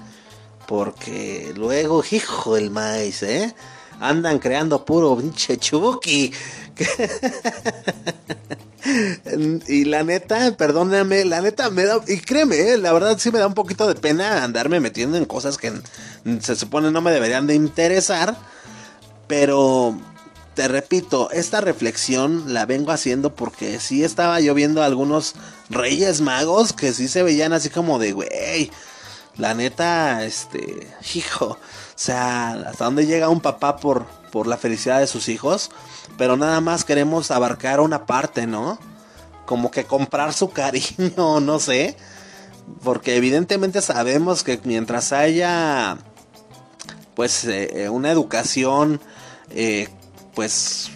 Porque 0.66 1.52
luego, 1.56 2.02
hijo 2.10 2.56
del 2.56 2.70
maíz, 2.70 3.22
¿eh? 3.22 3.54
Andan 4.00 4.38
creando 4.38 4.84
puro 4.84 5.16
pinche 5.16 5.58
chuki. 5.58 6.32
y 9.68 9.84
la 9.84 10.02
neta, 10.02 10.56
perdóname, 10.56 11.24
la 11.24 11.40
neta 11.40 11.70
me 11.70 11.84
da, 11.84 12.00
y 12.06 12.18
créeme, 12.18 12.72
eh, 12.72 12.78
la 12.78 12.92
verdad 12.92 13.16
sí 13.18 13.30
me 13.30 13.38
da 13.38 13.46
un 13.46 13.54
poquito 13.54 13.88
de 13.88 13.94
pena 13.94 14.44
andarme 14.44 14.80
metiendo 14.80 15.16
en 15.16 15.24
cosas 15.24 15.56
que 15.56 15.72
se 16.40 16.56
supone 16.56 16.90
no 16.90 17.00
me 17.00 17.12
deberían 17.12 17.46
de 17.46 17.54
interesar. 17.54 18.36
Pero 19.26 19.98
te 20.54 20.68
repito, 20.68 21.30
esta 21.32 21.60
reflexión 21.60 22.54
la 22.54 22.64
vengo 22.64 22.92
haciendo 22.92 23.34
porque 23.34 23.78
sí 23.78 24.04
estaba 24.04 24.40
yo 24.40 24.54
viendo 24.54 24.82
algunos 24.82 25.34
reyes 25.68 26.20
magos 26.20 26.72
que 26.72 26.92
sí 26.92 27.08
se 27.08 27.22
veían 27.22 27.52
así 27.52 27.68
como 27.68 27.98
de, 27.98 28.12
güey, 28.12 28.70
la 29.38 29.54
neta, 29.54 30.24
este, 30.24 30.86
hijo, 31.14 31.46
o 31.46 31.58
sea, 31.94 32.52
hasta 32.52 32.84
dónde 32.84 33.06
llega 33.06 33.28
un 33.28 33.40
papá 33.40 33.76
por, 33.76 34.06
por 34.32 34.46
la 34.46 34.56
felicidad 34.56 35.00
de 35.00 35.06
sus 35.06 35.28
hijos, 35.28 35.70
pero 36.16 36.36
nada 36.36 36.60
más 36.60 36.84
queremos 36.84 37.30
abarcar 37.30 37.80
una 37.80 38.06
parte, 38.06 38.46
¿no? 38.46 38.78
Como 39.44 39.70
que 39.70 39.84
comprar 39.84 40.32
su 40.32 40.50
cariño, 40.50 41.40
no 41.40 41.58
sé, 41.58 41.96
porque 42.82 43.16
evidentemente 43.16 43.80
sabemos 43.82 44.42
que 44.42 44.60
mientras 44.64 45.12
haya, 45.12 45.98
pues, 47.14 47.44
eh, 47.44 47.84
eh, 47.84 47.88
una 47.88 48.10
educación, 48.10 49.00
eh, 49.50 49.88
pues, 50.34 50.90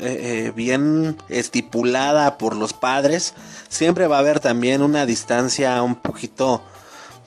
eh, 0.00 0.52
bien 0.54 1.16
estipulada 1.28 2.38
por 2.38 2.54
los 2.54 2.72
padres, 2.72 3.34
siempre 3.68 4.06
va 4.06 4.16
a 4.16 4.20
haber 4.20 4.38
también 4.38 4.82
una 4.82 5.06
distancia 5.06 5.82
un 5.82 5.96
poquito, 5.96 6.62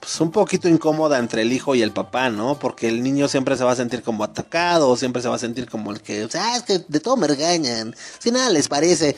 pues 0.02 0.20
un 0.20 0.32
poquito 0.32 0.68
incómoda 0.68 1.20
entre 1.20 1.44
el 1.44 1.54
hijo 1.54 1.76
y 1.76 1.84
el 1.84 1.92
papá, 1.92 2.32
¿no? 2.32 2.58
Porque 2.58 2.88
el 2.88 3.04
niño 3.04 3.28
siempre 3.28 3.56
se 3.56 3.64
va 3.64 3.74
a 3.74 3.76
sentir 3.76 4.02
como 4.02 4.24
atacado, 4.24 4.98
siempre 4.98 5.22
se 5.22 5.30
va 5.30 5.36
a 5.36 5.40
sentir 5.40 5.70
como 5.70 5.92
el 5.92 6.02
que, 6.02 6.26
o 6.26 6.30
sea, 6.30 6.58
es 6.58 6.64
que 6.64 6.80
de 6.88 7.00
todo 7.00 7.18
me 7.18 7.28
regañan, 7.28 7.96
si 8.18 8.32
nada 8.32 8.50
les 8.50 8.68
parece. 8.68 9.16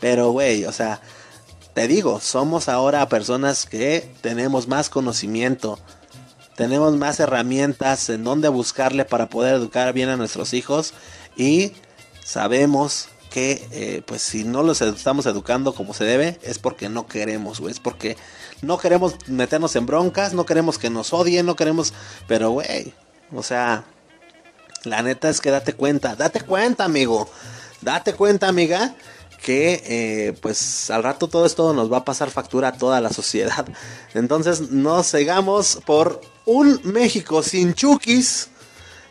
Pero, 0.00 0.32
güey, 0.32 0.64
o 0.64 0.72
sea, 0.72 1.00
te 1.72 1.86
digo, 1.86 2.20
somos 2.20 2.68
ahora 2.68 3.08
personas 3.08 3.64
que 3.64 4.10
tenemos 4.22 4.66
más 4.66 4.90
conocimiento, 4.90 5.78
tenemos 6.56 6.96
más 6.96 7.20
herramientas 7.20 8.08
en 8.08 8.24
donde 8.24 8.48
buscarle 8.48 9.04
para 9.04 9.28
poder 9.28 9.54
educar 9.54 9.92
bien 9.92 10.08
a 10.08 10.16
nuestros 10.16 10.52
hijos 10.52 10.94
y 11.36 11.74
sabemos 12.24 13.06
que 13.30 13.66
eh, 13.72 14.02
pues 14.06 14.22
si 14.22 14.44
no 14.44 14.62
los 14.62 14.80
estamos 14.80 15.26
educando 15.26 15.74
como 15.74 15.92
se 15.94 16.04
debe 16.04 16.38
es 16.42 16.60
porque 16.60 16.88
no 16.88 17.08
queremos, 17.08 17.58
güey, 17.60 17.72
es 17.72 17.80
porque 17.80 18.16
no 18.64 18.78
queremos 18.78 19.14
meternos 19.26 19.76
en 19.76 19.86
broncas, 19.86 20.34
no 20.34 20.46
queremos 20.46 20.78
que 20.78 20.90
nos 20.90 21.12
odien, 21.12 21.46
no 21.46 21.56
queremos, 21.56 21.92
pero 22.26 22.50
güey, 22.50 22.94
o 23.32 23.42
sea, 23.42 23.84
la 24.84 25.02
neta 25.02 25.28
es 25.28 25.40
que 25.40 25.50
date 25.50 25.72
cuenta, 25.72 26.16
date 26.16 26.40
cuenta, 26.40 26.84
amigo, 26.84 27.28
date 27.80 28.14
cuenta, 28.14 28.48
amiga, 28.48 28.94
que 29.44 29.82
eh, 29.84 30.32
pues 30.40 30.90
al 30.90 31.02
rato 31.02 31.28
todo 31.28 31.44
esto 31.44 31.74
nos 31.74 31.92
va 31.92 31.98
a 31.98 32.04
pasar 32.04 32.30
factura 32.30 32.68
a 32.68 32.72
toda 32.72 33.00
la 33.00 33.10
sociedad. 33.12 33.66
Entonces 34.14 34.70
no 34.70 35.02
sigamos 35.02 35.80
por 35.84 36.20
un 36.46 36.80
México 36.84 37.42
sin 37.42 37.74
chukis. 37.74 38.48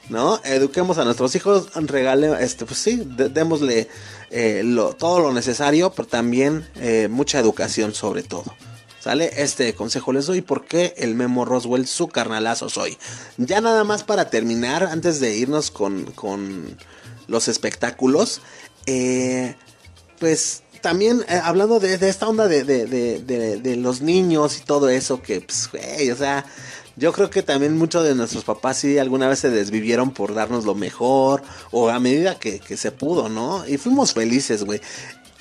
¿No? 0.10 0.42
Eduquemos 0.44 0.98
a 0.98 1.06
nuestros 1.06 1.34
hijos, 1.34 1.70
regale, 1.76 2.44
este, 2.44 2.66
pues 2.66 2.78
sí, 2.78 3.02
démosle 3.06 3.88
eh, 4.32 4.62
todo 5.00 5.22
lo 5.22 5.32
necesario, 5.32 5.92
pero 5.92 6.10
también 6.10 6.68
eh, 6.76 7.08
mucha 7.10 7.40
educación 7.40 7.94
sobre 7.94 8.22
todo. 8.22 8.54
¿Sale? 9.04 9.32
Este 9.36 9.76
consejo 9.76 10.14
les 10.14 10.28
doy 10.28 10.42
porque 10.42 10.94
el 10.96 11.14
Memo 11.14 11.44
Roswell 11.44 11.86
su 11.88 12.08
carnalazo 12.08 12.70
soy. 12.70 12.98
Ya 13.36 13.60
nada 13.60 13.84
más 13.84 14.04
para 14.06 14.30
terminar, 14.30 14.84
antes 14.86 15.20
de 15.20 15.36
irnos 15.36 15.72
con, 15.72 16.06
con 16.14 16.78
los 17.28 17.50
espectáculos, 17.50 18.40
eh, 18.86 19.56
pues 20.20 20.64
también 20.80 21.26
eh, 21.28 21.38
hablando 21.44 21.82
de, 21.82 21.96
esta 22.08 22.30
onda 22.30 22.48
de, 22.48 22.64
de- 22.64 23.58
de 23.60 23.76
los 23.76 24.00
niños 24.00 24.58
y 24.58 24.62
todo 24.64 24.88
eso, 24.88 25.22
que 25.22 25.42
pues, 25.42 25.70
güey, 25.70 26.10
o 26.10 26.16
sea, 26.16 26.46
yo 26.96 27.12
creo 27.12 27.30
que 27.30 27.44
también 27.44 27.78
muchos 27.78 28.06
de 28.06 28.16
nuestros 28.16 28.46
papás 28.46 28.78
sí 28.78 28.98
alguna 29.00 29.28
vez 29.28 29.40
se 29.40 29.50
desvivieron 29.50 30.12
por 30.12 30.34
darnos 30.34 30.64
lo 30.64 30.76
mejor, 30.76 31.44
o 31.72 31.90
a 31.90 32.00
medida 32.00 32.40
que, 32.40 32.62
que 32.62 32.78
se 32.78 32.92
pudo, 32.92 33.28
¿no? 33.28 33.68
Y 33.68 33.76
fuimos 33.78 34.14
felices, 34.14 34.64
güey. 34.64 34.80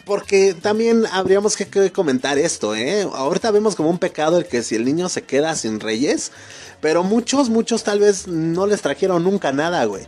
Porque 0.04 0.54
también 0.54 1.06
habríamos 1.12 1.56
que, 1.56 1.92
comentar 1.92 2.36
esto, 2.38 2.74
¿eh? 2.74 3.02
Ahorita 3.02 3.50
vemos 3.52 3.76
como 3.76 3.88
un 3.88 3.98
pecado 3.98 4.38
el 4.38 4.46
que 4.46 4.62
si 4.62 4.74
el 4.74 4.84
niño 4.84 5.08
se 5.08 5.22
queda 5.22 5.54
sin 5.54 5.78
reyes, 5.78 6.32
pero 6.80 7.04
muchos, 7.04 7.48
muchos 7.48 7.84
tal 7.84 8.00
vez 8.00 8.26
no 8.26 8.66
les 8.66 8.82
trajeron 8.82 9.22
nunca 9.22 9.52
nada, 9.52 9.84
güey. 9.84 10.06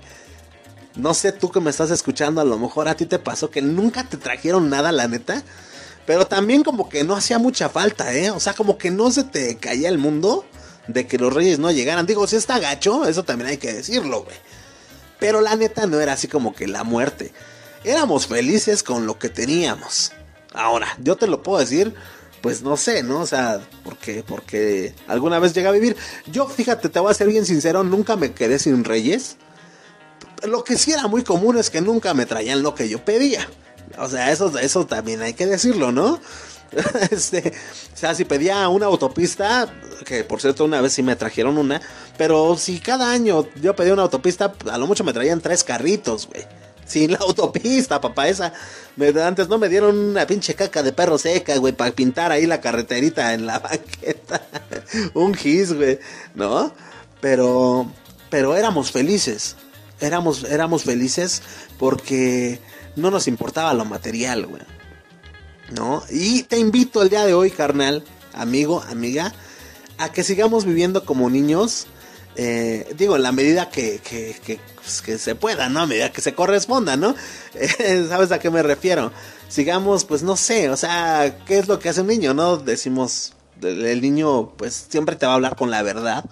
No 0.97 1.15
sé 1.15 1.33
tú 1.33 1.51
que 1.51 1.61
me 1.61 1.71
estás 1.71 1.91
escuchando, 1.91 2.41
a 2.41 2.45
lo 2.45 2.59
mejor 2.59 2.89
a 2.89 2.97
ti 2.97 3.07
te 3.07 3.19
pasó 3.19 3.51
que 3.51 3.63
nunca 3.63 4.09
te 4.09 4.17
trajeron 4.17 4.69
nada, 4.69 4.91
la 4.91 5.07
neta. 5.07 5.43
Pero 6.07 6.27
también 6.27 6.63
como 6.65 6.89
que 6.89 7.05
no 7.05 7.15
hacía 7.15 7.39
mucha 7.39 7.69
falta, 7.69 8.13
¿eh? 8.15 8.31
O 8.31 8.41
sea, 8.41 8.53
como 8.53 8.77
que 8.77 8.91
no 8.91 9.11
se 9.11 9.25
te 9.25 9.57
caía 9.57 9.89
el 9.89 9.99
mundo 9.99 10.45
de 10.89 11.07
que 11.07 11.19
los 11.19 11.33
reyes 11.33 11.59
no 11.59 11.71
llegaran. 11.71 12.07
Digo, 12.07 12.27
si 12.27 12.37
está 12.37 12.59
gacho, 12.59 13.07
eso 13.07 13.23
también 13.25 13.51
hay 13.51 13.57
que 13.57 13.73
decirlo, 13.73 14.25
güey. 14.25 14.37
Pero 15.19 15.41
la 15.41 15.57
neta 15.57 15.87
no 15.87 16.01
era 16.01 16.13
así 16.13 16.29
como 16.29 16.55
que 16.55 16.67
la 16.67 16.85
muerte. 16.85 17.33
Éramos 17.85 18.27
felices 18.27 18.83
con 18.83 19.07
lo 19.07 19.19
que 19.19 19.29
teníamos. 19.29 20.13
Ahora, 20.55 20.89
yo 21.03 21.17
te 21.17 21.27
lo 21.27 21.43
puedo 21.43 21.59
decir, 21.59 21.95
pues 22.41 22.63
no 22.63 22.77
sé, 22.77 23.03
¿no? 23.03 23.21
O 23.21 23.27
sea, 23.27 23.61
porque, 23.85 24.25
porque 24.27 24.95
alguna 25.07 25.39
vez 25.39 25.53
llegué 25.53 25.69
a 25.69 25.73
vivir. 25.73 25.97
Yo, 26.27 26.49
fíjate, 26.49 26.89
te 26.89 26.99
voy 26.99 27.11
a 27.11 27.15
ser 27.15 27.29
bien 27.29 27.45
sincero, 27.45 27.85
nunca 27.85 28.17
me 28.17 28.33
quedé 28.33 28.59
sin 28.59 28.85
reyes. 28.85 29.37
Lo 30.43 30.65
que 30.65 30.77
sí 30.77 30.93
era 30.93 31.07
muy 31.07 31.25
común 31.25 31.59
es 31.59 31.71
que 31.71 31.81
nunca 31.81 32.15
me 32.15 32.27
traían 32.27 32.63
lo 32.63 32.75
que 32.75 32.89
yo 32.89 33.05
pedía. 33.05 33.49
O 33.99 34.09
sea, 34.09 34.33
eso, 34.33 34.59
eso 34.59 34.87
también 34.87 35.23
hay 35.23 35.35
que 35.35 35.47
decirlo, 35.47 35.93
¿no? 35.93 36.21
Este, 37.11 37.53
o 37.93 37.97
sea, 37.97 38.15
si 38.15 38.25
pedía 38.25 38.69
una 38.69 38.87
autopista, 38.87 39.73
que 40.05 40.25
por 40.25 40.41
cierto 40.41 40.65
una 40.65 40.81
vez 40.81 40.93
sí 40.93 41.03
me 41.03 41.15
trajeron 41.15 41.57
una, 41.57 41.81
pero 42.17 42.57
si 42.57 42.81
cada 42.81 43.13
año 43.13 43.47
yo 43.61 43.77
pedía 43.77 43.93
una 43.93 44.03
autopista, 44.03 44.53
a 44.71 44.79
lo 44.79 44.87
mucho 44.87 45.05
me 45.05 45.13
traían 45.13 45.41
tres 45.41 45.63
carritos, 45.63 46.27
güey. 46.27 46.45
Sin 46.87 47.13
la 47.13 47.19
autopista, 47.19 48.01
papá, 48.01 48.29
esa. 48.29 48.53
antes 49.25 49.49
no 49.49 49.59
me 49.59 49.69
dieron 49.69 49.99
una 49.99 50.27
pinche 50.27 50.55
caca 50.55 50.83
de 50.83 50.93
perro 50.93 51.19
seca, 51.19 51.57
güey, 51.57 51.73
para 51.73 51.91
pintar 51.93 52.31
ahí 52.33 52.47
la 52.47 52.61
carreterita 52.61 53.35
en 53.35 53.47
la 53.47 53.59
banqueta. 53.61 54.43
Un 55.15 55.35
gis, 55.35 55.73
güey, 55.73 55.99
¿no? 56.35 56.73
Pero, 57.21 57.91
pero 58.31 58.57
éramos 58.57 58.93
felices. 58.93 59.57
Éramos, 60.01 60.45
éramos 60.45 60.85
felices 60.85 61.43
porque 61.79 62.61
no 62.97 63.11
nos 63.11 63.29
importaba 63.29 63.73
lo 63.75 63.85
material, 63.85 64.47
güey. 64.47 64.63
¿No? 65.71 66.03
Y 66.11 66.43
te 66.43 66.59
invito 66.59 67.03
el 67.03 67.09
día 67.09 67.25
de 67.25 67.33
hoy, 67.33 67.51
carnal, 67.51 68.05
amigo, 68.35 68.83
amiga, 68.83 69.33
a 69.97 70.13
que 70.13 70.23
sigamos 70.23 70.65
viviendo 70.65 71.05
como 71.05 71.31
niños. 71.31 71.87
Eh, 72.37 72.93
digo, 72.97 73.17
en 73.17 73.23
la 73.23 73.33
medida 73.33 73.71
que, 73.71 73.99
que, 73.99 74.59
pues, 74.77 75.03
que 75.03 75.19
se 75.19 75.35
pueda, 75.35 75.69
¿no? 75.69 75.81
A 75.81 75.87
medida 75.87 76.13
que 76.13 76.21
se 76.21 76.35
corresponda, 76.35 76.97
¿no? 76.97 77.15
Eh, 77.55 78.07
¿Sabes 78.09 78.33
a 78.33 78.39
qué 78.39 78.51
me 78.51 78.63
refiero? 78.63 79.13
Sigamos, 79.49 80.05
pues 80.05 80.23
no 80.23 80.37
sé, 80.37 80.71
o 80.71 80.77
sea, 80.77 81.39
¿qué 81.47 81.59
es 81.59 81.69
lo 81.69 81.79
que 81.79 81.89
hace 81.89 82.01
un 82.01 82.09
niño, 82.09 82.35
no? 82.35 82.57
Decimos, 82.57 83.35
el 83.63 83.85
el 83.87 84.01
niño, 84.01 84.53
pues 84.57 84.87
siempre 84.89 85.17
te 85.17 85.27
va 85.27 85.33
a 85.33 85.35
hablar 85.37 85.57
con 85.57 85.71
la 85.71 85.83
verdad. 85.83 86.25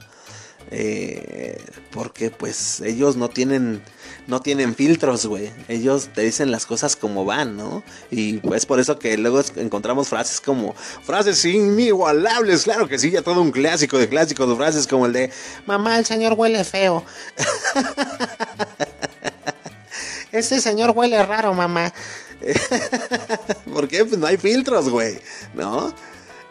Eh, 0.74 1.60
porque 1.90 2.30
pues 2.30 2.80
ellos 2.80 3.16
no 3.16 3.28
tienen 3.28 3.82
no 4.26 4.40
tienen 4.40 4.74
filtros, 4.74 5.26
güey. 5.26 5.50
Ellos 5.68 6.08
te 6.14 6.22
dicen 6.22 6.50
las 6.50 6.66
cosas 6.66 6.96
como 6.96 7.24
van, 7.24 7.56
¿no? 7.56 7.82
Y 8.10 8.38
pues 8.38 8.66
por 8.66 8.80
eso 8.80 8.98
que 8.98 9.16
luego 9.18 9.40
es- 9.40 9.52
encontramos 9.56 10.08
frases 10.08 10.40
como 10.40 10.74
frases 10.74 11.44
inigualables, 11.44 12.62
claro 12.64 12.88
que 12.88 12.98
sí, 12.98 13.10
ya 13.10 13.22
todo 13.22 13.40
un 13.42 13.50
clásico 13.50 13.98
de 13.98 14.08
clásicos 14.08 14.48
de 14.48 14.56
frases 14.56 14.86
como 14.86 15.06
el 15.06 15.12
de 15.12 15.30
mamá, 15.66 15.98
el 15.98 16.06
señor 16.06 16.34
huele 16.34 16.64
feo. 16.64 17.04
Ese 20.32 20.60
señor 20.60 20.92
huele 20.96 21.22
raro, 21.24 21.52
mamá. 21.52 21.92
¿Por 23.72 23.88
qué? 23.88 24.04
Pues 24.04 24.18
no 24.18 24.26
hay 24.26 24.36
filtros, 24.36 24.88
güey, 24.88 25.18
¿no? 25.54 25.94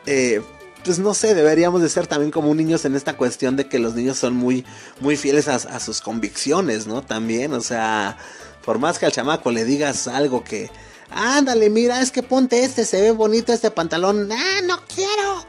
Eh, 0.05 0.41
pues 0.83 0.99
no 0.99 1.13
sé, 1.13 1.33
deberíamos 1.35 1.81
de 1.81 1.89
ser 1.89 2.07
también 2.07 2.31
como 2.31 2.53
niños 2.55 2.85
en 2.85 2.95
esta 2.95 3.15
cuestión 3.17 3.55
de 3.55 3.67
que 3.67 3.79
los 3.79 3.93
niños 3.95 4.17
son 4.17 4.33
muy, 4.35 4.65
muy 4.99 5.15
fieles 5.17 5.47
a, 5.47 5.79
sus 5.79 6.01
convicciones, 6.01 6.87
¿no? 6.87 7.01
También, 7.01 7.53
o 7.53 7.61
sea, 7.61 8.17
por 8.65 8.79
más 8.79 8.99
que 8.99 9.05
al 9.05 9.11
chamaco 9.11 9.51
le 9.51 9.65
digas 9.65 10.07
algo 10.07 10.43
que, 10.43 10.69
ándale, 11.09 11.69
mira, 11.69 12.01
es 12.01 12.11
que 12.11 12.23
ponte 12.23 12.63
este, 12.63 12.85
se 12.85 13.01
ve 13.01 13.11
bonito 13.11 13.53
este 13.53 13.71
pantalón, 13.71 14.29
ah, 14.31 14.61
no 14.65 14.81
quiero, 14.93 15.45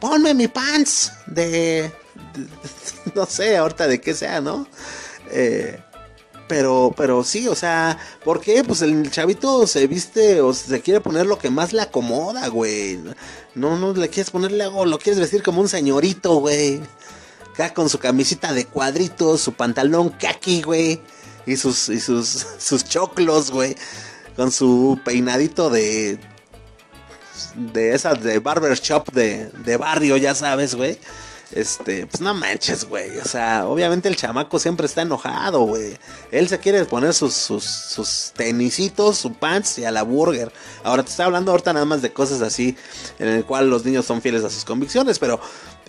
ponme 0.00 0.34
mi 0.34 0.48
pants 0.48 1.12
de, 1.26 1.82
de- 1.82 1.92
no 3.14 3.26
sé, 3.26 3.56
ahorita 3.56 3.86
de 3.86 4.00
qué 4.00 4.14
sea, 4.14 4.40
¿no? 4.40 4.66
Eh, 5.30 5.78
pero, 6.46 6.92
pero 6.96 7.24
sí, 7.24 7.48
o 7.48 7.54
sea, 7.54 7.98
¿por 8.24 8.40
qué? 8.40 8.64
Pues 8.64 8.82
el 8.82 9.10
chavito 9.10 9.66
se 9.66 9.86
viste 9.86 10.40
o 10.40 10.52
se 10.52 10.80
quiere 10.82 11.00
poner 11.00 11.26
lo 11.26 11.38
que 11.38 11.50
más 11.50 11.72
le 11.72 11.82
acomoda, 11.82 12.48
güey. 12.48 12.98
No, 13.54 13.78
no 13.78 13.92
le 13.94 14.08
quieres 14.08 14.30
ponerle 14.30 14.64
algo, 14.64 14.84
lo 14.84 14.98
quieres 14.98 15.20
vestir 15.20 15.42
como 15.42 15.60
un 15.60 15.68
señorito, 15.68 16.34
güey. 16.36 16.80
Acá 17.52 17.72
con 17.72 17.88
su 17.88 17.98
camisita 17.98 18.52
de 18.52 18.66
cuadritos, 18.66 19.40
su 19.40 19.52
pantalón 19.54 20.10
kaki, 20.10 20.62
güey. 20.62 21.00
Y 21.46 21.56
sus, 21.56 21.88
y 21.88 22.00
sus, 22.00 22.46
sus 22.58 22.84
choclos, 22.84 23.50
güey. 23.50 23.76
Con 24.36 24.50
su 24.50 25.00
peinadito 25.04 25.70
de. 25.70 26.18
De 27.54 27.94
esas 27.94 28.22
de 28.22 28.38
barber 28.38 28.78
shop 28.78 29.12
de, 29.12 29.50
de 29.64 29.76
barrio, 29.76 30.16
ya 30.16 30.34
sabes, 30.34 30.74
güey. 30.74 30.98
Este, 31.54 32.06
pues 32.08 32.20
no 32.20 32.34
manches, 32.34 32.84
güey. 32.84 33.16
O 33.18 33.24
sea, 33.24 33.68
obviamente 33.68 34.08
el 34.08 34.16
chamaco 34.16 34.58
siempre 34.58 34.86
está 34.86 35.02
enojado, 35.02 35.60
güey. 35.60 35.96
Él 36.32 36.48
se 36.48 36.58
quiere 36.58 36.84
poner 36.84 37.14
sus, 37.14 37.32
sus, 37.32 38.32
tenisitos, 38.36 39.18
su 39.18 39.32
pants 39.34 39.78
y 39.78 39.84
a 39.84 39.92
la 39.92 40.02
burger. 40.02 40.52
Ahora 40.82 41.04
te 41.04 41.10
estoy 41.10 41.26
hablando 41.26 41.52
ahorita 41.52 41.72
nada 41.72 41.86
más 41.86 42.02
de 42.02 42.12
cosas 42.12 42.42
así, 42.42 42.76
en 43.20 43.28
el 43.28 43.44
cual 43.44 43.70
los 43.70 43.84
niños 43.84 44.04
son 44.04 44.20
fieles 44.20 44.42
a 44.42 44.50
sus 44.50 44.64
convicciones, 44.64 45.20
pero, 45.20 45.38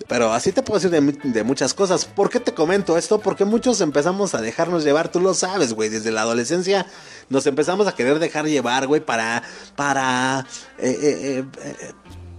pero 0.06 0.32
así 0.32 0.52
te 0.52 0.62
puedo 0.62 0.78
decir 0.78 0.90
de, 0.92 1.00
mu- 1.00 1.32
de 1.32 1.42
muchas 1.42 1.74
cosas. 1.74 2.04
¿Por 2.04 2.30
qué 2.30 2.38
te 2.38 2.54
comento 2.54 2.96
esto? 2.96 3.18
Porque 3.18 3.44
muchos 3.44 3.80
empezamos 3.80 4.36
a 4.36 4.40
dejarnos 4.40 4.84
llevar, 4.84 5.08
tú 5.10 5.18
lo 5.20 5.34
sabes, 5.34 5.72
güey, 5.72 5.88
desde 5.88 6.12
la 6.12 6.20
adolescencia 6.22 6.86
nos 7.28 7.44
empezamos 7.48 7.88
a 7.88 7.94
querer 7.96 8.20
dejar 8.20 8.46
llevar, 8.46 8.86
güey, 8.86 9.04
para, 9.04 9.42
para, 9.74 10.46
eh, 10.78 10.96
eh, 11.02 11.44
eh, 11.64 11.92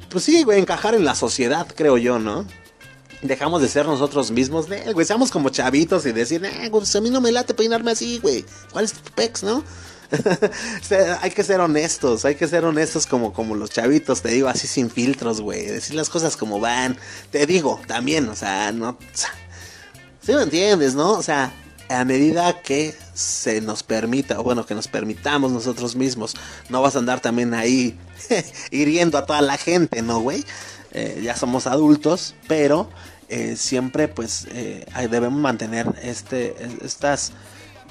pues 0.10 0.24
sí, 0.24 0.44
güey, 0.44 0.62
encajar 0.62 0.96
en 0.96 1.04
la 1.04 1.14
sociedad, 1.14 1.68
creo 1.76 1.98
yo, 1.98 2.20
¿no? 2.20 2.46
Dejamos 3.22 3.62
de 3.62 3.70
ser 3.70 3.86
nosotros 3.86 4.32
mismos, 4.32 4.68
güey, 4.94 5.06
seamos 5.06 5.32
como 5.32 5.50
chavitos 5.50 6.06
y 6.06 6.12
decir, 6.12 6.44
eh, 6.46 6.70
pues 6.70 6.96
a 6.96 7.02
mí 7.02 7.10
no 7.10 7.22
me 7.22 7.32
late 7.32 7.54
peinarme 7.54 7.92
así, 7.92 8.20
güey. 8.20 8.46
¿Cuál 8.72 8.86
es 8.86 8.94
tu 8.94 9.12
pex, 9.12 9.44
no? 9.44 9.64
Hay 11.22 11.32
que 11.32 11.44
ser 11.44 11.60
honestos, 11.60 12.24
hay 12.24 12.36
que 12.36 12.48
ser 12.48 12.64
honestos 12.64 13.06
como, 13.06 13.34
como 13.34 13.56
los 13.56 13.72
chavitos, 13.72 14.22
te 14.22 14.30
digo, 14.30 14.48
así 14.48 14.66
sin 14.66 14.90
filtros, 14.90 15.42
güey. 15.42 15.66
Decir 15.66 15.96
las 15.96 16.10
cosas 16.10 16.38
como 16.38 16.62
van. 16.62 16.98
Te 17.30 17.46
digo, 17.46 17.82
también, 17.88 18.30
o 18.30 18.36
sea, 18.36 18.72
no. 18.72 18.92
O 18.92 18.98
sea, 19.12 19.34
¿Sí 20.28 20.34
me 20.34 20.42
entiendes, 20.42 20.94
no? 20.94 21.14
O 21.14 21.24
sea, 21.24 21.54
a 21.88 22.04
medida 22.04 22.62
que 22.62 22.94
se 23.14 23.62
nos 23.62 23.82
permita, 23.82 24.42
o 24.42 24.44
bueno, 24.44 24.66
que 24.66 24.76
nos 24.76 24.90
permitamos 24.90 25.54
nosotros 25.54 25.96
mismos, 25.96 26.36
no 26.68 26.82
vas 26.82 26.98
a 26.98 27.00
andar 27.00 27.22
también 27.22 27.54
ahí 27.54 27.98
hiriendo 28.72 29.18
a 29.18 29.26
toda 29.26 29.42
la 29.42 29.56
gente, 29.56 30.02
¿no, 30.02 30.20
güey? 30.20 30.44
Eh, 31.00 31.22
ya 31.22 31.36
somos 31.36 31.68
adultos, 31.68 32.34
pero 32.48 32.90
eh, 33.30 33.56
siempre 33.56 34.08
pues 34.08 34.48
eh, 34.50 34.84
debemos 35.12 35.40
mantener 35.40 35.94
este, 36.02 36.56
estas, 36.84 37.34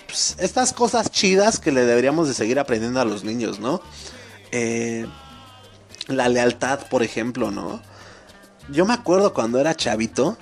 pues, 0.07 0.34
estas 0.40 0.72
cosas 0.72 1.12
chidas 1.12 1.61
que 1.61 1.70
le 1.70 1.84
deberíamos 1.84 2.26
de 2.26 2.34
seguir 2.34 2.59
aprendiendo 2.59 3.00
a 3.00 3.04
los 3.04 3.22
niños, 3.22 3.61
¿no? 3.61 3.80
La 6.09 6.28
lealtad, 6.28 6.88
por 6.88 7.04
ejemplo, 7.04 7.52
¿no? 7.52 7.80
Yo 8.72 8.86
me 8.86 8.94
acuerdo 8.94 9.32
cuando 9.32 9.61
era 9.61 9.76
chavito 9.76 10.36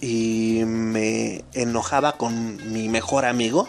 y 0.00 0.62
me 0.64 1.44
enojaba 1.52 2.16
con 2.16 2.72
mi 2.72 2.88
mejor 2.88 3.26
amigo. 3.26 3.68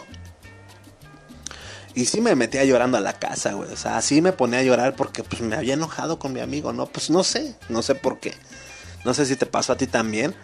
Y 1.94 2.06
sí 2.06 2.20
me 2.20 2.34
metía 2.34 2.64
llorando 2.64 2.98
a 2.98 3.00
la 3.00 3.12
casa, 3.14 3.52
güey. 3.52 3.70
O 3.72 3.76
sea, 3.76 4.00
sí 4.02 4.20
me 4.20 4.32
ponía 4.32 4.58
a 4.58 4.62
llorar 4.62 4.96
porque 4.96 5.22
pues 5.22 5.42
me 5.42 5.54
había 5.54 5.74
enojado 5.74 6.18
con 6.18 6.32
mi 6.32 6.40
amigo, 6.40 6.72
¿no? 6.72 6.86
Pues 6.86 7.10
no 7.10 7.22
sé, 7.22 7.54
no 7.68 7.82
sé 7.82 7.94
por 7.94 8.18
qué. 8.18 8.34
No 9.04 9.14
sé 9.14 9.26
si 9.26 9.36
te 9.36 9.46
pasó 9.46 9.72
a 9.72 9.76
ti 9.76 9.86
también. 9.86 10.34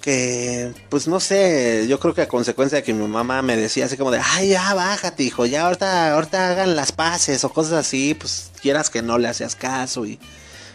Que, 0.00 0.72
pues 0.88 1.08
no 1.08 1.18
sé, 1.18 1.86
yo 1.88 1.98
creo 1.98 2.14
que 2.14 2.22
a 2.22 2.28
consecuencia 2.28 2.76
de 2.76 2.84
que 2.84 2.94
mi 2.94 3.06
mamá 3.06 3.42
me 3.42 3.56
decía 3.56 3.86
así 3.86 3.96
como 3.96 4.12
de, 4.12 4.20
ay, 4.22 4.50
ya, 4.50 4.72
bájate, 4.72 5.24
hijo, 5.24 5.46
ya 5.46 5.66
ahorita, 5.66 6.14
ahorita 6.14 6.50
hagan 6.50 6.76
las 6.76 6.92
paces 6.92 7.42
o 7.42 7.52
cosas 7.52 7.72
así, 7.72 8.14
pues 8.14 8.50
quieras 8.62 8.88
que 8.88 9.02
no 9.02 9.18
le 9.18 9.26
hacías 9.26 9.56
caso 9.56 10.06
y 10.06 10.20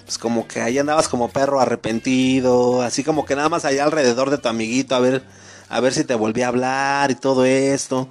pues 0.03 0.17
como 0.17 0.47
que 0.49 0.59
ahí 0.59 0.77
andabas 0.77 1.07
como 1.07 1.29
perro 1.29 1.61
arrepentido, 1.61 2.81
así 2.81 3.05
como 3.05 3.25
que 3.25 3.37
nada 3.37 3.47
más 3.47 3.63
allá 3.63 3.85
alrededor 3.85 4.31
de 4.31 4.37
tu 4.37 4.49
amiguito 4.49 4.95
a 4.95 4.99
ver, 4.99 5.23
a 5.69 5.79
ver 5.79 5.93
si 5.93 6.03
te 6.03 6.15
volvía 6.15 6.47
a 6.47 6.49
hablar 6.49 7.11
y 7.11 7.15
todo 7.15 7.45
esto. 7.45 8.09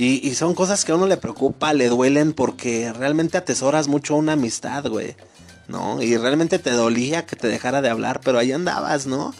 Y, 0.00 0.32
son 0.36 0.54
cosas 0.54 0.84
que 0.84 0.92
a 0.92 0.94
uno 0.94 1.08
le 1.08 1.16
preocupa, 1.16 1.74
le 1.74 1.88
duelen 1.88 2.32
porque 2.32 2.92
realmente 2.92 3.36
atesoras 3.36 3.88
mucho 3.88 4.14
una 4.14 4.34
amistad, 4.34 4.86
güey. 4.86 5.16
¿No? 5.66 6.00
Y 6.00 6.16
realmente 6.16 6.60
te 6.60 6.70
dolía 6.70 7.26
que 7.26 7.34
te 7.34 7.48
dejara 7.48 7.82
de 7.82 7.90
hablar, 7.90 8.20
pero 8.22 8.38
ahí 8.38 8.52
andabas, 8.52 9.06
¿no? 9.06 9.34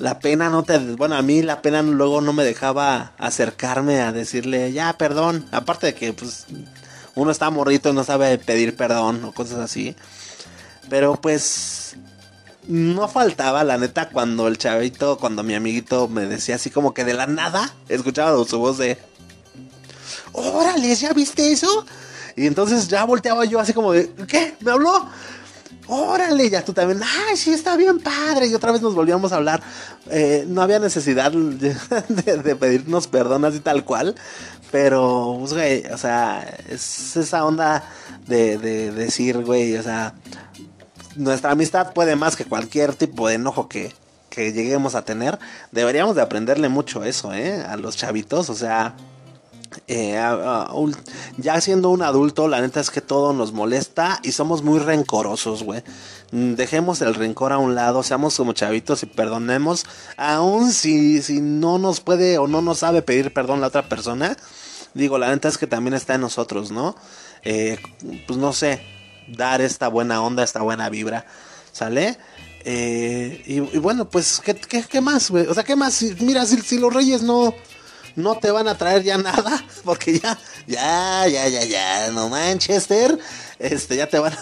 La 0.00 0.18
pena 0.18 0.50
no 0.50 0.64
te... 0.64 0.78
Bueno, 0.78 1.14
a 1.14 1.22
mí 1.22 1.42
la 1.42 1.62
pena 1.62 1.80
luego 1.82 2.20
no 2.20 2.32
me 2.32 2.44
dejaba 2.44 3.12
acercarme 3.18 4.00
a 4.00 4.12
decirle, 4.12 4.72
ya, 4.72 4.98
perdón. 4.98 5.46
Aparte 5.52 5.86
de 5.86 5.94
que, 5.94 6.12
pues, 6.12 6.46
uno 7.14 7.30
está 7.30 7.48
morrito 7.50 7.90
y 7.90 7.92
no 7.92 8.02
sabe 8.02 8.36
pedir 8.38 8.76
perdón 8.76 9.24
o 9.24 9.32
cosas 9.32 9.58
así. 9.58 9.94
Pero 10.88 11.20
pues 11.20 11.96
no 12.66 13.08
faltaba, 13.08 13.64
la 13.64 13.78
neta, 13.78 14.08
cuando 14.10 14.46
el 14.46 14.58
chavito, 14.58 15.18
cuando 15.18 15.42
mi 15.42 15.54
amiguito 15.54 16.08
me 16.08 16.26
decía 16.26 16.56
así 16.56 16.70
como 16.70 16.94
que 16.94 17.04
de 17.04 17.14
la 17.14 17.26
nada, 17.26 17.74
escuchaba 17.88 18.44
su 18.44 18.58
voz 18.58 18.78
de, 18.78 18.98
órale, 20.32 20.94
¿ya 20.94 21.12
viste 21.12 21.52
eso? 21.52 21.84
Y 22.36 22.46
entonces 22.46 22.88
ya 22.88 23.04
volteaba 23.04 23.44
yo 23.44 23.58
así 23.58 23.72
como 23.72 23.92
de, 23.92 24.10
¿qué? 24.28 24.54
¿Me 24.60 24.70
habló? 24.70 25.08
Órale, 25.90 26.50
ya 26.50 26.62
tú 26.62 26.74
también, 26.74 27.00
ay, 27.02 27.36
sí, 27.36 27.52
está 27.52 27.74
bien 27.76 27.98
padre. 27.98 28.46
Y 28.46 28.54
otra 28.54 28.72
vez 28.72 28.82
nos 28.82 28.94
volvíamos 28.94 29.32
a 29.32 29.36
hablar. 29.36 29.62
Eh, 30.10 30.44
no 30.46 30.60
había 30.60 30.78
necesidad 30.78 31.32
de, 31.32 32.56
pedirnos 32.56 33.06
perdón 33.06 33.44
así 33.46 33.60
tal 33.60 33.84
cual. 33.84 34.14
Pero, 34.70 35.36
pues, 35.40 35.54
güey, 35.54 35.86
o 35.86 35.96
sea, 35.96 36.46
es 36.68 37.16
esa 37.16 37.44
onda 37.46 37.82
de, 38.26 38.58
de 38.58 38.92
decir, 38.92 39.42
güey, 39.44 39.76
o 39.78 39.82
sea, 39.82 40.12
nuestra 41.16 41.52
amistad 41.52 41.94
puede 41.94 42.16
más 42.16 42.36
que 42.36 42.44
cualquier 42.44 42.94
tipo 42.94 43.26
de 43.28 43.34
enojo 43.34 43.66
que, 43.66 43.94
que 44.28 44.52
lleguemos 44.52 44.94
a 44.94 45.06
tener. 45.06 45.38
Deberíamos 45.72 46.16
de 46.16 46.22
aprenderle 46.22 46.68
mucho 46.68 47.02
eso, 47.02 47.32
¿eh? 47.32 47.62
A 47.62 47.76
los 47.76 47.96
chavitos, 47.96 48.50
o 48.50 48.54
sea... 48.54 48.94
eh, 49.86 50.18
ya 51.36 51.60
siendo 51.60 51.90
un 51.90 52.02
adulto, 52.02 52.48
la 52.48 52.60
neta 52.60 52.80
es 52.80 52.90
que 52.90 53.00
todo 53.00 53.32
nos 53.32 53.52
molesta 53.52 54.18
y 54.22 54.32
somos 54.32 54.62
muy 54.62 54.78
rencorosos, 54.78 55.62
güey. 55.62 55.82
Mm, 56.32 56.54
Dejemos 56.54 57.00
el 57.02 57.14
rencor 57.14 57.52
a 57.52 57.58
un 57.58 57.74
lado, 57.74 58.02
seamos 58.02 58.36
como 58.36 58.52
chavitos 58.52 59.02
y 59.02 59.06
perdonemos, 59.06 59.86
aun 60.16 60.72
si, 60.72 61.22
si 61.22 61.40
no 61.40 61.78
nos 61.78 62.00
puede 62.00 62.38
o 62.38 62.46
no 62.48 62.62
nos 62.62 62.78
sabe 62.78 63.02
pedir 63.02 63.32
perdón 63.32 63.60
la 63.60 63.68
otra 63.68 63.88
persona. 63.88 64.36
Digo, 64.94 65.18
la 65.18 65.28
neta 65.28 65.48
es 65.48 65.58
que 65.58 65.66
también 65.66 65.94
está 65.94 66.14
en 66.14 66.22
nosotros, 66.22 66.70
¿no? 66.70 66.96
Eh, 67.44 67.78
pues 68.26 68.38
no 68.38 68.52
sé, 68.52 68.80
dar 69.28 69.60
esta 69.60 69.88
buena 69.88 70.22
onda, 70.22 70.42
esta 70.42 70.62
buena 70.62 70.88
vibra, 70.88 71.26
¿sale? 71.72 72.18
Eh, 72.64 73.42
y, 73.46 73.78
bueno, 73.78 74.08
pues, 74.08 74.40
¿qué, 74.44 74.54
qué, 74.54 75.00
más, 75.00 75.30
güey? 75.30 75.46
O 75.46 75.54
sea, 75.54 75.62
¿qué 75.62 75.76
más? 75.76 76.02
Mira, 76.20 76.44
si 76.44 76.78
los 76.78 76.92
reyes 76.92 77.22
no, 77.22 77.54
no 78.18 78.36
te 78.36 78.50
van 78.50 78.68
a 78.68 78.76
traer 78.76 79.02
ya 79.04 79.16
nada, 79.16 79.64
porque 79.84 80.18
ya, 80.18 80.36
ya, 80.66 81.26
ya, 81.28 81.48
ya, 81.48 81.64
ya, 81.64 82.10
no 82.12 82.28
Manchester, 82.28 83.18
este, 83.58 83.96
ya 83.96 84.08
te 84.08 84.18
van 84.18 84.34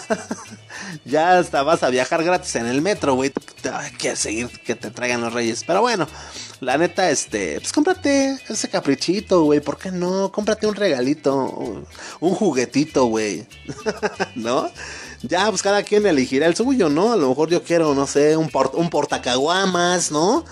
ya 1.05 1.39
hasta 1.39 1.63
vas 1.63 1.83
a 1.83 1.91
viajar 1.91 2.25
gratis 2.25 2.57
en 2.57 2.67
el 2.67 2.83
metro, 2.83 3.15
güey, 3.15 3.33
que 3.99 4.17
seguir 4.17 4.49
que 4.65 4.75
te 4.75 4.91
traigan 4.91 5.21
los 5.21 5.33
reyes, 5.33 5.63
pero 5.67 5.81
bueno, 5.83 6.07
la 6.61 6.79
neta, 6.79 7.11
este, 7.11 7.61
pues 7.61 7.73
cómprate 7.73 8.39
ese 8.49 8.69
caprichito, 8.69 9.43
güey, 9.45 9.61
¿por 9.61 9.77
qué 9.79 9.91
no? 9.91 10.33
Cómprate 10.33 10.67
un 10.67 10.75
regalito, 10.75 11.35
un 12.21 12.35
juguetito, 12.35 13.05
güey, 13.07 13.47
¿no? 14.35 14.71
Ya, 15.23 15.49
pues 15.49 15.63
cada 15.63 15.83
quien 15.83 16.07
elegirá 16.07 16.47
el 16.47 16.55
suyo, 16.55 16.89
¿no? 16.89 17.13
A 17.13 17.17
lo 17.17 17.29
mejor 17.31 17.49
yo 17.49 17.63
quiero, 17.63 17.95
no 17.95 18.07
sé, 18.07 18.37
un, 18.37 18.49
port- 18.49 18.75
un 18.75 18.91
portacaguamas, 18.91 20.11
¿no? 20.13 20.45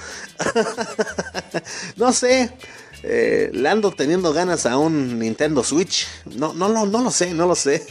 no 1.97 2.13
sé. 2.13 2.51
Eh, 3.07 3.51
le 3.53 3.69
ando 3.69 3.91
teniendo 3.91 4.33
ganas 4.33 4.65
a 4.65 4.79
un 4.79 5.19
Nintendo 5.19 5.63
Switch. 5.63 6.07
No, 6.25 6.55
no, 6.55 6.71
no, 6.71 6.87
no 6.87 7.03
lo 7.03 7.11
sé, 7.11 7.35
no 7.35 7.47
lo 7.47 7.55
sé. 7.55 7.87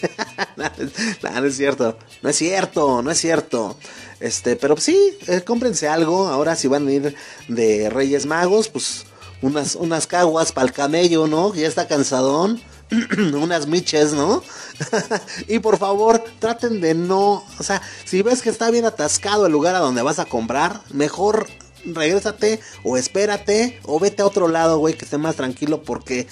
no, 0.58 1.46
es 1.46 1.56
cierto. 1.56 2.00
No 2.24 2.30
es 2.30 2.36
cierto, 2.36 3.04
no 3.04 3.12
es 3.12 3.20
cierto. 3.20 3.78
Este, 4.20 4.56
pero 4.56 4.76
sí, 4.78 5.16
eh, 5.28 5.42
cómprense 5.42 5.88
algo. 5.88 6.30
Ahora 6.30 6.56
si 6.56 6.68
van 6.68 6.88
a 6.88 6.92
ir 6.92 7.16
de 7.48 7.92
Reyes 7.92 8.26
Magos, 8.26 8.70
pues 8.70 9.06
unas, 9.44 9.76
unas 9.76 10.08
caguas 10.08 10.52
para 10.52 10.66
el 10.66 10.74
camello, 10.74 11.28
¿no? 11.28 11.54
Ya 11.54 11.68
está 11.68 11.88
cansadón. 11.88 12.60
unas 13.36 13.68
miches, 13.68 14.14
¿no? 14.14 14.44
y 15.48 15.60
por 15.60 15.78
favor, 15.78 16.24
traten 16.40 16.82
de 16.82 16.94
no, 16.96 17.44
o 17.58 17.64
sea, 17.64 17.82
si 18.06 18.22
ves 18.22 18.42
que 18.42 18.50
está 18.50 18.70
bien 18.70 18.86
atascado 18.86 19.46
el 19.46 19.52
lugar 19.52 19.76
a 19.76 19.80
donde 19.80 20.02
vas 20.02 20.20
a 20.20 20.26
comprar, 20.26 20.82
mejor 20.92 21.48
regrésate 21.86 22.60
o 22.84 22.98
espérate 22.98 23.80
o 23.84 24.00
vete 24.00 24.22
a 24.22 24.26
otro 24.26 24.48
lado, 24.48 24.78
güey, 24.80 24.96
que 24.96 25.06
esté 25.06 25.18
más 25.18 25.36
tranquilo 25.36 25.84
porque 25.84 26.28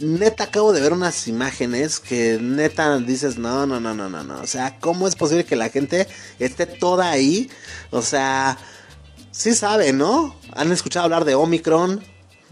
neta 0.00 0.44
acabo 0.44 0.72
de 0.72 0.80
ver 0.80 0.92
unas 0.92 1.28
imágenes 1.28 2.00
que 2.00 2.38
neta 2.40 2.98
dices, 2.98 3.38
no, 3.38 3.66
no, 3.66 3.80
no, 3.80 3.94
no, 3.94 4.08
no, 4.08 4.24
no, 4.24 4.40
o 4.40 4.46
sea, 4.46 4.78
¿cómo 4.80 5.06
es 5.06 5.14
posible 5.14 5.44
que 5.44 5.56
la 5.56 5.68
gente 5.68 6.08
esté 6.38 6.66
toda 6.66 7.10
ahí? 7.10 7.50
O 7.90 8.02
sea, 8.02 8.58
sí 9.30 9.54
sabe, 9.54 9.92
¿no? 9.92 10.34
Han 10.52 10.72
escuchado 10.72 11.04
hablar 11.04 11.24
de 11.24 11.34
Omicron, 11.34 12.02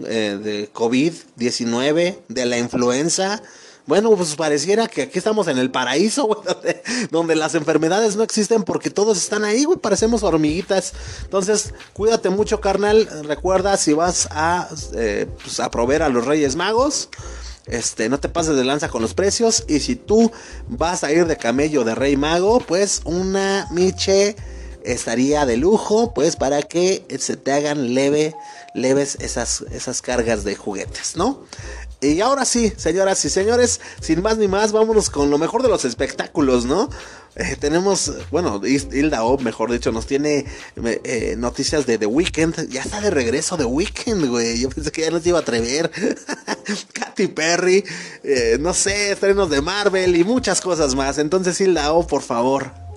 eh, 0.05 0.39
de 0.43 0.73
COVID-19, 0.73 2.19
de 2.29 2.47
la 2.47 2.59
influenza. 2.59 3.43
Bueno, 3.89 4.15
pues 4.15 4.37
pareciera 4.37 4.87
que 4.87 5.01
aquí 5.01 5.17
estamos 5.17 5.49
en 5.49 5.57
el 5.57 5.71
paraíso, 5.71 6.27
güey, 6.27 6.41
donde, 7.11 7.35
las 7.35 7.55
enfermedades 7.55 8.17
no 8.17 8.23
existen 8.23 8.63
porque 8.63 8.91
todos 8.91 9.17
están 9.17 9.47
ahí, 9.47 9.65
güey, 9.65 9.79
parecemos 9.79 10.23
hormiguitas. 10.23 10.93
Entonces, 11.23 11.73
cuídate 11.95 12.29
mucho, 12.29 12.61
carnal. 12.61 13.09
Recuerda, 13.25 13.79
si 13.79 13.95
vas 13.95 14.29
a, 14.31 14.69
eh, 14.93 15.27
pues, 15.43 15.59
a 15.59 15.71
proveer 15.71 16.03
a 16.03 16.11
los 16.11 16.27
Reyes 16.27 16.55
Magos, 16.55 17.09
este, 17.65 18.11
no 18.11 18.21
te 18.21 18.29
pases 18.29 18.57
de 18.57 18.65
lanza 18.65 18.91
con 18.91 19.01
los 19.01 19.15
precios. 19.15 19.65
Y 19.69 19.81
si 19.81 19.97
tú 19.97 20.31
vas 20.69 21.03
a 21.03 21.11
ir 21.11 21.27
de 21.27 21.39
camello 21.39 21.83
de 21.83 21.95
Rey 21.95 22.19
Mago, 22.19 22.61
pues 22.61 23.01
una 23.07 23.69
miche 23.71 24.37
estaría 24.85 25.47
de 25.47 25.57
lujo, 25.57 26.13
pues 26.13 26.37
para 26.37 26.61
que 26.61 27.07
se 27.19 27.39
te 27.39 27.53
hagan 27.53 27.95
leve, 27.95 28.35
leves 28.75 29.17
esas, 29.21 29.63
esas 29.73 30.03
cargas 30.03 30.45
de 30.45 30.57
juguetes, 30.57 31.17
¿no? 31.17 31.45
Y 32.01 32.21
ahora 32.21 32.45
sí, 32.45 32.73
señoras 32.77 33.25
y 33.25 33.31
señores, 33.31 33.81
sin 34.01 34.23
más 34.23 34.39
ni 34.39 34.47
más, 34.47 34.71
vámonos 34.71 35.11
con 35.11 35.31
lo 35.31 35.39
mejor 35.39 35.65
de 35.65 35.69
los 35.69 35.85
espectáculos, 35.85 36.65
¿no? 36.65 36.89
Eh, 37.35 37.57
tenemos, 37.59 38.13
bueno, 38.31 38.61
Hilda 38.65 39.25
O, 39.25 39.37
mejor 39.39 39.73
dicho, 39.73 39.91
nos 39.91 40.07
tiene 40.07 40.45
eh, 40.77 41.35
noticias 41.37 41.87
de 41.87 41.99
The 41.99 42.07
Weeknd. 42.07 42.69
Ya 42.69 42.83
está 42.83 43.01
de 43.01 43.11
regreso 43.11 43.57
The 43.57 43.65
Weeknd, 43.65 44.27
güey. 44.27 44.61
Yo 44.61 44.69
pensé 44.71 44.93
que 44.93 45.03
ya 45.03 45.11
no 45.11 45.19
se 45.19 45.31
iba 45.31 45.39
a 45.39 45.43
atrever. 45.43 45.91
Katy 46.93 47.29
Perry, 47.29 47.85
eh, 48.23 48.59
no 48.61 48.75
sé, 48.75 49.13
estrenos 49.13 49.51
de 49.51 49.61
Marvel 49.61 50.17
y 50.17 50.23
muchas 50.23 50.61
cosas 50.61 50.95
más. 50.95 51.19
Entonces, 51.19 51.61
Hilda 51.61 51.93
O, 51.93 52.07
por 52.07 52.23
favor. 52.23 52.88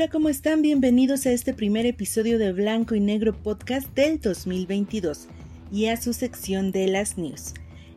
Hola, 0.00 0.08
¿cómo 0.08 0.30
están? 0.30 0.62
Bienvenidos 0.62 1.26
a 1.26 1.30
este 1.30 1.52
primer 1.52 1.84
episodio 1.84 2.38
de 2.38 2.54
Blanco 2.54 2.94
y 2.94 3.00
Negro 3.00 3.34
Podcast 3.34 3.86
del 3.94 4.18
2022 4.18 5.28
y 5.70 5.88
a 5.88 5.98
su 5.98 6.14
sección 6.14 6.72
de 6.72 6.86
las 6.86 7.18
news. 7.18 7.52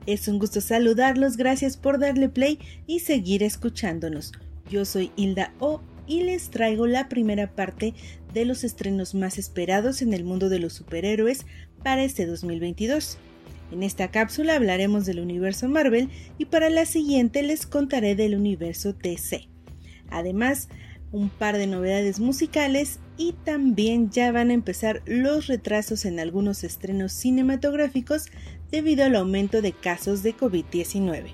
Es 0.05 0.27
un 0.27 0.37
gusto 0.37 0.59
saludarlos, 0.59 1.37
gracias 1.37 1.77
por 1.77 1.99
darle 1.99 2.27
play 2.27 2.59
y 2.87 2.99
seguir 2.99 3.41
escuchándonos. 3.41 4.33
Yo 4.69 4.83
soy 4.83 5.13
Hilda 5.15 5.53
O 5.59 5.79
y 6.05 6.23
les 6.23 6.49
traigo 6.49 6.87
la 6.87 7.07
primera 7.07 7.55
parte 7.55 7.93
de 8.33 8.43
los 8.43 8.65
estrenos 8.65 9.15
más 9.15 9.37
esperados 9.37 10.01
en 10.01 10.13
el 10.13 10.25
mundo 10.25 10.49
de 10.49 10.59
los 10.59 10.73
superhéroes 10.73 11.45
para 11.85 12.03
este 12.03 12.25
2022. 12.25 13.17
En 13.71 13.81
esta 13.81 14.09
cápsula 14.09 14.57
hablaremos 14.57 15.05
del 15.05 15.21
universo 15.21 15.69
Marvel 15.69 16.09
y 16.37 16.47
para 16.47 16.69
la 16.69 16.85
siguiente 16.85 17.43
les 17.43 17.65
contaré 17.65 18.13
del 18.13 18.35
universo 18.35 18.91
DC. 18.91 19.47
Además, 20.09 20.67
un 21.13 21.29
par 21.29 21.57
de 21.57 21.67
novedades 21.67 22.19
musicales 22.19 22.99
y 23.17 23.33
también 23.45 24.09
ya 24.09 24.31
van 24.31 24.49
a 24.49 24.53
empezar 24.53 25.03
los 25.05 25.47
retrasos 25.47 26.05
en 26.05 26.19
algunos 26.19 26.63
estrenos 26.63 27.13
cinematográficos 27.13 28.25
debido 28.71 29.05
al 29.05 29.15
aumento 29.15 29.61
de 29.61 29.71
casos 29.71 30.23
de 30.23 30.35
COVID-19. 30.35 31.27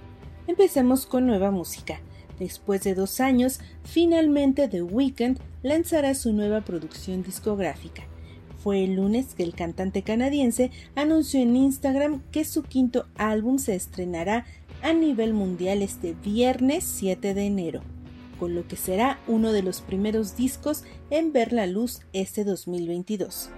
Empecemos 0.48 1.06
con 1.06 1.26
nueva 1.26 1.50
música. 1.50 2.02
Después 2.40 2.84
de 2.84 2.94
dos 2.94 3.22
años, 3.22 3.62
finalmente 3.84 4.68
The 4.68 4.82
Weeknd 4.82 5.40
lanzará 5.64 6.14
su 6.14 6.34
nueva 6.34 6.62
producción 6.62 7.24
discográfica. 7.24 8.04
Fue 8.58 8.84
el 8.84 8.96
lunes 8.96 9.34
que 9.36 9.44
el 9.44 9.56
cantante 9.56 10.02
canadiense 10.02 10.72
anunció 10.96 11.42
en 11.42 11.56
Instagram 11.56 12.22
que 12.32 12.44
su 12.44 12.64
quinto 12.64 13.08
álbum 13.16 13.58
se 13.58 13.76
estrenará 13.76 14.46
a 14.82 14.92
nivel 14.92 15.34
mundial 15.34 15.82
este 15.82 16.14
viernes 16.22 16.84
7 16.84 17.34
de 17.34 17.46
enero 17.46 17.99
con 18.40 18.56
lo 18.56 18.68
que 18.68 18.76
será 18.76 19.20
uno 19.28 19.52
de 19.52 19.62
los 19.62 19.82
primeros 19.82 20.36
discos 20.36 20.84
en 21.10 21.34
ver 21.34 21.54
la 21.54 21.68
luz 21.68 22.02
este 22.14 22.44
2022. 22.44 23.52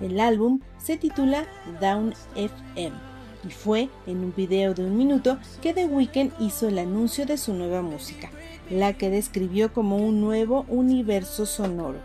El 0.00 0.20
álbum 0.20 0.60
se 0.78 0.96
titula 0.96 1.46
Down 1.80 2.14
FM 2.36 3.15
y 3.46 3.50
fue 3.50 3.88
en 4.06 4.18
un 4.18 4.34
video 4.34 4.74
de 4.74 4.84
un 4.84 4.96
minuto 4.96 5.38
que 5.62 5.72
The 5.72 5.86
Weeknd 5.86 6.32
hizo 6.40 6.68
el 6.68 6.78
anuncio 6.78 7.26
de 7.26 7.38
su 7.38 7.54
nueva 7.54 7.82
música 7.82 8.30
la 8.70 8.94
que 8.94 9.10
describió 9.10 9.72
como 9.72 9.96
un 9.96 10.20
nuevo 10.20 10.64
universo 10.68 11.46
sonoro. 11.46 11.98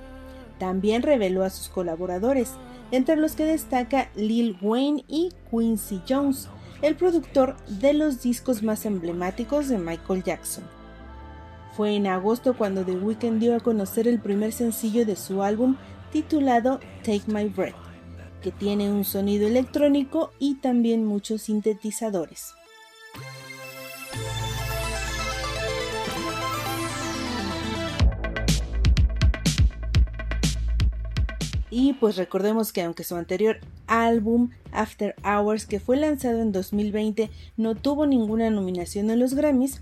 También 0.60 1.02
reveló 1.02 1.44
a 1.44 1.50
sus 1.50 1.70
colaboradores, 1.70 2.54
entre 2.92 3.16
los 3.16 3.34
que 3.34 3.46
destaca 3.46 4.10
Lil 4.16 4.58
Wayne 4.62 5.04
y 5.08 5.32
Quincy 5.50 6.02
Jones, 6.08 6.50
el 6.82 6.96
productor 6.96 7.56
de 7.68 7.94
los 7.94 8.22
discos 8.22 8.64
más 8.64 8.86
emblemáticos 8.86 9.70
de 9.70 9.78
Michael 9.78 10.24
Jackson. 10.24 10.64
Fue 11.76 11.96
en 11.96 12.06
agosto 12.06 12.56
cuando 12.56 12.84
The 12.84 12.94
Weeknd 12.94 13.40
dio 13.40 13.56
a 13.56 13.60
conocer 13.60 14.08
el 14.08 14.20
primer 14.20 14.52
sencillo 14.52 15.06
de 15.06 15.16
su 15.16 15.42
álbum 15.42 15.78
titulado 16.12 16.80
Take 17.04 17.24
My 17.28 17.46
Breath, 17.46 17.76
que 18.42 18.52
tiene 18.52 18.92
un 18.92 19.06
sonido 19.06 19.48
electrónico 19.48 20.32
y 20.40 20.56
también 20.56 21.06
muchos 21.06 21.44
sintetizadores. 21.44 22.54
Y 31.74 31.94
pues 31.94 32.18
recordemos 32.18 32.74
que 32.74 32.82
aunque 32.82 33.06
su 33.06 33.16
anterior 33.16 33.60
álbum 33.88 34.50
After 34.74 35.16
Hours, 35.24 35.66
que 35.66 35.80
fue 35.80 35.96
lanzado 35.96 36.42
en 36.42 36.52
2020, 36.52 37.32
no 37.56 37.76
tuvo 37.76 38.06
ninguna 38.06 38.50
nominación 38.50 39.10
en 39.10 39.20
los 39.20 39.34
Grammys, 39.34 39.80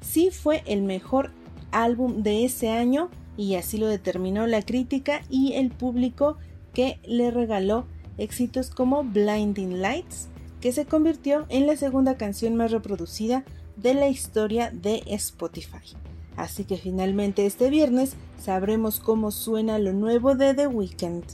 sí 0.00 0.30
fue 0.32 0.64
el 0.66 0.82
mejor 0.82 1.30
álbum 1.70 2.24
de 2.24 2.44
ese 2.44 2.70
año 2.70 3.08
y 3.36 3.54
así 3.54 3.78
lo 3.78 3.86
determinó 3.86 4.48
la 4.48 4.62
crítica 4.62 5.22
y 5.30 5.52
el 5.52 5.70
público 5.70 6.38
que 6.74 6.98
le 7.04 7.30
regaló 7.30 7.86
éxitos 8.18 8.70
como 8.70 9.04
Blinding 9.04 9.80
Lights, 9.80 10.28
que 10.60 10.72
se 10.72 10.84
convirtió 10.84 11.46
en 11.48 11.66
la 11.66 11.76
segunda 11.76 12.16
canción 12.16 12.56
más 12.56 12.72
reproducida 12.72 13.44
de 13.76 13.94
la 13.94 14.08
historia 14.08 14.70
de 14.70 15.02
Spotify. 15.06 15.96
Así 16.36 16.64
que 16.64 16.76
finalmente 16.76 17.46
este 17.46 17.70
viernes 17.70 18.14
sabremos 18.40 19.00
cómo 19.00 19.30
suena 19.30 19.78
lo 19.78 19.92
nuevo 19.92 20.34
de 20.34 20.54
The 20.54 20.66
Weeknd. 20.66 21.24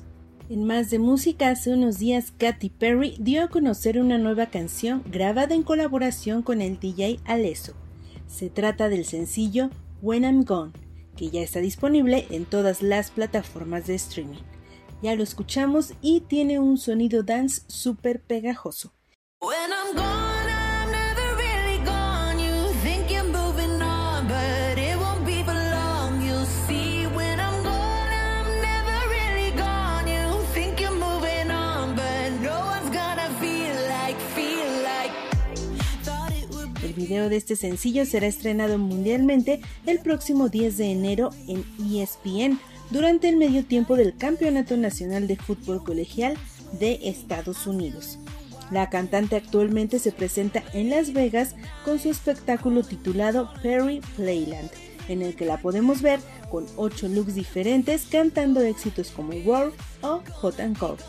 En 0.51 0.65
más 0.65 0.91
de 0.91 0.99
música, 0.99 1.49
hace 1.49 1.73
unos 1.73 1.99
días 1.99 2.33
Katy 2.37 2.69
Perry 2.69 3.17
dio 3.19 3.43
a 3.43 3.49
conocer 3.49 3.99
una 3.99 4.19
nueva 4.19 4.47
canción 4.47 5.03
grabada 5.11 5.55
en 5.55 5.63
colaboración 5.63 6.43
con 6.43 6.61
el 6.61 6.79
DJ 6.79 7.19
Alesso. 7.25 7.73
Se 8.27 8.51
trata 8.51 8.89
del 8.89 9.07
sencillo 9.07 9.71
When 10.03 10.25
I'm 10.25 10.45
Gone, 10.45 10.73
que 11.17 11.31
ya 11.31 11.41
está 11.41 11.61
disponible 11.61 12.27
en 12.31 12.45
todas 12.45 12.83
las 12.83 13.11
plataformas 13.11 13.87
de 13.87 13.95
streaming. 13.95 14.43
Ya 15.05 15.15
lo 15.15 15.23
escuchamos 15.23 15.93
y 16.01 16.23
tiene 16.23 16.59
un 16.59 16.79
sonido 16.79 17.23
dance 17.23 17.61
súper 17.67 18.23
pegajoso. 18.23 18.95
El 36.83 36.93
video 36.95 37.29
de 37.29 37.37
este 37.37 37.57
sencillo 37.57 38.07
será 38.07 38.27
estrenado 38.27 38.79
mundialmente 38.79 39.61
el 39.85 39.99
próximo 39.99 40.49
10 40.49 40.79
de 40.79 40.93
enero 40.93 41.29
en 41.47 41.63
ESPN 41.79 42.59
durante 42.91 43.29
el 43.29 43.37
medio 43.37 43.65
tiempo 43.65 43.97
del 43.97 44.17
Campeonato 44.17 44.77
Nacional 44.77 45.27
de 45.27 45.37
Fútbol 45.37 45.83
Colegial 45.83 46.37
de 46.79 47.01
Estados 47.05 47.67
Unidos. 47.67 48.19
La 48.71 48.89
cantante 48.89 49.37
actualmente 49.37 49.99
se 49.99 50.13
presenta 50.13 50.65
en 50.73 50.91
Las 50.91 51.13
Vegas 51.13 51.55
con 51.85 51.99
su 51.99 52.11
espectáculo 52.11 52.83
titulado 52.83 53.51
Perry 53.63 54.01
Playland, 54.17 54.71
en 55.09 55.23
el 55.23 55.37
que 55.37 55.45
la 55.45 55.59
podemos 55.59 56.03
ver 56.03 56.21
con 56.51 56.67
8 56.77 57.09
looks 57.09 57.35
diferentes 57.35 58.07
cantando 58.11 58.63
éxitos 58.63 59.11
como 59.11 59.33
World 59.33 59.75
o 60.03 60.23
Hot 60.35 60.61
and 60.61 60.79
Cold. 60.79 61.01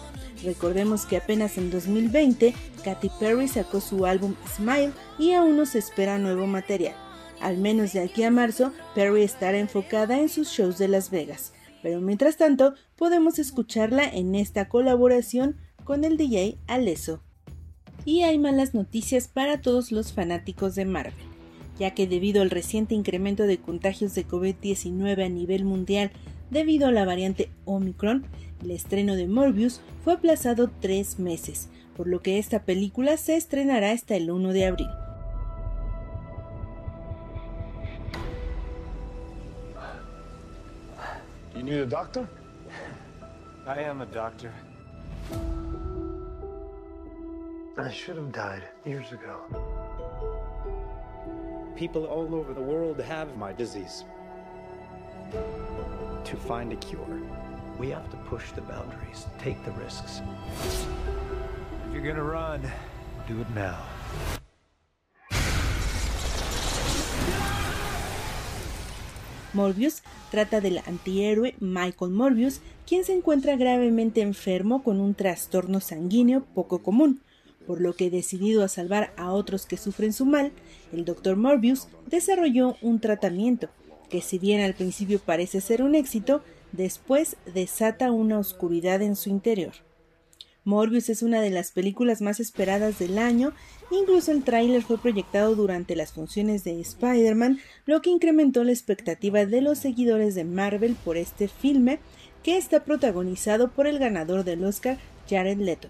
Recordemos 0.44 1.06
que 1.06 1.18
apenas 1.18 1.58
en 1.58 1.72
2020 1.72 2.54
Katy 2.84 3.10
Perry 3.20 3.48
sacó 3.48 3.80
su 3.80 4.06
álbum 4.06 4.36
Smile 4.56 4.92
y 5.18 5.32
aún 5.32 5.56
no 5.56 5.66
se 5.66 5.80
espera 5.80 6.20
nuevo 6.20 6.46
material. 6.46 6.96
Al 7.42 7.58
menos 7.58 7.94
de 7.94 8.02
aquí 8.02 8.24
a 8.24 8.32
marzo, 8.32 8.72
Perry 8.94 9.24
estará 9.24 9.58
enfocada 9.58 10.20
en 10.20 10.30
sus 10.30 10.50
shows 10.50 10.78
de 10.78 10.88
Las 10.88 11.10
Vegas, 11.10 11.52
pero 11.86 12.02
mientras 12.02 12.36
tanto 12.36 12.74
podemos 12.96 13.38
escucharla 13.38 14.10
en 14.10 14.34
esta 14.34 14.68
colaboración 14.70 15.56
con 15.84 16.04
el 16.04 16.18
DJ 16.18 16.58
Alesso. 16.66 17.22
Y 18.06 18.24
hay 18.24 18.40
malas 18.40 18.74
noticias 18.74 19.28
para 19.28 19.62
todos 19.62 19.92
los 19.92 20.12
fanáticos 20.12 20.74
de 20.74 20.86
Marvel, 20.86 21.14
ya 21.78 21.92
que 21.92 22.08
debido 22.08 22.42
al 22.42 22.50
reciente 22.50 22.96
incremento 22.96 23.44
de 23.44 23.60
contagios 23.60 24.16
de 24.16 24.28
COVID-19 24.28 25.24
a 25.24 25.30
nivel 25.30 25.64
mundial 25.64 26.10
debido 26.50 26.88
a 26.88 26.92
la 26.92 27.06
variante 27.06 27.52
Omicron, 27.66 28.26
el 28.64 28.72
estreno 28.72 29.16
de 29.16 29.28
Morbius 29.28 29.82
fue 30.04 30.14
aplazado 30.14 30.72
tres 30.82 31.20
meses, 31.20 31.70
por 31.96 32.08
lo 32.08 32.20
que 32.24 32.40
esta 32.40 32.64
película 32.64 33.16
se 33.18 33.36
estrenará 33.36 33.92
hasta 33.92 34.16
el 34.16 34.32
1 34.32 34.54
de 34.54 34.66
abril. 34.66 35.05
Need 41.66 41.80
a 41.80 41.86
doctor? 41.86 42.28
I 43.66 43.80
am 43.80 44.02
a 44.02 44.06
doctor. 44.06 44.54
I 47.76 47.92
should 47.92 48.18
have 48.18 48.32
died 48.32 48.64
years 48.86 49.12
ago. 49.12 49.42
People 51.76 52.06
all 52.06 52.36
over 52.36 52.54
the 52.54 52.62
world 52.62 53.00
have 53.02 53.36
my 53.36 53.52
disease. 53.52 54.06
To 56.24 56.36
find 56.38 56.72
a 56.72 56.76
cure, 56.76 57.20
we 57.80 57.90
have 57.90 58.10
to 58.12 58.18
push 58.18 58.52
the 58.52 58.62
boundaries, 58.62 59.26
take 59.40 59.64
the 59.66 59.72
risks. 59.72 60.22
If 61.88 61.94
you're 61.94 62.04
gonna 62.04 62.24
run, 62.24 62.62
do 63.28 63.42
it 63.42 63.50
now. 63.56 63.82
Morbius 69.56 70.04
trata 70.30 70.62
del 70.62 70.80
antihéroe 70.86 71.56
Michael 71.60 72.12
Morbius, 72.12 72.62
quien 72.86 73.04
se 73.04 73.14
encuentra 73.14 73.56
gravemente 73.56 74.22
enfermo 74.22 74.84
con 74.84 75.00
un 75.00 75.16
trastorno 75.16 75.80
sanguíneo 75.80 76.46
poco 76.54 76.84
común, 76.84 77.22
por 77.66 77.82
lo 77.82 77.94
que 77.94 78.12
decidido 78.12 78.64
a 78.64 78.68
salvar 78.68 79.14
a 79.18 79.32
otros 79.32 79.66
que 79.66 79.78
sufren 79.78 80.14
su 80.14 80.26
mal, 80.26 80.52
el 80.94 81.06
Dr. 81.06 81.36
Morbius 81.36 81.88
desarrolló 82.06 82.76
un 82.82 83.00
tratamiento 83.00 83.70
que 84.10 84.22
si 84.22 84.38
bien 84.38 84.62
al 84.62 84.74
principio 84.74 85.20
parece 85.20 85.62
ser 85.62 85.82
un 85.82 85.96
éxito, 85.96 86.44
después 86.72 87.38
desata 87.54 88.12
una 88.12 88.40
oscuridad 88.40 89.02
en 89.02 89.16
su 89.16 89.30
interior. 89.30 89.74
Morbius 90.66 91.10
es 91.10 91.22
una 91.22 91.42
de 91.42 91.52
las 91.52 91.72
películas 91.72 92.22
más 92.22 92.40
esperadas 92.40 92.98
del 92.98 93.20
año, 93.20 93.54
incluso 93.92 94.32
el 94.32 94.44
tráiler 94.44 94.82
fue 94.82 94.98
proyectado 94.98 95.56
durante 95.56 95.96
las 95.96 96.12
funciones 96.12 96.64
de 96.64 96.82
Spider-Man, 96.82 97.60
lo 97.86 98.02
que 98.02 98.10
incrementó 98.10 98.64
la 98.64 98.72
expectativa 98.72 99.46
de 99.46 99.62
los 99.62 99.78
seguidores 99.78 100.34
de 100.34 100.44
Marvel 100.44 100.96
por 100.96 101.18
este 101.18 101.48
filme, 101.48 102.00
que 102.44 102.58
está 102.58 102.84
protagonizado 102.84 103.72
por 103.72 103.86
el 103.86 104.00
ganador 104.00 104.44
del 104.44 104.64
Oscar, 104.64 104.98
Jared 105.30 105.60
Leto. 105.60 105.90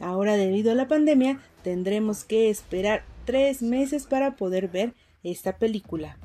Ahora, 0.00 0.36
debido 0.36 0.72
a 0.72 0.74
la 0.74 0.88
pandemia, 0.88 1.40
tendremos 1.62 2.24
que 2.24 2.50
esperar 2.50 3.04
tres 3.24 3.62
meses 3.62 4.06
para 4.06 4.34
poder 4.34 4.66
ver 4.66 4.94
esta 5.22 5.56
película. 5.58 6.18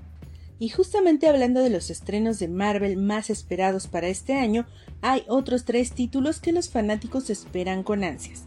Y 0.60 0.70
justamente 0.70 1.28
hablando 1.28 1.62
de 1.62 1.70
los 1.70 1.89
estrenos 1.89 2.39
de 2.39 2.47
Marvel 2.47 2.97
más 2.97 3.30
esperados 3.30 3.88
para 3.88 4.08
este 4.08 4.34
año, 4.34 4.66
hay 5.01 5.24
otros 5.28 5.66
tres 5.66 5.91
títulos 5.91 6.39
que 6.39 6.51
los 6.51 6.70
fanáticos 6.70 7.30
esperan 7.30 7.84
con 7.84 8.03
ansias. 8.03 8.45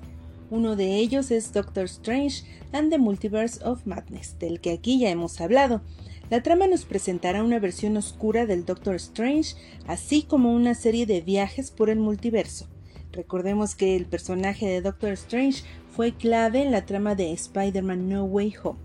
Uno 0.50 0.74
de 0.74 0.96
ellos 0.96 1.30
es 1.30 1.52
Doctor 1.52 1.84
Strange 1.84 2.42
and 2.72 2.90
the 2.90 2.98
Multiverse 2.98 3.64
of 3.64 3.86
Madness, 3.86 4.36
del 4.40 4.61
que 4.61 4.72
aquí 4.72 4.98
ya 4.98 5.11
hemos 5.11 5.40
hablado. 5.40 5.82
La 6.28 6.42
trama 6.42 6.66
nos 6.66 6.84
presentará 6.84 7.44
una 7.44 7.61
versión 7.61 7.96
oscura 7.96 8.46
del 8.46 8.64
Doctor 8.64 8.96
Strange, 8.96 9.54
así 9.86 10.22
como 10.22 10.52
una 10.52 10.74
serie 10.74 11.06
de 11.06 11.20
viajes 11.20 11.70
por 11.70 11.90
el 11.90 12.00
multiverso. 12.00 12.66
Recordemos 13.12 13.76
que 13.76 13.94
el 13.94 14.06
personaje 14.06 14.66
de 14.66 14.80
Doctor 14.80 15.12
Strange 15.12 15.62
fue 15.94 16.12
clave 16.12 16.62
en 16.62 16.72
la 16.72 16.86
trama 16.86 17.14
de 17.14 17.32
Spider-Man 17.32 18.08
No 18.08 18.24
Way 18.24 18.54
Home, 18.62 18.78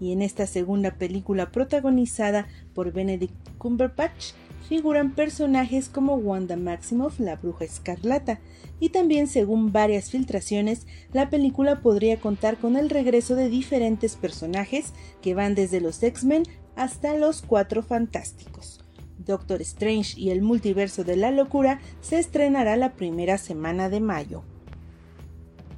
y 0.00 0.12
en 0.12 0.22
esta 0.22 0.46
segunda 0.46 0.94
película 0.98 1.50
protagonizada 1.50 2.46
por 2.78 2.92
Benedict 2.92 3.34
Cumberbatch 3.58 4.34
figuran 4.68 5.16
personajes 5.16 5.88
como 5.88 6.14
Wanda 6.14 6.56
Maximoff, 6.56 7.18
la 7.18 7.34
bruja 7.34 7.64
escarlata, 7.64 8.38
y 8.78 8.90
también 8.90 9.26
según 9.26 9.72
varias 9.72 10.12
filtraciones, 10.12 10.86
la 11.12 11.28
película 11.28 11.80
podría 11.80 12.20
contar 12.20 12.56
con 12.56 12.76
el 12.76 12.88
regreso 12.88 13.34
de 13.34 13.48
diferentes 13.48 14.14
personajes 14.14 14.92
que 15.20 15.34
van 15.34 15.56
desde 15.56 15.80
los 15.80 16.00
X-Men 16.00 16.44
hasta 16.76 17.16
los 17.16 17.42
Cuatro 17.42 17.82
Fantásticos. 17.82 18.78
Doctor 19.18 19.60
Strange 19.62 20.14
y 20.16 20.30
el 20.30 20.40
multiverso 20.40 21.02
de 21.02 21.16
la 21.16 21.32
locura 21.32 21.80
se 22.00 22.20
estrenará 22.20 22.76
la 22.76 22.92
primera 22.92 23.38
semana 23.38 23.88
de 23.88 23.98
mayo. 23.98 24.44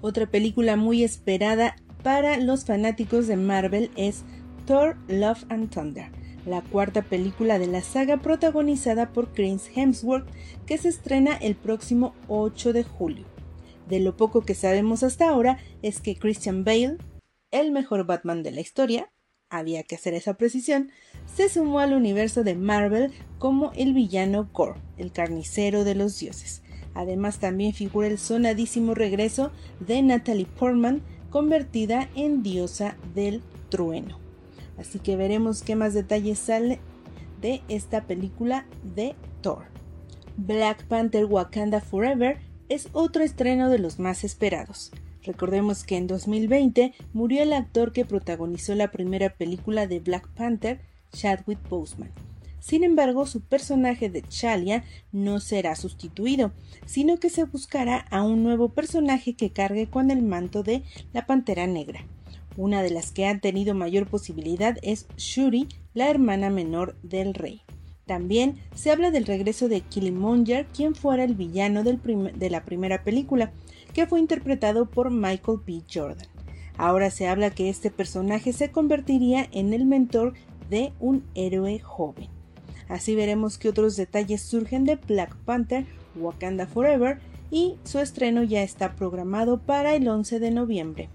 Otra 0.03 0.27
película 0.27 0.77
muy 0.77 1.03
esperada 1.03 1.77
para 2.03 2.37
los 2.37 2.67
fanáticos 2.67 3.27
de 3.27 3.37
Marvel 3.37 3.91
es 3.97 4.23
Thor 4.67 4.99
Love 5.09 5.47
and 5.49 5.71
Thunder, 5.71 6.20
la 6.47 6.63
cuarta 6.63 7.03
película 7.03 7.59
de 7.59 7.67
la 7.67 7.83
saga 7.83 8.19
protagonizada 8.19 9.13
por 9.13 9.33
Chris 9.33 9.71
Hemsworth 9.75 10.29
que 10.67 10.79
se 10.79 10.89
estrena 10.89 11.35
el 11.37 11.55
próximo 11.55 12.15
8 12.29 12.73
de 12.73 12.85
julio. 12.85 13.25
De 13.89 14.01
lo 14.01 14.17
poco 14.17 14.43
que 14.43 14.55
sabemos 14.55 15.03
hasta 15.03 15.29
ahora 15.29 15.59
es 15.83 16.01
que 16.01 16.17
Christian 16.17 16.65
Bale, 16.65 16.97
el 17.51 17.73
mejor 17.73 18.07
Batman 18.07 18.43
de 18.43 18.53
la 18.53 18.61
historia, 18.61 19.11
había 19.49 19.83
que 19.83 19.97
hacer 19.97 20.15
esa 20.15 20.35
precisión, 20.35 20.93
se 21.27 21.49
sumó 21.49 21.81
al 21.81 21.93
universo 21.93 22.45
de 22.45 22.55
Marvel 22.55 23.13
como 23.39 23.73
el 23.75 23.93
villano 23.93 24.49
Gore, 24.53 24.81
el 24.97 25.11
carnicero 25.11 25.83
de 25.83 25.97
los 25.97 26.19
dioses. 26.21 26.63
Además 26.95 27.41
también 27.41 27.75
figura 27.75 28.07
el 28.07 28.19
sonadísimo 28.19 28.95
regreso 28.95 29.51
de 29.81 30.03
Natalie 30.03 30.47
Portman, 30.47 31.03
convertida 31.31 32.09
en 32.15 32.43
diosa 32.45 32.97
del 33.15 33.43
trueno. 33.71 34.20
Así 34.81 34.99
que 34.99 35.17
veremos 35.17 35.63
qué 35.63 35.77
más 35.77 35.93
detalles 35.93 36.39
sale 36.39 36.81
de 37.41 37.63
esta 37.69 38.07
película 38.07 38.67
de 38.83 39.15
Thor. 39.43 39.67
Black 40.37 40.87
Panther 40.87 41.27
Wakanda 41.27 41.81
Forever 41.81 42.39
es 42.71 42.89
otro 42.93 43.23
estreno 43.23 43.69
de 43.69 43.79
los 43.79 43.99
más 43.99 44.25
esperados. 44.25 44.91
Recordemos 45.23 45.85
que 45.85 45.99
en 45.99 46.07
2020 46.07 46.95
murió 47.13 47.43
el 47.43 47.53
actor 47.53 47.93
que 47.93 48.07
protagonizó 48.07 48.75
la 48.75 48.91
primera 48.91 49.35
película 49.35 49.87
de 49.87 50.01
Black 50.01 50.29
Panther, 50.29 50.81
Chadwick 51.13 51.59
Boseman. 51.69 52.11
Sin 52.59 52.85
embargo, 52.85 53.27
su 53.27 53.43
personaje 53.43 54.09
de 54.09 54.23
Chalia 54.23 54.85
no 55.13 55.41
será 55.41 55.77
sustituido, 55.77 56.53
sino 56.87 57.19
que 57.19 57.29
se 57.29 57.45
buscará 57.45 58.07
a 58.11 58.23
un 58.23 58.43
nuevo 58.43 58.71
personaje 58.71 59.35
que 59.35 59.51
cargue 59.51 59.89
con 59.89 60.11
el 60.11 60.23
manto 60.23 60.63
de 60.63 60.85
la 61.13 61.27
Pantera 61.27 61.67
Negra. 61.67 62.07
Una 62.57 62.83
de 62.83 62.91
las 62.91 63.13
que 63.13 63.27
ha 63.27 63.39
tenido 63.39 63.75
mayor 63.75 64.07
posibilidad 64.07 64.77
es 64.83 65.07
Shuri, 65.17 65.69
la 65.95 66.11
hermana 66.11 66.51
menor 66.51 66.97
del 67.03 67.35
rey. 67.35 67.63
También 68.07 68.57
se 68.75 68.91
habla 68.91 69.13
del 69.13 69.25
regreso 69.25 69.69
de 69.69 69.83
Killmonger, 69.83 70.67
quien 70.67 70.95
fuera 70.95 71.23
el 71.23 71.35
villano 71.35 71.85
de 71.85 72.51
la 72.51 72.65
primera 72.65 73.05
película, 73.05 73.53
que 73.95 74.07
fue 74.07 74.19
interpretado 74.19 74.91
por 74.91 75.11
Michael 75.11 75.61
B. 75.65 75.83
Jordan. 75.93 76.27
Ahora 76.77 77.11
se 77.11 77.29
habla 77.29 77.51
que 77.51 77.69
este 77.69 77.91
personaje 77.91 78.53
se 78.53 78.71
convertiría 78.71 79.49
en 79.53 79.73
el 79.73 79.87
mentor 79.87 80.35
de 80.69 80.93
un 80.99 81.25
héroe 81.35 81.79
joven. 81.79 82.29
Así 82.89 83.15
veremos 83.15 83.59
que 83.59 83.69
otros 83.69 83.97
detalles 83.97 84.43
surgen 84.43 84.85
de 84.85 84.97
Black 84.97 85.37
Panther 85.45 85.87
Wakanda 86.17 86.67
Forever 86.67 87.21
y 87.51 87.77
su 87.85 88.01
estreno 88.01 88.43
ya 88.43 88.63
está 88.63 88.97
programado 88.97 89.61
para 89.61 89.95
el 89.95 90.09
11 90.09 90.41
de 90.41 90.51
noviembre. 90.51 91.09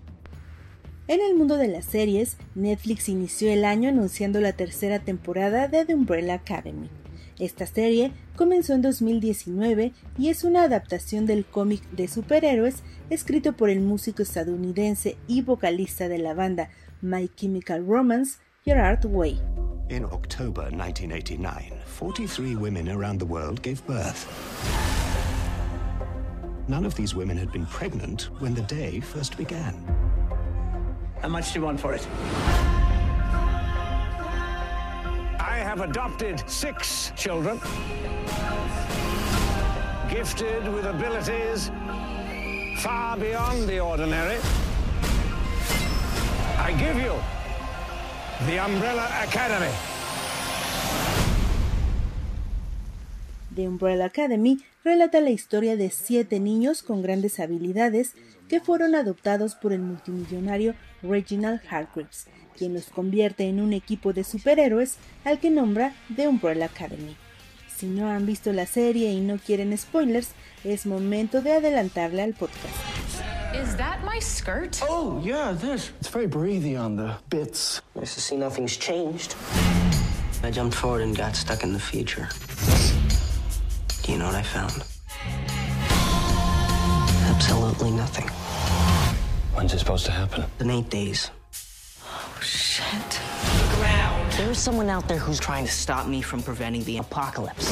En 1.08 1.22
el 1.22 1.36
mundo 1.36 1.58
de 1.58 1.68
las 1.68 1.86
series, 1.86 2.36
Netflix 2.56 3.10
inició 3.10 3.52
el 3.52 3.64
año 3.64 3.90
anunciando 3.90 4.42
la 4.42 4.54
tercera 4.54 4.98
temporada 4.98 5.68
de 5.68 5.86
The 5.86 5.94
Umbrella 5.94 6.34
Academy. 6.34 6.90
Esta 7.38 7.68
serie 7.68 8.12
comenzó 8.36 8.74
en 8.74 8.82
2019 8.82 9.94
y 10.18 10.30
es 10.30 10.44
una 10.44 10.64
adaptación 10.64 11.28
del 11.28 11.46
cómic 11.46 11.88
de 11.92 12.08
superhéroes 12.08 12.82
escrito 13.12 13.54
por 13.54 13.70
el 13.70 13.82
músico 13.82 14.24
estadounidense 14.24 15.16
y 15.28 15.44
vocalista 15.44 16.08
de 16.08 16.18
la 16.18 16.34
banda 16.34 16.72
My 17.04 17.30
Chemical 17.36 17.86
Romance, 17.86 18.40
Gerard 18.64 19.06
Way. 19.06 19.40
In 19.90 20.06
October 20.06 20.72
1989, 20.72 21.72
43 21.86 22.56
women 22.56 22.90
around 22.90 23.20
the 23.20 23.28
world 23.28 23.62
gave 23.62 23.80
birth. 23.86 24.26
None 26.68 26.84
of 26.84 26.96
these 26.96 27.16
women 27.16 27.38
had 27.38 27.52
been 27.52 27.68
pregnant 27.68 28.32
when 28.40 28.56
the 28.56 28.64
day 28.64 29.00
first 29.00 29.38
began. 29.38 29.76
How 31.22 31.30
much 31.30 31.54
do 31.54 31.60
you 31.60 31.66
want 31.66 31.80
for 31.80 31.94
it? 31.94 32.08
I 35.40 35.58
have 35.58 35.82
adopted 35.82 36.44
six 36.50 37.12
children, 37.16 37.60
gifted 40.10 40.68
with 40.74 40.86
abilities 40.86 41.72
far 42.78 43.18
beyond 43.18 43.68
the 43.68 43.80
ordinary. 43.80 44.38
I 46.58 46.72
give 46.74 46.98
you 46.98 47.14
The 48.48 48.60
Umbrella 48.60 49.08
Academy. 49.24 49.72
The 53.56 53.68
Umbrella 53.68 54.06
Academy 54.06 54.58
relata 54.84 55.22
la 55.22 55.30
historia 55.30 55.78
de 55.78 55.90
siete 55.90 56.40
niños 56.40 56.84
con 56.84 57.02
grandes 57.02 57.40
habilidades 57.40 58.14
que 58.50 58.60
fueron 58.60 58.96
adoptados 58.96 59.56
por 59.56 59.74
el 59.74 59.80
multimillonario 59.80 60.76
Reginald 61.02 61.62
Hargreaves, 61.70 62.28
quien 62.58 62.74
los 62.74 62.86
convierte 62.86 63.48
en 63.48 63.60
un 63.60 63.74
equipo 63.74 64.14
de 64.14 64.24
superhéroes 64.24 64.98
al 65.24 65.40
que 65.40 65.50
nombra 65.50 65.94
The 66.16 66.28
Umbrella 66.28 66.66
Academy. 66.66 67.16
Si 67.76 67.88
no 67.88 68.08
han 68.10 68.26
visto 68.26 68.54
la 68.54 68.66
serie 68.66 69.12
y 69.12 69.20
no 69.20 69.38
quieren 69.38 69.78
spoilers, 69.78 70.30
es 70.64 70.86
momento 70.86 71.42
de 71.42 71.54
adelantarle 71.54 72.24
al 72.24 72.34
podcast. 72.34 72.74
Is 73.54 73.76
that 73.78 74.00
my 74.04 74.20
skirt? 74.20 74.82
Oh, 74.90 75.22
yeah, 75.24 75.54
this. 75.54 75.92
It's 76.00 76.10
very 76.10 76.28
breathy 76.28 76.76
on 76.76 76.96
the 76.96 77.18
bits. 77.30 77.82
Nice 77.96 78.16
to 78.16 78.22
see 78.22 78.38
nothing's 78.38 78.78
changed. 78.78 79.36
I 80.44 80.52
jumped 80.52 80.76
forward 80.76 81.02
and 81.02 81.18
got 81.18 81.36
stuck 81.36 81.64
in 81.64 81.74
the 81.74 81.80
future. 81.80 82.28
Do 84.04 84.12
you 84.12 84.18
know 84.18 84.28
what 84.28 84.36
I 84.36 84.44
found? 84.44 84.84
Absolutely 87.36 87.92
nothing. 87.92 88.28
When's 89.54 89.74
it 89.74 89.80
supposed 89.80 90.06
to 90.06 90.12
happen? 90.12 90.46
In 90.62 90.70
eight 90.70 90.90
days. 90.90 91.32
Oh, 92.06 92.40
shit. 92.42 93.20
Look 93.60 93.82
around. 93.82 94.32
There 94.32 94.50
is 94.50 94.58
someone 94.58 94.90
out 94.90 95.10
there 95.10 95.18
who's 95.18 95.38
trying 95.38 95.66
to 95.66 95.72
stop 95.72 96.08
me 96.08 96.22
from 96.22 96.42
preventing 96.42 96.86
the 96.86 96.98
apocalypse. 97.00 97.68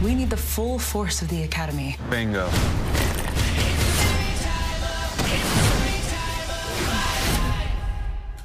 We 0.00 0.14
need 0.14 0.30
the 0.30 0.36
full 0.36 0.78
force 0.78 1.22
of 1.22 1.28
the 1.28 1.42
Academy. 1.42 1.96
Bingo. 2.08 2.48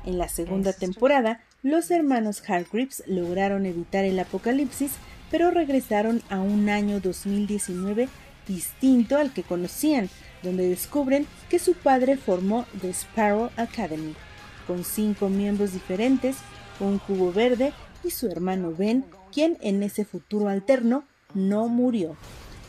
En 0.03 0.17
la 0.17 0.30
segunda 0.30 0.74
temporada, 0.74 1.41
los 1.61 1.91
hermanos 1.91 2.41
Hargreaves 2.41 3.03
lograron 3.05 3.67
evitar 3.67 4.03
el 4.03 4.19
apocalipsis, 4.19 4.93
pero 5.30 5.51
regresaron 5.51 6.24
a 6.32 6.39
un 6.39 6.69
año 6.69 6.99
2019 6.99 8.09
distinto 8.54 9.18
al 9.18 9.34
que 9.34 9.43
conocían, 9.43 10.10
donde 10.43 10.68
descubren 10.68 11.28
que 11.49 11.60
su 11.60 11.74
padre 11.74 12.18
formó 12.18 12.66
The 12.82 12.89
Sparrow 12.89 13.49
Academy, 13.58 14.16
con 14.68 14.84
cinco 14.84 15.30
miembros 15.30 15.74
diferentes, 15.74 16.38
un 16.80 16.99
cubo 16.99 17.32
verde 17.32 17.74
y 18.04 18.12
su 18.12 18.28
hermano 18.28 18.74
Ben, 18.76 19.06
quien 19.32 19.58
en 19.62 19.84
ese 19.84 20.06
futuro 20.06 20.49
alterno 20.49 21.06
no 21.34 21.68
murió. 21.68 22.18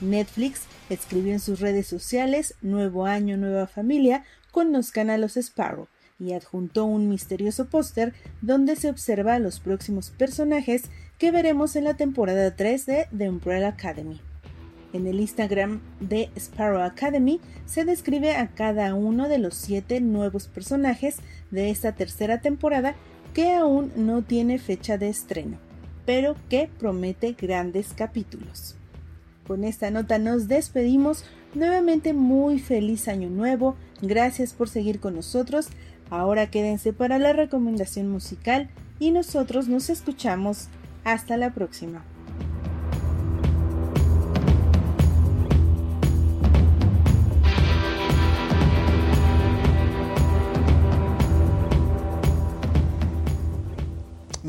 Netflix 0.01 0.63
escribió 0.91 1.33
en 1.33 1.41
sus 1.41 1.61
redes 1.61 1.87
sociales 1.87 2.55
Nuevo 2.61 3.07
año, 3.07 3.37
nueva 3.37 3.67
familia, 3.67 4.25
conozcan 4.51 5.11
a 5.11 5.19
los 5.19 5.37
Sparrow 5.37 5.89
y 6.19 6.35
adjuntó 6.35 6.85
un 6.85 7.09
misterioso 7.09 7.67
póster 7.67 8.13
donde 8.43 8.77
se 8.77 8.91
observa 8.91 9.35
a 9.35 9.39
los 9.39 9.59
próximos 9.61 10.11
personajes 10.11 10.85
que 11.19 11.31
veremos 11.31 11.75
en 11.77 11.85
la 11.85 11.95
temporada 11.95 12.55
3 12.55 12.87
de 12.87 13.09
The 13.17 13.29
Umbrella 13.29 13.69
Academy. 13.69 14.21
En 14.93 15.07
el 15.07 15.21
Instagram 15.21 15.81
de 16.01 16.31
Sparrow 16.37 16.83
Academy 16.83 17.41
se 17.67 17.85
describe 17.85 18.37
a 18.37 18.49
cada 18.49 18.95
uno 18.95 19.29
de 19.29 19.39
los 19.39 19.55
siete 19.55 20.01
nuevos 20.01 20.49
personajes 20.49 21.17
de 21.51 21.71
esta 21.71 21.93
tercera 21.93 22.41
temporada 22.41 22.95
que 23.33 23.53
aún 23.55 23.93
no 23.97 24.23
tiene 24.23 24.59
fecha 24.59 24.99
de 24.99 25.09
estreno, 25.09 25.57
pero 26.05 26.37
que 26.51 26.69
promete 26.79 27.33
grandes 27.33 27.95
capítulos. 27.95 28.77
Con 29.47 29.65
esta 29.65 29.91
nota 29.91 30.19
nos 30.19 30.49
despedimos. 30.49 31.25
Nuevamente 31.55 32.13
muy 32.13 32.59
feliz 32.59 33.09
año 33.09 33.29
nuevo. 33.29 33.77
Gracias 34.01 34.53
por 34.53 34.69
seguir 34.69 35.01
con 35.01 35.15
nosotros. 35.15 35.69
Ahora 36.11 36.51
quédense 36.51 36.93
para 36.93 37.19
la 37.19 37.33
recomendación 37.33 38.09
musical 38.09 38.69
y 38.99 39.11
nosotros 39.11 39.69
nos 39.69 39.91
escuchamos. 39.91 40.69
Hasta 41.05 41.37
la 41.37 41.53
próxima. 41.53 42.05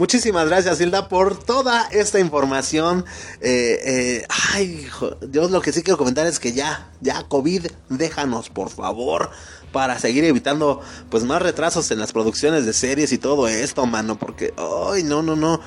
Muchísimas 0.04 0.48
gracias, 0.50 0.82
Hilda, 0.82 1.08
por 1.08 1.42
toda 1.42 1.88
esta 1.88 2.20
información. 2.20 3.06
Eh, 3.40 3.80
eh 3.86 4.26
ay, 4.52 4.86
yo 5.32 5.48
lo 5.48 5.62
que 5.62 5.72
sí 5.72 5.82
quiero 5.82 5.98
comentar 5.98 6.28
es 6.28 6.42
que 6.42 6.52
ya, 6.52 6.92
ya, 7.00 7.24
COVID, 7.24 7.68
déjanos, 7.88 8.50
por 8.50 8.70
favor, 8.70 9.30
para 9.72 9.98
seguir 10.00 10.26
evitando 10.26 10.82
pues 11.10 11.24
más 11.24 11.42
retrasos 11.42 11.90
en 11.92 12.00
las 12.00 12.12
producciones 12.12 12.66
de 12.66 12.74
series 12.74 13.14
y 13.14 13.18
todo 13.18 13.48
esto, 13.48 13.86
mano, 13.86 14.20
porque, 14.20 14.54
ay, 14.58 15.04
no, 15.04 15.24
no, 15.24 15.38
no. 15.38 15.62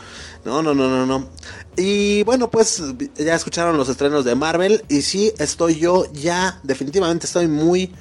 No, 0.45 0.63
no, 0.63 0.75
no, 0.75 0.87
no, 0.87 1.07
no. 1.07 1.31
Y 1.79 2.23
bueno, 2.25 2.51
pues 2.51 2.83
ya 3.17 3.35
escucharon 3.35 3.79
los 3.79 3.89
estrenos 3.89 4.27
de 4.27 4.35
Marvel. 4.35 4.85
Y 4.91 5.01
sí, 5.01 5.33
estoy 5.39 5.79
yo 5.79 6.13
ya, 6.13 6.61
definitivamente 6.63 7.25
estoy 7.25 7.49
muy, 7.49 7.95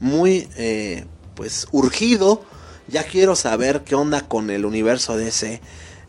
muy, 0.00 0.48
eh, 0.56 1.04
pues, 1.34 1.66
urgido 1.72 2.42
ya 2.88 3.04
quiero 3.04 3.36
saber 3.36 3.82
qué 3.84 3.94
onda 3.94 4.22
con 4.22 4.50
el 4.50 4.64
universo 4.64 5.16
DC. 5.16 5.60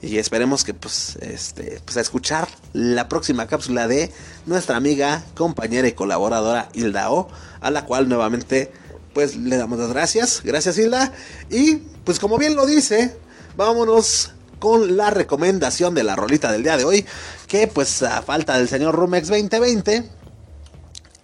Y 0.01 0.17
esperemos 0.17 0.63
que 0.63 0.73
pues, 0.73 1.17
este, 1.21 1.81
pues 1.83 1.97
a 1.97 2.01
escuchar 2.01 2.47
la 2.73 3.07
próxima 3.07 3.47
cápsula 3.47 3.87
de 3.87 4.11
nuestra 4.45 4.77
amiga, 4.77 5.23
compañera 5.35 5.87
y 5.87 5.93
colaboradora 5.93 6.69
Hilda 6.73 7.11
O, 7.11 7.27
a 7.61 7.71
la 7.71 7.85
cual 7.85 8.07
nuevamente 8.07 8.71
pues 9.13 9.35
le 9.35 9.57
damos 9.57 9.79
las 9.79 9.89
gracias. 9.89 10.41
Gracias 10.43 10.77
Hilda. 10.77 11.11
Y 11.49 11.77
pues 12.03 12.19
como 12.19 12.37
bien 12.37 12.55
lo 12.55 12.65
dice, 12.65 13.15
vámonos 13.55 14.33
con 14.59 14.97
la 14.97 15.09
recomendación 15.09 15.95
de 15.95 16.03
la 16.03 16.15
rolita 16.15 16.51
del 16.51 16.63
día 16.63 16.77
de 16.77 16.83
hoy. 16.83 17.05
Que 17.47 17.67
pues 17.67 18.03
a 18.03 18.21
falta 18.21 18.57
del 18.57 18.67
señor 18.67 18.93
Rumex 18.95 19.29
2020, 19.29 20.03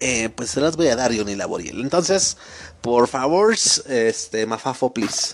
eh, 0.01 0.29
pues 0.29 0.49
se 0.49 0.59
las 0.59 0.75
voy 0.75 0.87
a 0.87 0.95
dar 0.95 1.15
Johnny 1.15 1.35
Laboriel. 1.35 1.79
Entonces, 1.79 2.35
por 2.81 3.07
favor, 3.07 3.53
este, 3.53 4.45
Mafafo, 4.47 4.91
please. 4.91 5.33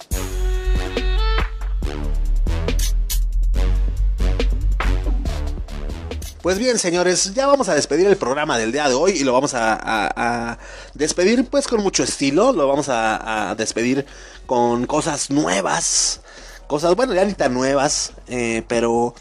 Pues 6.42 6.60
bien, 6.60 6.80
señores, 6.80 7.34
ya 7.34 7.48
vamos 7.48 7.68
a 7.68 7.76
despedir 7.76 8.08
el 8.08 8.16
programa 8.16 8.58
del 8.58 8.72
día 8.72 8.88
de 8.88 8.94
hoy 8.94 9.12
y 9.12 9.24
lo 9.24 9.34
vamos 9.34 9.52
a, 9.54 10.58
despedir 10.94 11.44
pues 11.46 11.68
con 11.68 11.82
mucho 11.82 12.04
estilo, 12.04 12.54
lo 12.54 12.68
vamos 12.68 12.88
a, 12.90 13.56
despedir 13.58 14.06
con 14.46 14.86
cosas 14.86 15.30
nuevas, 15.30 16.22
cosas, 16.68 16.96
bueno, 16.96 17.14
ya 17.14 17.26
ni 17.26 17.34
tan 17.34 17.54
nuevas, 17.54 18.14
eh, 18.30 18.64
pero 18.68 19.14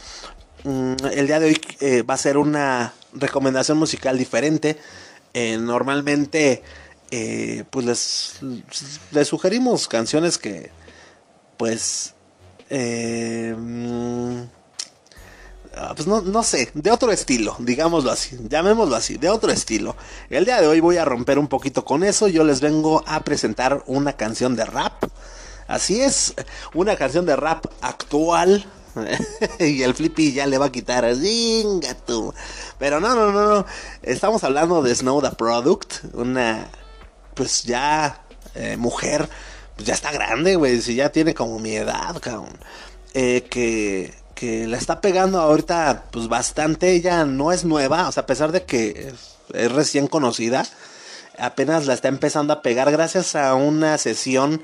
mm, 0.62 0.94
el 1.12 1.26
día 1.26 1.40
de 1.40 1.46
hoy 1.46 1.60
eh, 1.80 2.02
va 2.02 2.14
a 2.14 2.18
ser 2.18 2.36
una 2.36 2.92
recomendación 3.12 3.78
musical 3.78 4.18
diferente. 4.18 4.78
Eh, 5.38 5.58
normalmente 5.58 6.62
eh, 7.10 7.64
pues 7.68 8.40
les, 9.10 9.28
sugerimos 9.28 9.86
canciones 9.86 10.38
que, 10.38 10.70
pues, 11.58 12.14
eh, 12.70 13.54
mm, 13.54 14.40
pues 15.94 16.06
no, 16.06 16.22
no, 16.22 16.42
sé, 16.42 16.70
de 16.72 16.90
otro 16.90 17.12
estilo, 17.12 17.54
digámoslo 17.58 18.10
así, 18.10 18.38
llamémoslo 18.48 18.96
así, 18.96 19.18
de 19.18 19.28
otro 19.28 19.52
estilo. 19.52 19.94
El 20.30 20.46
día 20.46 20.58
de 20.58 20.68
hoy 20.68 20.80
voy 20.80 20.96
a 20.96 21.04
romper 21.04 21.38
un 21.38 21.48
poquito 21.48 21.84
con 21.84 22.02
eso, 22.02 22.28
yo 22.28 22.42
les 22.42 22.62
vengo 22.62 23.04
a 23.06 23.22
presentar 23.22 23.84
una 23.86 24.14
canción 24.14 24.56
de 24.56 24.64
rap. 24.64 25.04
Así 25.68 26.00
es, 26.00 26.32
una 26.72 26.96
canción 26.96 27.26
de 27.26 27.36
rap 27.36 27.66
actual. 27.82 28.64
y 29.58 29.82
el 29.82 29.94
Flippy 29.94 30.32
ya 30.32 30.46
le 30.46 30.58
va 30.58 30.66
a 30.66 30.72
quitar. 30.72 31.06
tú. 32.06 32.34
Pero 32.78 33.00
no, 33.00 33.14
no, 33.14 33.32
no, 33.32 33.48
no. 33.48 33.66
Estamos 34.02 34.44
hablando 34.44 34.82
de 34.82 34.94
Snow 34.94 35.22
the 35.22 35.30
Product. 35.30 36.14
Una 36.14 36.68
pues 37.36 37.64
ya 37.64 38.22
eh, 38.54 38.76
mujer, 38.76 39.28
pues 39.76 39.86
ya 39.86 39.94
está 39.94 40.10
grande, 40.10 40.56
güey, 40.56 40.80
si 40.80 40.96
ya 40.96 41.10
tiene 41.10 41.34
como 41.34 41.58
mi 41.60 41.76
edad. 41.76 42.16
Eh, 43.14 43.46
que, 43.48 44.14
que 44.34 44.66
la 44.66 44.78
está 44.78 45.00
pegando 45.00 45.38
ahorita, 45.38 46.04
pues 46.10 46.28
bastante, 46.28 46.92
ella 46.92 47.24
no 47.24 47.52
es 47.52 47.64
nueva, 47.64 48.08
o 48.08 48.12
sea, 48.12 48.24
a 48.24 48.26
pesar 48.26 48.52
de 48.52 48.64
que 48.64 49.12
es, 49.52 49.72
recién 49.72 50.06
conocida, 50.06 50.66
apenas 51.38 51.86
la 51.86 51.94
está 51.94 52.08
empezando 52.08 52.52
a 52.52 52.62
pegar 52.62 52.90
gracias 52.90 53.36
a 53.36 53.54
una 53.54 53.98
sesión 53.98 54.62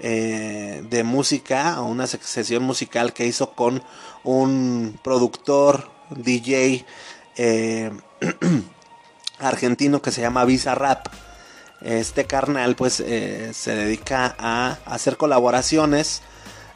eh, 0.00 0.84
de 0.88 1.02
música, 1.04 1.80
una 1.80 2.06
sesión 2.06 2.62
musical 2.62 3.12
que 3.12 3.26
hizo 3.26 3.52
con 3.52 3.82
un 4.24 4.98
productor, 5.02 5.90
DJ 6.10 6.84
argentino 9.38 10.02
que 10.02 10.12
se 10.12 10.20
llama 10.20 10.44
Visa 10.44 10.74
Rap. 10.74 11.08
Este 11.80 12.24
carnal 12.24 12.74
pues 12.74 13.00
eh, 13.00 13.52
se 13.54 13.76
dedica 13.76 14.34
a 14.38 14.78
hacer 14.84 15.16
colaboraciones, 15.16 16.22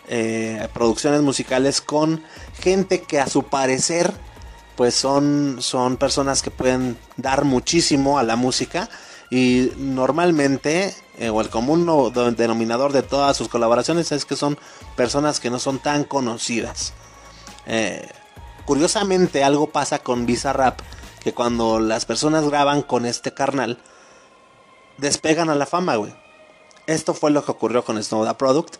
eh, 0.08 0.68
producciones 0.72 1.22
musicales 1.22 1.80
con 1.80 2.22
gente 2.60 3.02
que 3.02 3.18
a 3.20 3.26
su 3.26 3.44
parecer 3.44 4.12
pues 4.76 4.94
son, 4.94 5.56
son 5.60 5.96
personas 5.96 6.42
que 6.42 6.50
pueden 6.50 6.96
dar 7.16 7.44
muchísimo 7.44 8.18
a 8.18 8.22
la 8.22 8.36
música 8.36 8.88
y 9.30 9.72
normalmente 9.76 10.94
eh, 11.22 11.30
o 11.30 11.40
el 11.40 11.48
común 11.48 11.86
denominador 12.36 12.92
de 12.92 13.02
todas 13.02 13.36
sus 13.36 13.48
colaboraciones 13.48 14.12
es 14.12 14.24
que 14.24 14.36
son 14.36 14.58
personas 14.96 15.40
que 15.40 15.50
no 15.50 15.58
son 15.58 15.78
tan 15.78 16.04
conocidas. 16.04 16.92
curiosamente 18.66 19.44
algo 19.44 19.68
pasa 19.68 20.00
con 20.00 20.26
Bizarrap 20.26 20.80
que 21.22 21.32
cuando 21.32 21.78
las 21.78 22.04
personas 22.04 22.48
graban 22.48 22.82
con 22.82 23.06
este 23.06 23.32
carnal 23.32 23.78
despegan 24.98 25.50
a 25.50 25.54
la 25.54 25.66
fama, 25.66 25.96
güey. 25.96 26.14
Esto 26.86 27.14
fue 27.14 27.30
lo 27.30 27.44
que 27.44 27.52
ocurrió 27.52 27.84
con 27.84 28.02
Snow 28.02 28.26
the 28.26 28.34
Product. 28.34 28.76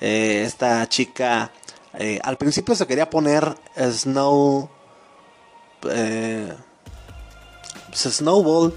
Eh, 0.00 0.42
esta 0.44 0.88
chica 0.88 1.52
eh, 1.94 2.18
al 2.22 2.36
principio 2.36 2.74
se 2.74 2.86
quería 2.86 3.08
poner 3.08 3.56
Snow. 3.76 4.68
Eh, 5.90 6.52
pues, 7.88 8.00
Snowball. 8.00 8.74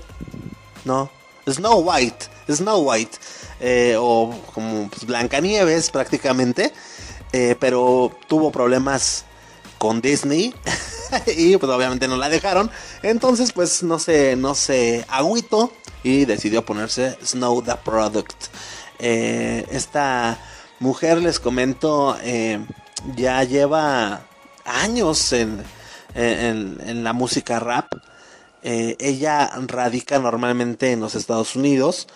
No. 0.86 1.09
Snow 1.49 1.80
White. 1.80 2.36
Snow 2.53 2.89
White. 2.89 3.17
o 3.97 4.33
como 4.53 4.89
pues, 4.89 5.05
Blancanieves 5.05 5.89
prácticamente. 5.89 6.73
pero 7.59 8.11
tuvo 8.27 8.51
problemas 8.51 9.25
con 9.77 10.01
Disney. 10.01 10.53
y 11.37 11.57
pues 11.57 11.71
obviamente 11.71 12.07
no 12.07 12.17
la 12.17 12.29
dejaron. 12.29 12.71
Entonces 13.03 13.51
pues 13.51 13.83
no 13.83 13.99
se, 13.99 14.35
no 14.35 14.55
se 14.55 15.05
agüito 15.07 15.71
y 16.03 16.25
decidió 16.25 16.65
ponerse 16.65 17.17
Snow 17.23 17.61
the 17.61 17.75
Product. 17.83 18.45
Eh, 18.99 19.65
esta 19.71 20.39
mujer, 20.79 21.21
les 21.21 21.39
comento, 21.39 22.17
eh, 22.21 22.59
ya 23.15 23.43
lleva 23.43 24.21
años 24.65 25.31
en, 25.33 25.63
en, 26.15 27.03
la 27.03 27.13
música 27.13 27.59
rap. 27.59 27.91
Eh, 28.63 28.95
ella 28.99 29.51
radica 29.67 30.19
normalmente 30.19 30.91
en 30.91 30.99
los 30.99 31.15
Estados 31.15 31.55
Unidos. 31.55 32.07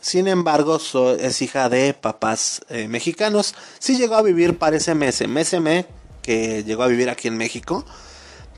Sin 0.00 0.28
embargo, 0.28 0.78
es 1.18 1.42
hija 1.42 1.68
de 1.68 1.94
papás 1.94 2.60
mexicanos. 2.88 3.54
Sí 3.78 3.96
llegó 3.96 4.14
a 4.14 4.22
vivir, 4.22 4.58
parece 4.58 4.94
Mese. 4.94 5.26
Meseme, 5.26 5.86
que 6.22 6.62
llegó 6.64 6.84
a 6.84 6.86
vivir 6.86 7.10
aquí 7.10 7.28
en 7.28 7.36
México 7.36 7.84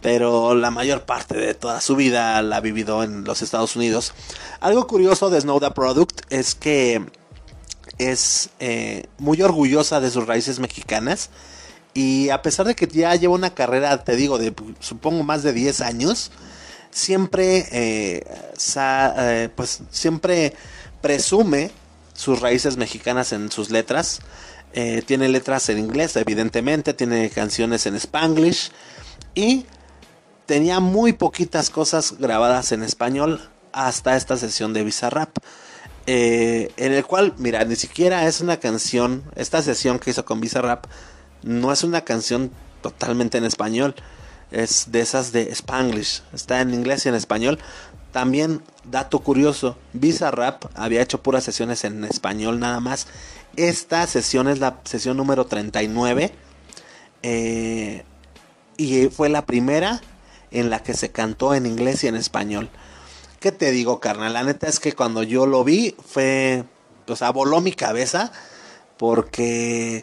pero 0.00 0.54
la 0.54 0.70
mayor 0.70 1.02
parte 1.02 1.36
de 1.36 1.54
toda 1.54 1.80
su 1.80 1.96
vida 1.96 2.40
la 2.42 2.58
ha 2.58 2.60
vivido 2.60 3.02
en 3.02 3.24
los 3.24 3.42
Estados 3.42 3.76
Unidos. 3.76 4.14
Algo 4.60 4.86
curioso 4.86 5.30
de 5.30 5.40
Snow 5.40 5.60
the 5.60 5.70
Product 5.70 6.20
es 6.30 6.54
que 6.54 7.04
es 7.98 8.50
eh, 8.60 9.06
muy 9.18 9.42
orgullosa 9.42 10.00
de 10.00 10.10
sus 10.10 10.26
raíces 10.26 10.60
mexicanas 10.60 11.30
Y 11.94 12.28
a 12.28 12.42
pesar 12.42 12.66
de 12.66 12.76
que 12.76 12.86
ya 12.86 13.14
lleva 13.16 13.34
una 13.34 13.54
carrera, 13.54 14.04
te 14.04 14.14
digo, 14.14 14.38
de 14.38 14.54
supongo 14.78 15.24
más 15.24 15.42
de 15.42 15.52
10 15.52 15.80
años, 15.80 16.30
siempre, 16.90 17.66
eh, 17.72 18.24
eh, 18.76 19.48
pues 19.56 19.80
siempre 19.90 20.54
presume 21.00 21.70
sus 22.14 22.40
raíces 22.40 22.76
mexicanas 22.76 23.32
en 23.32 23.50
sus 23.50 23.70
letras. 23.70 24.20
Eh, 24.72 25.02
tiene 25.06 25.28
letras 25.28 25.68
en 25.68 25.78
inglés, 25.78 26.16
evidentemente, 26.16 26.92
tiene 26.94 27.30
canciones 27.30 27.86
en 27.86 27.94
spanglish 27.94 28.70
y 29.34 29.64
tenía 30.46 30.80
muy 30.80 31.12
poquitas 31.12 31.70
cosas 31.70 32.16
grabadas 32.18 32.72
en 32.72 32.82
español 32.82 33.48
hasta 33.72 34.16
esta 34.16 34.36
sesión 34.36 34.72
de 34.72 34.84
Bizarrap. 34.84 35.36
Eh, 36.06 36.72
en 36.76 36.92
el 36.92 37.04
cual, 37.04 37.34
mira, 37.36 37.64
ni 37.64 37.76
siquiera 37.76 38.26
es 38.26 38.40
una 38.40 38.56
canción, 38.58 39.22
esta 39.36 39.60
sesión 39.62 39.98
que 39.98 40.10
hizo 40.10 40.24
con 40.24 40.40
Bizarrap, 40.40 40.86
no 41.42 41.70
es 41.70 41.84
una 41.84 42.00
canción 42.00 42.50
totalmente 42.82 43.38
en 43.38 43.44
español, 43.44 43.94
es 44.50 44.90
de 44.90 45.00
esas 45.00 45.32
de 45.32 45.50
Spanglish, 45.52 46.22
está 46.32 46.60
en 46.60 46.72
inglés 46.72 47.04
y 47.04 47.10
en 47.10 47.14
español. 47.14 47.58
También, 48.18 48.64
dato 48.82 49.20
curioso, 49.20 49.76
Bizarrap 49.92 50.64
había 50.74 51.02
hecho 51.02 51.22
puras 51.22 51.44
sesiones 51.44 51.84
en 51.84 52.02
español 52.02 52.58
nada 52.58 52.80
más. 52.80 53.06
Esta 53.54 54.04
sesión 54.08 54.48
es 54.48 54.58
la 54.58 54.80
sesión 54.82 55.16
número 55.16 55.46
39 55.46 56.32
eh, 57.22 58.02
y 58.76 59.06
fue 59.06 59.28
la 59.28 59.46
primera 59.46 60.02
en 60.50 60.68
la 60.68 60.82
que 60.82 60.94
se 60.94 61.12
cantó 61.12 61.54
en 61.54 61.64
inglés 61.64 62.02
y 62.02 62.08
en 62.08 62.16
español. 62.16 62.70
¿Qué 63.38 63.52
te 63.52 63.70
digo, 63.70 64.00
carnal? 64.00 64.32
La 64.32 64.42
neta 64.42 64.66
es 64.66 64.80
que 64.80 64.94
cuando 64.94 65.22
yo 65.22 65.46
lo 65.46 65.62
vi 65.62 65.94
fue, 66.04 66.64
o 67.06 67.14
sea, 67.14 67.30
voló 67.30 67.60
mi 67.60 67.70
cabeza 67.70 68.32
porque, 68.96 70.02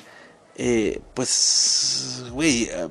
eh, 0.56 1.02
pues, 1.14 2.24
güey, 2.32 2.70
eh, 2.72 2.88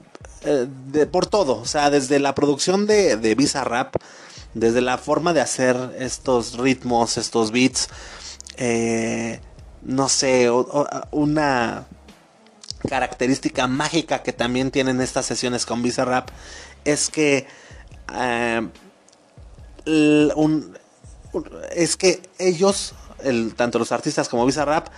eh, 0.93 1.07
por 1.11 1.25
todo, 1.25 1.63
o 1.63 1.67
sea, 1.67 1.89
desde 1.89 2.19
la 2.19 2.35
producción 2.35 2.87
de 2.87 3.35
Visa 3.35 3.65
Rap, 3.65 3.97
desde 4.55 4.81
la 4.81 4.99
forma 4.99 5.33
de 5.33 5.41
hacer 5.41 5.77
estos 5.99 6.57
ritmos, 6.59 7.17
estos 7.19 7.51
beats, 7.51 7.89
eh, 8.57 9.41
no 9.83 10.09
sé, 10.09 10.49
una 11.11 11.87
característica 12.89 13.67
mágica 13.67 14.23
que 14.23 14.33
también 14.33 14.71
tienen 14.71 15.01
estas 15.01 15.27
sesiones 15.27 15.67
con 15.67 15.83
Visa 15.83 16.05
Rap 16.05 16.29
es 16.85 17.09
que 17.11 17.47
eh, 18.15 18.69
un- 19.87 20.79
es 21.75 21.97
que 21.97 22.23
ellos, 22.39 22.95
el- 23.23 23.55
tanto 23.55 23.79
los 23.79 23.91
artistas 23.93 24.29
como 24.29 24.47
Visa 24.47 24.65
Rap, 24.65 24.89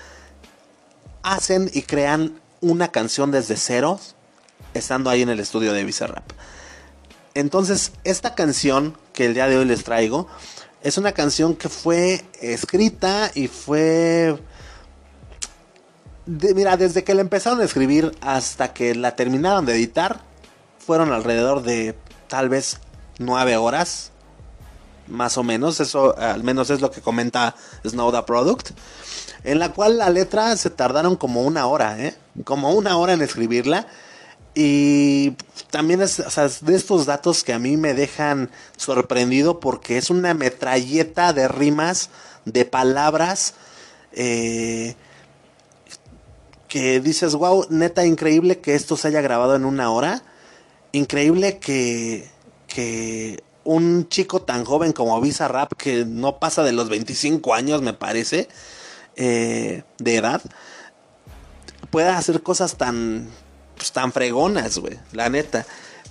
hacen 1.23 1.71
y 1.73 1.83
crean 1.83 2.41
una 2.61 2.89
canción 2.89 3.31
desde 3.31 3.57
cero, 3.57 4.01
estando 4.75 5.09
ahí 5.11 5.23
en 5.23 5.29
el 5.29 5.41
estudio 5.41 5.73
de 5.73 5.85
Visa 5.85 6.07
Rap. 6.07 6.25
Entonces, 7.35 7.93
esta 8.05 8.35
canción 8.35 8.97
que 9.17 9.25
el 9.25 9.35
día 9.35 9.49
de 9.49 9.57
hoy 9.57 9.65
les 9.65 9.83
traigo, 9.83 10.29
es 10.83 10.99
una 10.99 11.13
canción 11.13 11.57
que 11.57 11.71
fue 11.71 12.23
escrita 12.41 13.31
y 13.35 13.49
fue... 13.49 14.39
de- 16.27 16.55
mira, 16.55 16.77
desde 16.77 17.03
que 17.03 17.15
la 17.15 17.23
empezaron 17.23 17.61
a 17.63 17.65
escribir 17.65 18.13
hasta 18.21 18.75
que 18.75 18.95
la 18.95 19.17
terminaron 19.17 19.65
de 19.65 19.73
editar, 19.75 20.21
fueron 20.79 21.13
alrededor 21.13 21.63
de 21.63 21.97
tal 22.29 22.51
vez 22.51 22.79
nueve 23.19 23.57
horas, 23.57 24.11
más 25.09 25.39
o 25.39 25.43
menos, 25.43 25.81
eso 25.81 26.17
al 26.19 26.43
menos 26.45 26.69
es 26.69 26.83
lo 26.83 26.91
que 26.91 27.01
comenta 27.01 27.55
Snowda 27.89 28.27
Product, 28.27 28.71
en 29.45 29.59
la 29.59 29.73
cual 29.73 29.97
la 29.97 30.11
letra 30.11 30.55
se 30.59 30.69
tardaron 30.69 31.17
como 31.17 31.43
una 31.43 31.67
hora, 31.67 31.99
¿eh? 32.05 32.15
como 32.45 32.73
una 32.73 32.99
hora 32.99 33.15
en 33.15 33.23
escribirla. 33.23 33.87
Y 34.59 35.33
también 35.71 36.01
es, 36.01 36.17
de 36.63 36.75
estos 36.75 37.05
datos 37.05 37.45
que 37.45 37.53
a 37.53 37.59
mí 37.59 37.77
me 37.77 37.93
dejan 37.93 38.51
sorprendido 38.79 39.61
porque 39.61 39.99
es 39.99 40.09
una 40.09 40.33
metralleta 40.33 41.35
de 41.35 41.47
rimas, 41.47 42.09
de 42.47 42.65
palabras, 42.65 43.53
eh, 44.13 44.95
que 46.69 47.01
dices, 47.01 47.35
wow, 47.35 47.67
neta, 47.69 48.07
increíble 48.07 48.61
que 48.61 48.75
esto 48.75 48.97
se 48.97 49.09
haya 49.09 49.21
grabado 49.21 49.57
en 49.57 49.67
una 49.67 49.91
hora. 49.91 50.23
Increíble 50.93 51.59
que, 51.59 52.27
que 52.67 53.45
un 53.63 54.09
chico 54.09 54.41
tan 54.41 54.65
joven 54.65 54.95
como 54.95 55.21
Visa 55.21 55.49
Rap, 55.49 55.75
que 55.77 56.07
no 56.07 56.39
pasa 56.39 56.63
de 56.63 56.73
los 56.73 56.89
25 56.89 57.53
años, 57.53 57.83
me 57.83 57.93
parece, 57.93 58.49
eh, 59.17 59.83
de 59.99 60.17
edad, 60.17 60.41
pueda 61.91 62.17
hacer 62.17 62.43
cosas 62.43 62.77
tan, 62.79 63.29
pues, 63.87 63.93
tan 63.93 64.13
fregonas, 64.13 64.79
güey, 64.79 64.99
la 65.13 65.29
neta. 65.29 65.65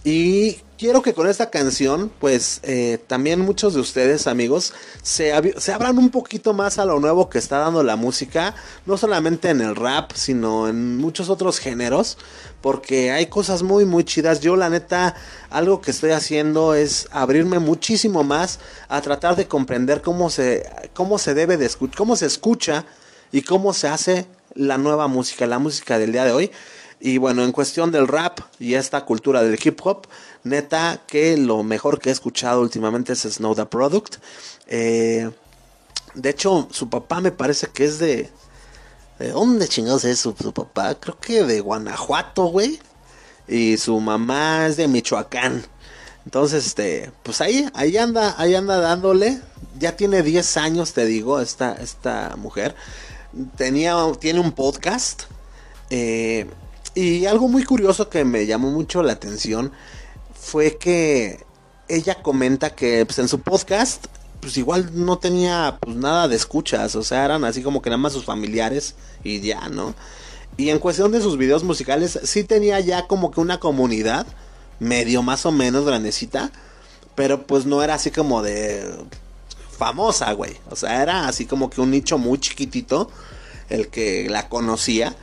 Y 0.06 0.60
quiero 0.78 1.02
que 1.02 1.14
con 1.14 1.28
esta 1.28 1.50
canción, 1.50 2.10
pues 2.20 2.62
eh, 2.64 3.00
también 3.08 3.42
muchos 3.42 3.74
de 3.74 3.82
ustedes, 3.82 4.28
amigos, 4.28 4.74
se, 5.02 5.34
se 5.60 5.74
abran 5.74 5.98
un 5.98 6.10
poquito 6.10 6.54
más 6.54 6.78
a 6.78 6.86
lo 6.86 7.00
nuevo 7.00 7.28
que 7.28 7.38
está 7.38 7.58
dando 7.58 7.84
la 7.84 7.98
música, 7.98 8.56
no 8.86 8.96
solamente 8.96 9.50
en 9.50 9.60
el 9.60 9.76
rap, 9.76 10.12
sino 10.14 10.70
en 10.70 10.98
muchos 10.98 11.30
otros 11.30 11.60
géneros, 11.60 12.18
porque 12.62 13.12
hay 13.12 13.26
cosas 13.26 13.62
muy, 13.62 13.84
muy 13.84 14.06
chidas. 14.06 14.40
Yo, 14.40 14.56
la 14.56 14.70
neta, 14.70 15.16
algo 15.50 15.82
que 15.82 15.92
estoy 15.92 16.12
haciendo 16.12 16.76
es 16.76 17.10
abrirme 17.12 17.60
muchísimo 17.60 18.24
más 18.24 18.60
a 18.88 19.02
tratar 19.02 19.36
de 19.36 19.48
comprender 19.48 20.02
cómo 20.02 20.30
se, 20.30 20.70
cómo 20.94 21.18
se 21.18 21.34
debe 21.34 21.58
de 21.58 21.66
escuchar, 21.66 21.98
cómo 21.98 22.16
se 22.16 22.28
escucha 22.28 22.86
y 23.34 23.42
cómo 23.42 23.74
se 23.74 23.88
hace 23.90 24.28
la 24.54 24.78
nueva 24.78 25.08
música, 25.08 25.46
la 25.46 25.60
música 25.60 26.00
del 26.00 26.14
día 26.14 26.24
de 26.24 26.32
hoy. 26.32 26.52
Y 27.06 27.20
bueno, 27.20 27.44
en 27.44 27.52
cuestión 27.52 27.92
del 27.92 28.08
rap 28.08 28.40
y 28.58 28.74
esta 28.74 29.06
cultura 29.06 29.44
del 29.44 29.60
hip 29.64 29.80
hop, 29.84 30.08
neta 30.44 31.04
que 31.06 31.38
lo 31.38 31.62
mejor 31.62 32.00
que 32.00 32.10
he 32.10 32.12
escuchado 32.12 32.62
últimamente 32.62 33.14
es 33.14 33.20
Snow 33.20 33.54
the 33.54 33.68
Product. 33.68 34.16
Eh, 34.66 35.30
de 36.16 36.30
hecho, 36.32 36.68
su 36.72 36.90
papá 36.90 37.22
me 37.22 37.32
parece 37.32 37.68
que 37.68 37.86
es 37.86 38.00
de... 38.00 38.32
¿De 39.20 39.30
dónde 39.30 39.68
chingados 39.68 40.04
es 40.04 40.18
su, 40.18 40.36
su 40.36 40.52
papá? 40.52 40.96
Creo 40.96 41.20
que 41.20 41.44
de 41.44 41.60
Guanajuato, 41.60 42.46
güey. 42.46 42.80
Y 43.48 43.78
su 43.78 44.00
mamá 44.00 44.66
es 44.66 44.76
de 44.76 44.88
Michoacán. 44.88 45.64
Entonces, 46.26 46.66
este, 46.66 47.12
pues 47.22 47.40
ahí, 47.40 47.70
ahí 47.76 47.98
anda, 47.98 48.34
ahí 48.40 48.56
anda 48.56 48.80
dándole. 48.80 49.40
Ya 49.78 49.96
tiene 49.96 50.24
10 50.24 50.58
años, 50.58 50.94
te 50.94 51.06
digo, 51.06 51.40
esta, 51.40 51.74
esta 51.74 52.36
mujer. 52.36 52.76
Tenía, 53.58 53.96
tiene 54.20 54.40
un 54.40 54.54
podcast. 54.54 55.26
eh, 55.92 56.48
y 56.96 57.26
algo 57.26 57.48
muy 57.48 57.64
curioso 57.64 58.10
que 58.10 58.24
me 58.26 58.46
llamó 58.46 58.72
mucho 58.72 59.04
la 59.04 59.14
atención 59.14 59.72
fue 60.34 60.78
que 60.78 61.44
ella 61.88 62.22
comenta 62.22 62.74
que 62.74 63.06
pues, 63.06 63.20
en 63.20 63.28
su 63.28 63.42
podcast, 63.42 64.06
pues 64.40 64.58
igual 64.58 64.92
no 64.94 65.18
tenía 65.20 65.78
pues 65.80 65.96
nada 65.96 66.28
de 66.28 66.36
escuchas, 66.36 66.96
o 66.96 67.04
sea, 67.04 67.26
eran 67.26 67.44
así 67.44 67.62
como 67.62 67.82
que 67.82 67.90
nada 67.90 67.98
más 67.98 68.14
sus 68.14 68.26
familiares 68.26 68.96
y 69.24 69.42
ya, 69.42 69.68
¿no? 69.70 69.94
Y 70.58 70.70
en 70.70 70.80
cuestión 70.80 71.12
de 71.12 71.22
sus 71.22 71.38
videos 71.38 71.64
musicales, 71.64 72.20
sí 72.24 72.44
tenía 72.44 72.80
ya 72.80 73.08
como 73.08 73.30
que 73.30 73.42
una 73.42 73.60
comunidad, 73.60 74.26
medio 74.80 75.22
más 75.22 75.46
o 75.46 75.52
menos 75.52 75.86
grandecita, 75.86 76.52
pero 77.14 77.46
pues 77.46 77.66
no 77.66 77.84
era 77.84 77.96
así 77.96 78.12
como 78.12 78.42
de 78.42 78.90
famosa, 79.78 80.32
güey. 80.34 80.58
O 80.70 80.76
sea, 80.76 81.02
era 81.02 81.28
así 81.28 81.46
como 81.46 81.70
que 81.70 81.82
un 81.82 81.92
nicho 81.92 82.18
muy 82.18 82.40
chiquitito 82.40 83.10
el 83.70 83.90
que 83.90 84.30
la 84.30 84.48
conocía. 84.48 85.16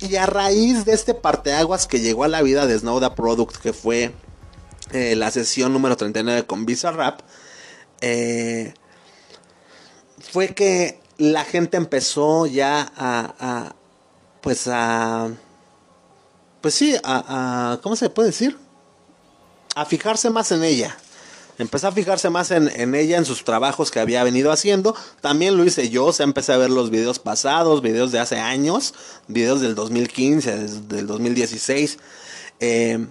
Y 0.00 0.16
a 0.16 0.26
raíz 0.26 0.84
de 0.84 0.92
este 0.92 1.14
parteaguas 1.14 1.86
que 1.86 2.00
llegó 2.00 2.24
a 2.24 2.28
la 2.28 2.42
vida 2.42 2.66
de 2.66 2.78
Snowda 2.78 3.14
Product, 3.14 3.56
que 3.56 3.72
fue 3.72 4.12
eh, 4.92 5.16
la 5.16 5.30
sesión 5.30 5.72
número 5.72 5.96
39 5.96 6.46
con 6.46 6.66
Visa 6.66 6.90
Rap, 6.90 7.20
eh, 8.00 8.74
fue 10.18 10.48
que 10.48 11.00
la 11.16 11.44
gente 11.44 11.76
empezó 11.76 12.46
ya 12.46 12.92
a, 12.96 13.34
a, 13.38 13.76
pues 14.40 14.66
a, 14.66 15.30
pues 16.60 16.74
sí, 16.74 16.96
a, 17.02 17.72
a, 17.72 17.80
¿cómo 17.80 17.96
se 17.96 18.10
puede 18.10 18.28
decir? 18.28 18.58
A 19.74 19.84
fijarse 19.84 20.30
más 20.30 20.50
en 20.52 20.64
ella. 20.64 20.96
Empecé 21.58 21.86
a 21.86 21.92
fijarse 21.92 22.30
más 22.30 22.50
en, 22.50 22.68
en, 22.68 22.94
ella, 22.94 23.16
en 23.16 23.24
sus 23.24 23.44
trabajos 23.44 23.90
que 23.90 24.00
había 24.00 24.24
venido 24.24 24.50
haciendo. 24.50 24.96
También 25.20 25.56
lo 25.56 25.64
hice 25.64 25.88
yo, 25.88 26.06
o 26.06 26.12
sea, 26.12 26.24
empecé 26.24 26.52
a 26.52 26.56
ver 26.56 26.70
los 26.70 26.90
videos 26.90 27.18
pasados, 27.18 27.80
videos 27.80 28.10
de 28.10 28.18
hace 28.18 28.38
años, 28.38 28.94
videos 29.28 29.60
del 29.60 29.74
2015, 29.74 30.56
del 30.88 31.06
2016. 31.06 31.98
Eh, 32.60 33.06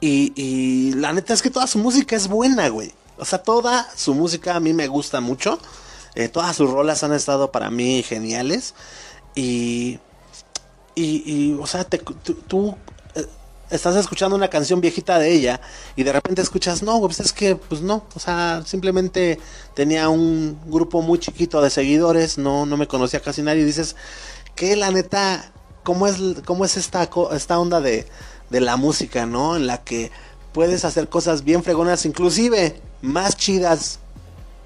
y, 0.00 0.32
y, 0.36 0.92
la 0.94 1.12
neta 1.12 1.34
es 1.34 1.42
que 1.42 1.50
toda 1.50 1.66
su 1.66 1.78
música 1.78 2.14
es 2.14 2.28
buena, 2.28 2.68
güey. 2.68 2.92
O 3.16 3.24
sea, 3.24 3.42
toda 3.42 3.88
su 3.96 4.14
música 4.14 4.54
a 4.54 4.60
mí 4.60 4.72
me 4.72 4.86
gusta 4.86 5.20
mucho. 5.20 5.58
Eh, 6.14 6.28
todas 6.28 6.56
sus 6.56 6.70
rolas 6.70 7.02
han 7.02 7.12
estado 7.12 7.50
para 7.50 7.70
mí 7.70 8.02
geniales. 8.02 8.74
Y, 9.34 9.98
y, 10.94 11.56
o 11.60 11.66
sea, 11.66 11.84
te, 11.84 11.98
tú 11.98 12.76
estás 13.70 13.96
escuchando 13.96 14.36
una 14.36 14.48
canción 14.48 14.80
viejita 14.80 15.18
de 15.18 15.32
ella 15.32 15.60
y 15.96 16.02
de 16.02 16.12
repente 16.12 16.42
escuchas, 16.42 16.82
no, 16.82 17.00
pues 17.00 17.20
es 17.20 17.32
que, 17.32 17.56
pues 17.56 17.80
no, 17.82 18.04
o 18.14 18.20
sea, 18.20 18.62
simplemente 18.64 19.38
tenía 19.74 20.08
un 20.08 20.58
grupo 20.66 21.02
muy 21.02 21.18
chiquito 21.18 21.60
de 21.60 21.70
seguidores, 21.70 22.38
no, 22.38 22.66
no 22.66 22.76
me 22.76 22.88
conocía 22.88 23.20
casi 23.20 23.42
nadie 23.42 23.62
y 23.62 23.64
dices, 23.64 23.96
que 24.54 24.76
la 24.76 24.90
neta, 24.90 25.52
cómo 25.82 26.06
es, 26.06 26.16
cómo 26.44 26.64
es 26.64 26.76
esta, 26.76 27.08
esta 27.32 27.58
onda 27.58 27.80
de, 27.80 28.06
de 28.50 28.60
la 28.60 28.76
música, 28.76 29.26
¿no? 29.26 29.56
En 29.56 29.66
la 29.66 29.84
que 29.84 30.10
puedes 30.52 30.84
hacer 30.84 31.08
cosas 31.08 31.44
bien 31.44 31.62
fregonas, 31.62 32.06
inclusive 32.06 32.80
más 33.02 33.36
chidas, 33.36 34.00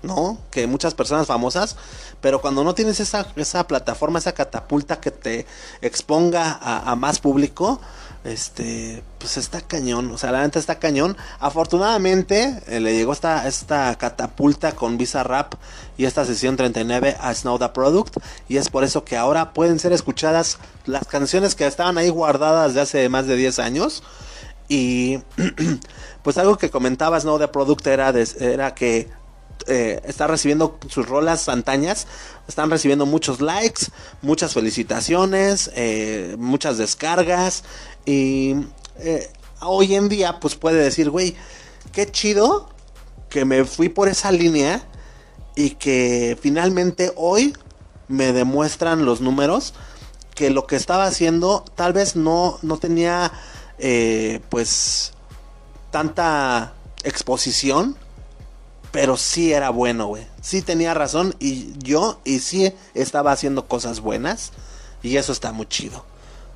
¿no? 0.03 0.39
Que 0.51 0.67
muchas 0.67 0.95
personas 0.95 1.27
famosas. 1.27 1.77
Pero 2.21 2.41
cuando 2.41 2.63
no 2.63 2.75
tienes 2.75 3.01
esa, 3.01 3.27
esa 3.35 3.67
plataforma, 3.67 4.21
esa 4.21 4.33
catapulta 4.33 5.01
que 5.01 5.11
te 5.11 5.45
exponga 5.81 6.59
a 6.63 6.95
más 6.95 7.19
público, 7.19 7.81
este, 8.25 9.03
pues 9.19 9.37
está 9.37 9.61
cañón. 9.61 10.11
O 10.13 10.19
sea, 10.19 10.33
la 10.33 10.43
neta 10.43 10.59
está 10.59 10.79
cañón. 10.79 11.17
Afortunadamente, 11.41 12.61
eh, 12.67 12.81
le 12.81 12.95
llegó 12.95 13.13
esta, 13.13 13.47
esta 13.49 13.95
catapulta 13.97 14.73
con 14.73 14.99
Visa 14.99 15.23
Rap 15.23 15.55
y 15.97 16.05
esta 16.05 16.25
sesión 16.25 16.57
39 16.57 17.17
a 17.21 17.35
Snow 17.35 17.59
the 17.59 17.69
Product. 17.71 18.17
Y 18.49 18.57
es 18.57 18.69
por 18.69 18.85
eso 18.85 19.05
que 19.05 19.17
ahora 19.17 19.53
pueden 19.53 19.79
ser 19.79 19.93
escuchadas 19.93 20.59
las 20.87 21.07
canciones 21.07 21.55
que 21.55 21.67
estaban 21.67 21.99
ahí 21.99 22.09
guardadas 22.11 22.75
de 22.75 22.81
hace 22.81 23.09
más 23.09 23.27
de 23.27 23.37
10 23.37 23.59
años. 23.59 24.03
Y 24.69 25.19
pues 26.23 26.39
algo 26.39 26.57
que 26.59 26.71
comentaba 26.71 27.19
Snow 27.21 27.39
the 27.39 27.49
Product 27.49 27.87
era, 27.87 28.13
de- 28.13 28.29
era 28.39 28.75
que 28.75 29.09
eh, 29.67 30.01
está 30.05 30.27
recibiendo 30.27 30.79
sus 30.89 31.07
rolas 31.07 31.49
antañas, 31.49 32.07
están 32.49 32.71
recibiendo 32.71 33.07
muchos 33.07 33.41
likes, 33.41 33.87
muchas 34.21 34.55
felicitaciones, 34.55 35.71
eh, 35.77 36.35
muchas 36.39 36.79
descargas 36.79 37.63
y 38.05 38.57
eh, 38.99 39.31
hoy 39.61 39.95
en 39.95 40.09
día 40.09 40.41
pues 40.41 40.55
puede 40.55 40.83
decir, 40.83 41.11
güey, 41.11 41.37
qué 41.93 42.11
chido 42.11 42.69
que 43.29 43.45
me 43.45 43.65
fui 43.65 43.89
por 43.89 44.09
esa 44.09 44.31
línea 44.33 44.87
y 45.55 45.71
que 45.71 46.37
finalmente 46.41 47.13
hoy 47.17 47.57
me 48.09 48.33
demuestran 48.33 49.05
los 49.05 49.21
números 49.21 49.75
que 50.35 50.51
lo 50.51 50.67
que 50.67 50.77
estaba 50.77 51.05
haciendo 51.05 51.65
tal 51.75 51.93
vez 51.93 52.17
no, 52.17 52.59
no 52.63 52.79
tenía 52.79 53.33
eh, 53.79 54.41
pues 54.49 55.13
tanta 55.91 56.75
exposición 57.05 57.97
pero 58.93 59.17
sí 59.17 59.53
era 59.53 59.71
bueno, 59.71 60.07
güey. 60.07 60.27
Sí 60.43 60.63
tenía 60.63 60.95
razón 60.95 61.35
y 61.41 61.73
yo 61.79 62.21
y 62.25 62.39
sí 62.39 62.73
estaba 62.95 63.33
haciendo 63.33 63.67
cosas 63.67 64.01
buenas 64.01 64.53
y 65.03 65.17
eso 65.17 65.33
está 65.33 65.51
muy 65.51 65.67
chido. 65.67 66.05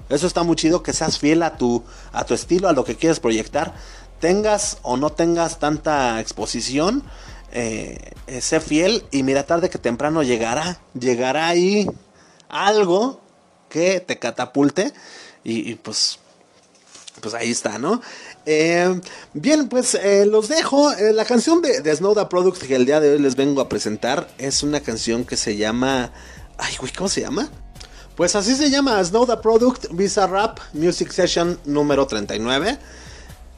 Eso 0.08 0.26
está 0.26 0.42
muy 0.42 0.56
chido 0.56 0.82
que 0.82 0.92
seas 0.92 1.18
fiel 1.18 1.42
a 1.42 1.56
tu 1.56 1.82
a 2.12 2.24
tu 2.24 2.34
estilo, 2.34 2.68
a 2.68 2.72
lo 2.72 2.84
que 2.84 2.96
quieres 2.96 3.20
proyectar, 3.20 3.74
tengas 4.20 4.78
o 4.82 4.96
no 4.96 5.10
tengas 5.10 5.58
tanta 5.58 6.20
exposición, 6.20 7.02
eh, 7.52 8.12
eh, 8.26 8.40
sé 8.40 8.60
fiel 8.60 9.04
y 9.10 9.22
mira 9.22 9.46
tarde 9.46 9.70
que 9.70 9.78
temprano 9.78 10.22
llegará, 10.22 10.80
llegará 10.98 11.48
ahí 11.48 11.86
algo 12.48 13.20
que 13.68 14.00
te 14.00 14.18
catapulte 14.18 14.92
y, 15.44 15.76
pues 15.76 16.18
pues 17.20 17.34
ahí 17.34 17.50
está, 17.50 17.78
¿no? 17.78 18.02
Eh, 18.44 19.00
bien, 19.32 19.68
pues 19.68 19.98
los 20.26 20.48
dejo. 20.48 20.92
La 21.14 21.24
canción 21.24 21.62
de, 21.62 21.80
de 21.80 21.96
Snow 21.96 22.14
the 22.14 22.26
Product 22.26 22.62
que 22.62 22.74
el 22.74 22.84
día 22.84 23.00
de 23.00 23.12
hoy 23.12 23.18
les 23.18 23.36
vengo 23.36 23.60
a 23.60 23.68
presentar 23.68 24.28
es 24.38 24.62
una 24.62 24.80
canción 24.80 25.24
que 25.24 25.36
se 25.36 25.56
llama. 25.56 26.12
Ay, 26.58 26.74
güey, 26.78 26.92
¿cómo 26.92 27.08
se 27.08 27.22
llama? 27.22 27.48
Pues 28.16 28.34
así 28.34 28.56
se 28.56 28.70
llama 28.70 29.04
Snow 29.04 29.26
the 29.26 29.36
Product 29.36 29.88
Visa 29.90 30.26
Rap 30.26 30.58
Music 30.72 31.12
Session 31.12 31.60
número 31.66 32.06
39. 32.06 32.78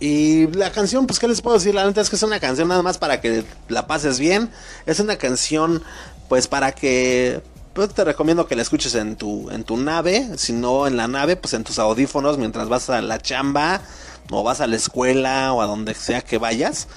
Y 0.01 0.49
la 0.49 0.73
canción, 0.73 1.07
pues, 1.07 1.21
¿qué 1.21 1.29
les 1.29 1.41
puedo 1.41 1.57
decir? 1.57 1.77
La 1.77 1.87
neta 1.87 2.01
es 2.01 2.11
que 2.11 2.17
es 2.17 2.23
una 2.25 2.41
canción 2.41 2.67
nada 2.67 2.83
más 2.83 2.99
para 2.99 3.21
que 3.21 3.45
la 3.69 3.87
pases 3.87 4.19
bien. 4.19 4.51
Es 4.85 4.99
una 4.99 5.17
canción, 5.17 5.85
pues, 6.29 6.49
para 6.49 6.73
que. 6.73 7.41
Pues 7.73 7.95
te 7.95 8.03
recomiendo 8.03 8.49
que 8.49 8.57
la 8.57 8.63
escuches 8.63 8.97
en 8.97 9.15
tu, 9.15 9.49
en 9.51 9.63
tu 9.63 9.77
nave. 9.77 10.29
Si 10.37 10.53
no 10.53 10.89
en 10.89 10.97
la 10.97 11.07
nave, 11.07 11.37
pues 11.37 11.55
en 11.55 11.63
tus 11.63 11.79
audífonos 11.79 12.37
mientras 12.37 12.69
vas 12.69 12.91
a 12.91 13.01
la 13.01 13.21
chamba. 13.21 13.81
O 14.33 14.43
vas 14.43 14.61
a 14.61 14.67
la 14.67 14.75
escuela 14.75 15.53
o 15.53 15.63
a 15.63 15.67
donde 15.67 15.95
sea 15.95 16.21
que 16.21 16.39
vayas. 16.39 16.89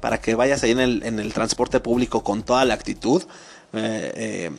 Para 0.00 0.20
que 0.20 0.36
vayas 0.36 0.62
ahí 0.62 0.70
en 0.70 0.78
el, 1.18 1.32
transporte 1.32 1.80
público 1.80 2.22
con 2.22 2.44
toda 2.44 2.64
la 2.64 2.74
actitud. 2.74 3.24
Eh, 3.72 4.12
eh, 4.14 4.50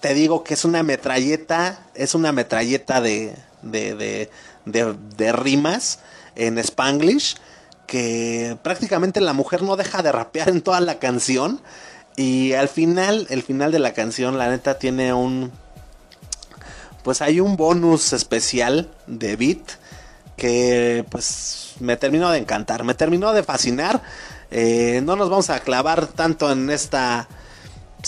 te 0.00 0.14
digo 0.14 0.44
que 0.44 0.54
es 0.54 0.64
una 0.64 0.82
metralleta, 0.82 1.78
es 1.94 2.14
una 2.14 2.32
metralleta 2.32 3.00
de, 3.00 3.34
de, 3.62 3.94
de, 3.94 4.30
de, 4.64 4.94
de 5.16 5.32
rimas 5.32 6.00
en 6.34 6.58
Spanglish, 6.58 7.36
que 7.86 8.56
prácticamente 8.62 9.20
la 9.20 9.32
mujer 9.32 9.62
no 9.62 9.76
deja 9.76 10.02
de 10.02 10.12
rapear 10.12 10.48
en 10.48 10.62
toda 10.62 10.80
la 10.80 10.98
canción. 10.98 11.60
Y 12.16 12.54
al 12.54 12.68
final, 12.68 13.26
el 13.30 13.42
final 13.42 13.72
de 13.72 13.78
la 13.78 13.92
canción, 13.92 14.38
la 14.38 14.48
neta, 14.48 14.78
tiene 14.78 15.12
un... 15.12 15.52
Pues 17.02 17.22
hay 17.22 17.40
un 17.40 17.56
bonus 17.56 18.12
especial 18.12 18.90
de 19.06 19.36
beat 19.36 19.60
que 20.36 21.04
pues 21.08 21.74
me 21.78 21.96
terminó 21.96 22.30
de 22.30 22.38
encantar, 22.38 22.84
me 22.84 22.94
terminó 22.94 23.32
de 23.32 23.42
fascinar. 23.42 24.02
Eh, 24.50 25.00
no 25.04 25.16
nos 25.16 25.30
vamos 25.30 25.50
a 25.50 25.60
clavar 25.60 26.06
tanto 26.06 26.50
en 26.50 26.70
esta 26.70 27.28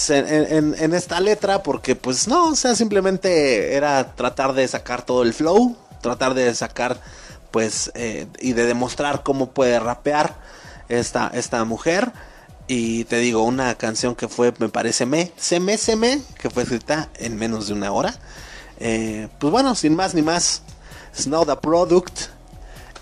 en, 0.09 0.95
esta 0.95 1.21
letra 1.21 1.63
porque 1.63 1.97
pues 1.97 2.29
no, 2.29 2.51
o 2.51 2.55
sea, 2.55 2.75
simplemente 2.75 3.75
era 3.75 4.15
tratar 4.15 4.53
de 4.53 4.67
sacar 4.69 5.03
todo 5.05 5.23
el 5.23 5.35
flow, 5.35 5.77
tratar 6.01 6.35
de 6.35 6.55
sacar 6.55 7.01
pues 7.51 7.91
eh, 7.95 8.27
y 8.41 8.53
de 8.53 8.67
demostrar 8.67 9.23
cómo 9.23 9.51
puede 9.51 9.81
rapear 9.81 10.37
esta, 10.89 11.31
esta 11.35 11.65
mujer. 11.65 12.13
Y 12.71 13.05
te 13.05 13.19
digo, 13.19 13.45
una 13.45 13.75
canción 13.77 14.15
que 14.15 14.29
fue, 14.29 14.53
me 14.59 14.69
parece, 14.69 15.07
me, 15.07 15.33
se 15.39 15.59
me, 15.59 15.79
se 15.79 15.97
me, 15.97 16.21
que 16.39 16.51
fue 16.51 16.65
escrita 16.65 17.09
en 17.17 17.37
menos 17.37 17.69
de 17.69 17.73
una 17.73 17.91
hora. 17.91 18.15
Eh, 18.79 19.29
pues 19.39 19.51
bueno, 19.51 19.75
sin 19.75 19.97
más 19.97 20.15
ni 20.15 20.21
más, 20.21 20.63
Snow 21.17 21.47
the 21.47 21.57
Product, 21.57 22.21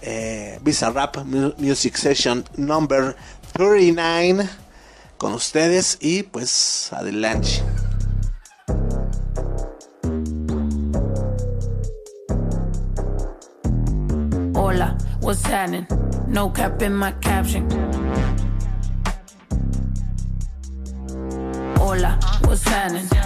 eh, 0.03 0.61
Visa 0.63 0.91
Rap 0.91 1.17
Mu- 1.25 1.53
Music 1.59 1.97
Session 1.97 2.45
number 2.57 3.17
39 3.55 4.49
con 5.19 5.33
ustedes 5.33 5.99
y 6.01 6.23
pues 6.23 6.93
adelante. 6.93 7.63
Hola, 14.55 14.97
what's 15.21 15.43
happening? 15.45 15.87
No 16.27 16.53
cap 16.53 16.83
in 16.83 16.95
my 16.95 17.13
caption. 17.21 17.67
Hola, 21.79 22.19
what's 22.45 22.65
happening? 22.65 23.26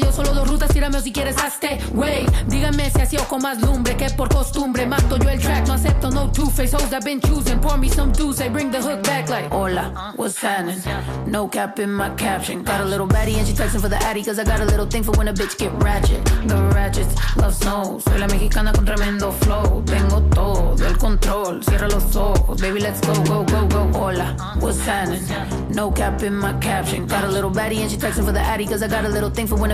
yo 0.00 0.12
solo 0.12 0.32
dos 0.32 0.48
rutas, 0.48 0.70
tírame 0.70 0.98
o 0.98 1.00
si 1.00 1.12
quieres 1.12 1.36
hazte. 1.38 1.78
Wey, 1.92 2.26
dígame 2.46 2.90
si 2.90 3.00
así 3.00 3.16
o 3.16 3.24
con 3.24 3.42
más 3.42 3.60
lumbre 3.60 3.96
que 3.96 4.10
por 4.10 4.28
costumbre. 4.28 4.86
Mato 4.86 5.16
yo 5.16 5.28
el 5.28 5.40
track, 5.40 5.66
no 5.66 5.74
acepto 5.74 6.10
no 6.10 6.30
two-face. 6.30 6.74
Hoes 6.74 6.92
I've 6.92 7.04
been 7.04 7.20
choosing, 7.20 7.60
pour 7.60 7.78
me 7.78 7.88
some 7.88 8.12
juice, 8.12 8.40
I 8.40 8.48
bring 8.48 8.70
the 8.70 8.80
hook 8.80 9.02
back 9.04 9.28
like. 9.28 9.50
Hola, 9.50 10.14
what's 10.16 10.40
happening? 10.40 10.80
No 11.26 11.48
cap 11.48 11.78
in 11.78 11.92
my 11.92 12.10
caption. 12.10 12.62
Got 12.62 12.80
a 12.80 12.84
little 12.84 13.06
baddie 13.06 13.36
and 13.36 13.46
she 13.46 13.54
texting 13.54 13.80
for 13.80 13.88
the 13.88 14.02
addy, 14.04 14.22
cause 14.22 14.38
I 14.38 14.44
got 14.44 14.60
a 14.60 14.64
little 14.64 14.86
thing 14.86 15.02
for 15.02 15.12
when 15.12 15.28
a 15.28 15.32
bitch 15.32 15.56
get 15.58 15.72
ratchet. 15.82 16.24
The 16.46 16.56
ratchets 16.74 17.14
love 17.36 17.54
snow. 17.54 17.98
Soy 17.98 18.18
la 18.18 18.26
mexicana 18.26 18.72
con 18.72 18.84
tremendo 18.84 19.32
flow. 19.32 19.82
Tengo 19.86 20.20
todo 20.30 20.86
el 20.86 20.96
control, 20.98 21.62
cierra 21.62 21.88
los 21.88 22.14
ojos. 22.16 22.60
Baby, 22.60 22.80
let's 22.80 23.00
go, 23.00 23.14
go, 23.24 23.44
go, 23.44 23.66
go. 23.68 23.98
Hola, 23.98 24.36
what's 24.60 24.80
happening? 24.84 25.24
No 25.70 25.90
cap 25.90 26.22
in 26.22 26.34
my 26.34 26.52
caption. 26.60 27.06
Got 27.06 27.24
a 27.24 27.28
little 27.28 27.50
baddie 27.50 27.78
and 27.78 27.90
she 27.90 27.96
texting 27.96 28.24
for 28.24 28.32
the 28.32 28.40
addy, 28.40 28.66
cause 28.66 28.82
I 28.82 28.88
got 28.88 29.04
a 29.04 29.08
little 29.08 29.30
thing 29.30 29.46
for 29.46 29.56
when 29.56 29.70
a 29.70 29.73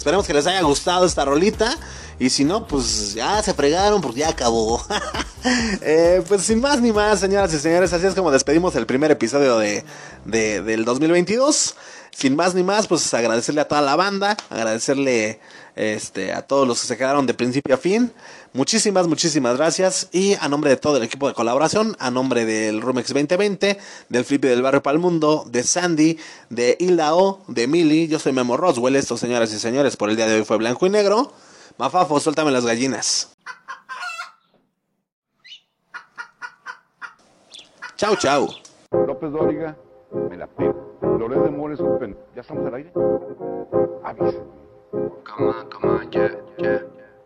esperemos 0.00 0.26
que 0.26 0.32
les 0.32 0.46
haya 0.46 0.62
gustado 0.62 1.04
esta 1.04 1.26
rolita. 1.26 1.76
Y 2.18 2.30
si 2.30 2.44
no, 2.44 2.66
pues 2.66 3.12
ya 3.14 3.42
se 3.42 3.52
fregaron 3.54 4.00
porque 4.00 4.20
ya 4.20 4.30
acabó. 4.30 4.82
Eh, 5.80 6.22
pues 6.28 6.42
sin 6.42 6.60
más 6.60 6.82
ni 6.82 6.92
más, 6.92 7.18
señoras 7.18 7.54
y 7.54 7.58
señores, 7.58 7.94
así 7.94 8.04
es 8.04 8.14
como 8.14 8.30
despedimos 8.30 8.76
el 8.76 8.84
primer 8.84 9.10
episodio 9.10 9.56
de, 9.56 9.86
de- 10.26 10.60
del 10.60 10.84
2022. 10.84 11.76
Sin 12.10 12.36
más 12.36 12.54
ni 12.54 12.62
más, 12.62 12.86
pues 12.86 13.12
agradecerle 13.14 13.60
a 13.60 13.68
toda 13.68 13.80
la 13.80 13.96
banda, 13.96 14.36
agradecerle 14.50 15.40
este, 15.76 16.32
a 16.32 16.42
todos 16.42 16.66
los 16.66 16.80
que 16.80 16.86
se 16.88 16.96
quedaron 16.96 17.26
de 17.26 17.34
principio 17.34 17.74
a 17.74 17.78
fin. 17.78 18.12
Muchísimas, 18.52 19.06
muchísimas 19.06 19.56
gracias. 19.56 20.08
Y 20.12 20.34
a 20.34 20.48
nombre 20.48 20.70
de 20.70 20.76
todo 20.76 20.96
el 20.96 21.02
equipo 21.02 21.28
de 21.28 21.34
colaboración, 21.34 21.96
a 21.98 22.10
nombre 22.10 22.44
del 22.44 22.80
Rumex 22.82 23.08
2020, 23.08 23.78
del 24.08 24.24
Flippy 24.24 24.48
del 24.48 24.62
Barrio 24.62 24.82
para 24.82 24.94
el 24.94 25.00
Mundo, 25.00 25.44
de 25.46 25.62
Sandy, 25.62 26.18
de 26.48 26.76
Hilda 26.78 27.14
O, 27.14 27.42
de 27.46 27.66
Mili, 27.66 28.08
yo 28.08 28.18
soy 28.18 28.32
Memo 28.32 28.56
Roswell. 28.56 28.96
Esto, 28.96 29.16
señoras 29.16 29.52
y 29.52 29.58
señores, 29.58 29.96
por 29.96 30.10
el 30.10 30.16
día 30.16 30.26
de 30.26 30.36
hoy 30.36 30.44
fue 30.44 30.58
blanco 30.58 30.86
y 30.86 30.90
negro. 30.90 31.32
Mafafo, 31.78 32.20
suéltame 32.20 32.50
las 32.50 32.66
gallinas. 32.66 33.30
Chau, 37.96 38.16
chau. 38.16 38.48
López 38.92 39.30
Dóriga, 39.30 39.76
me 40.12 40.36
la 40.36 40.46
pego. 40.46 40.98
Loret 41.02 41.42
de 41.42 41.50
Mores 41.50 41.80
un 41.80 41.98
pen. 41.98 42.16
¿Ya 42.34 42.42
estamos 42.42 42.66
al 42.66 42.74
aire? 42.74 42.92
Avísenme. 44.04 44.40
Come 44.92 45.48
on, 45.48 45.70
come 45.70 45.88
on, 45.88 46.10
yeah, 46.10 46.30
yeah, 46.58 46.82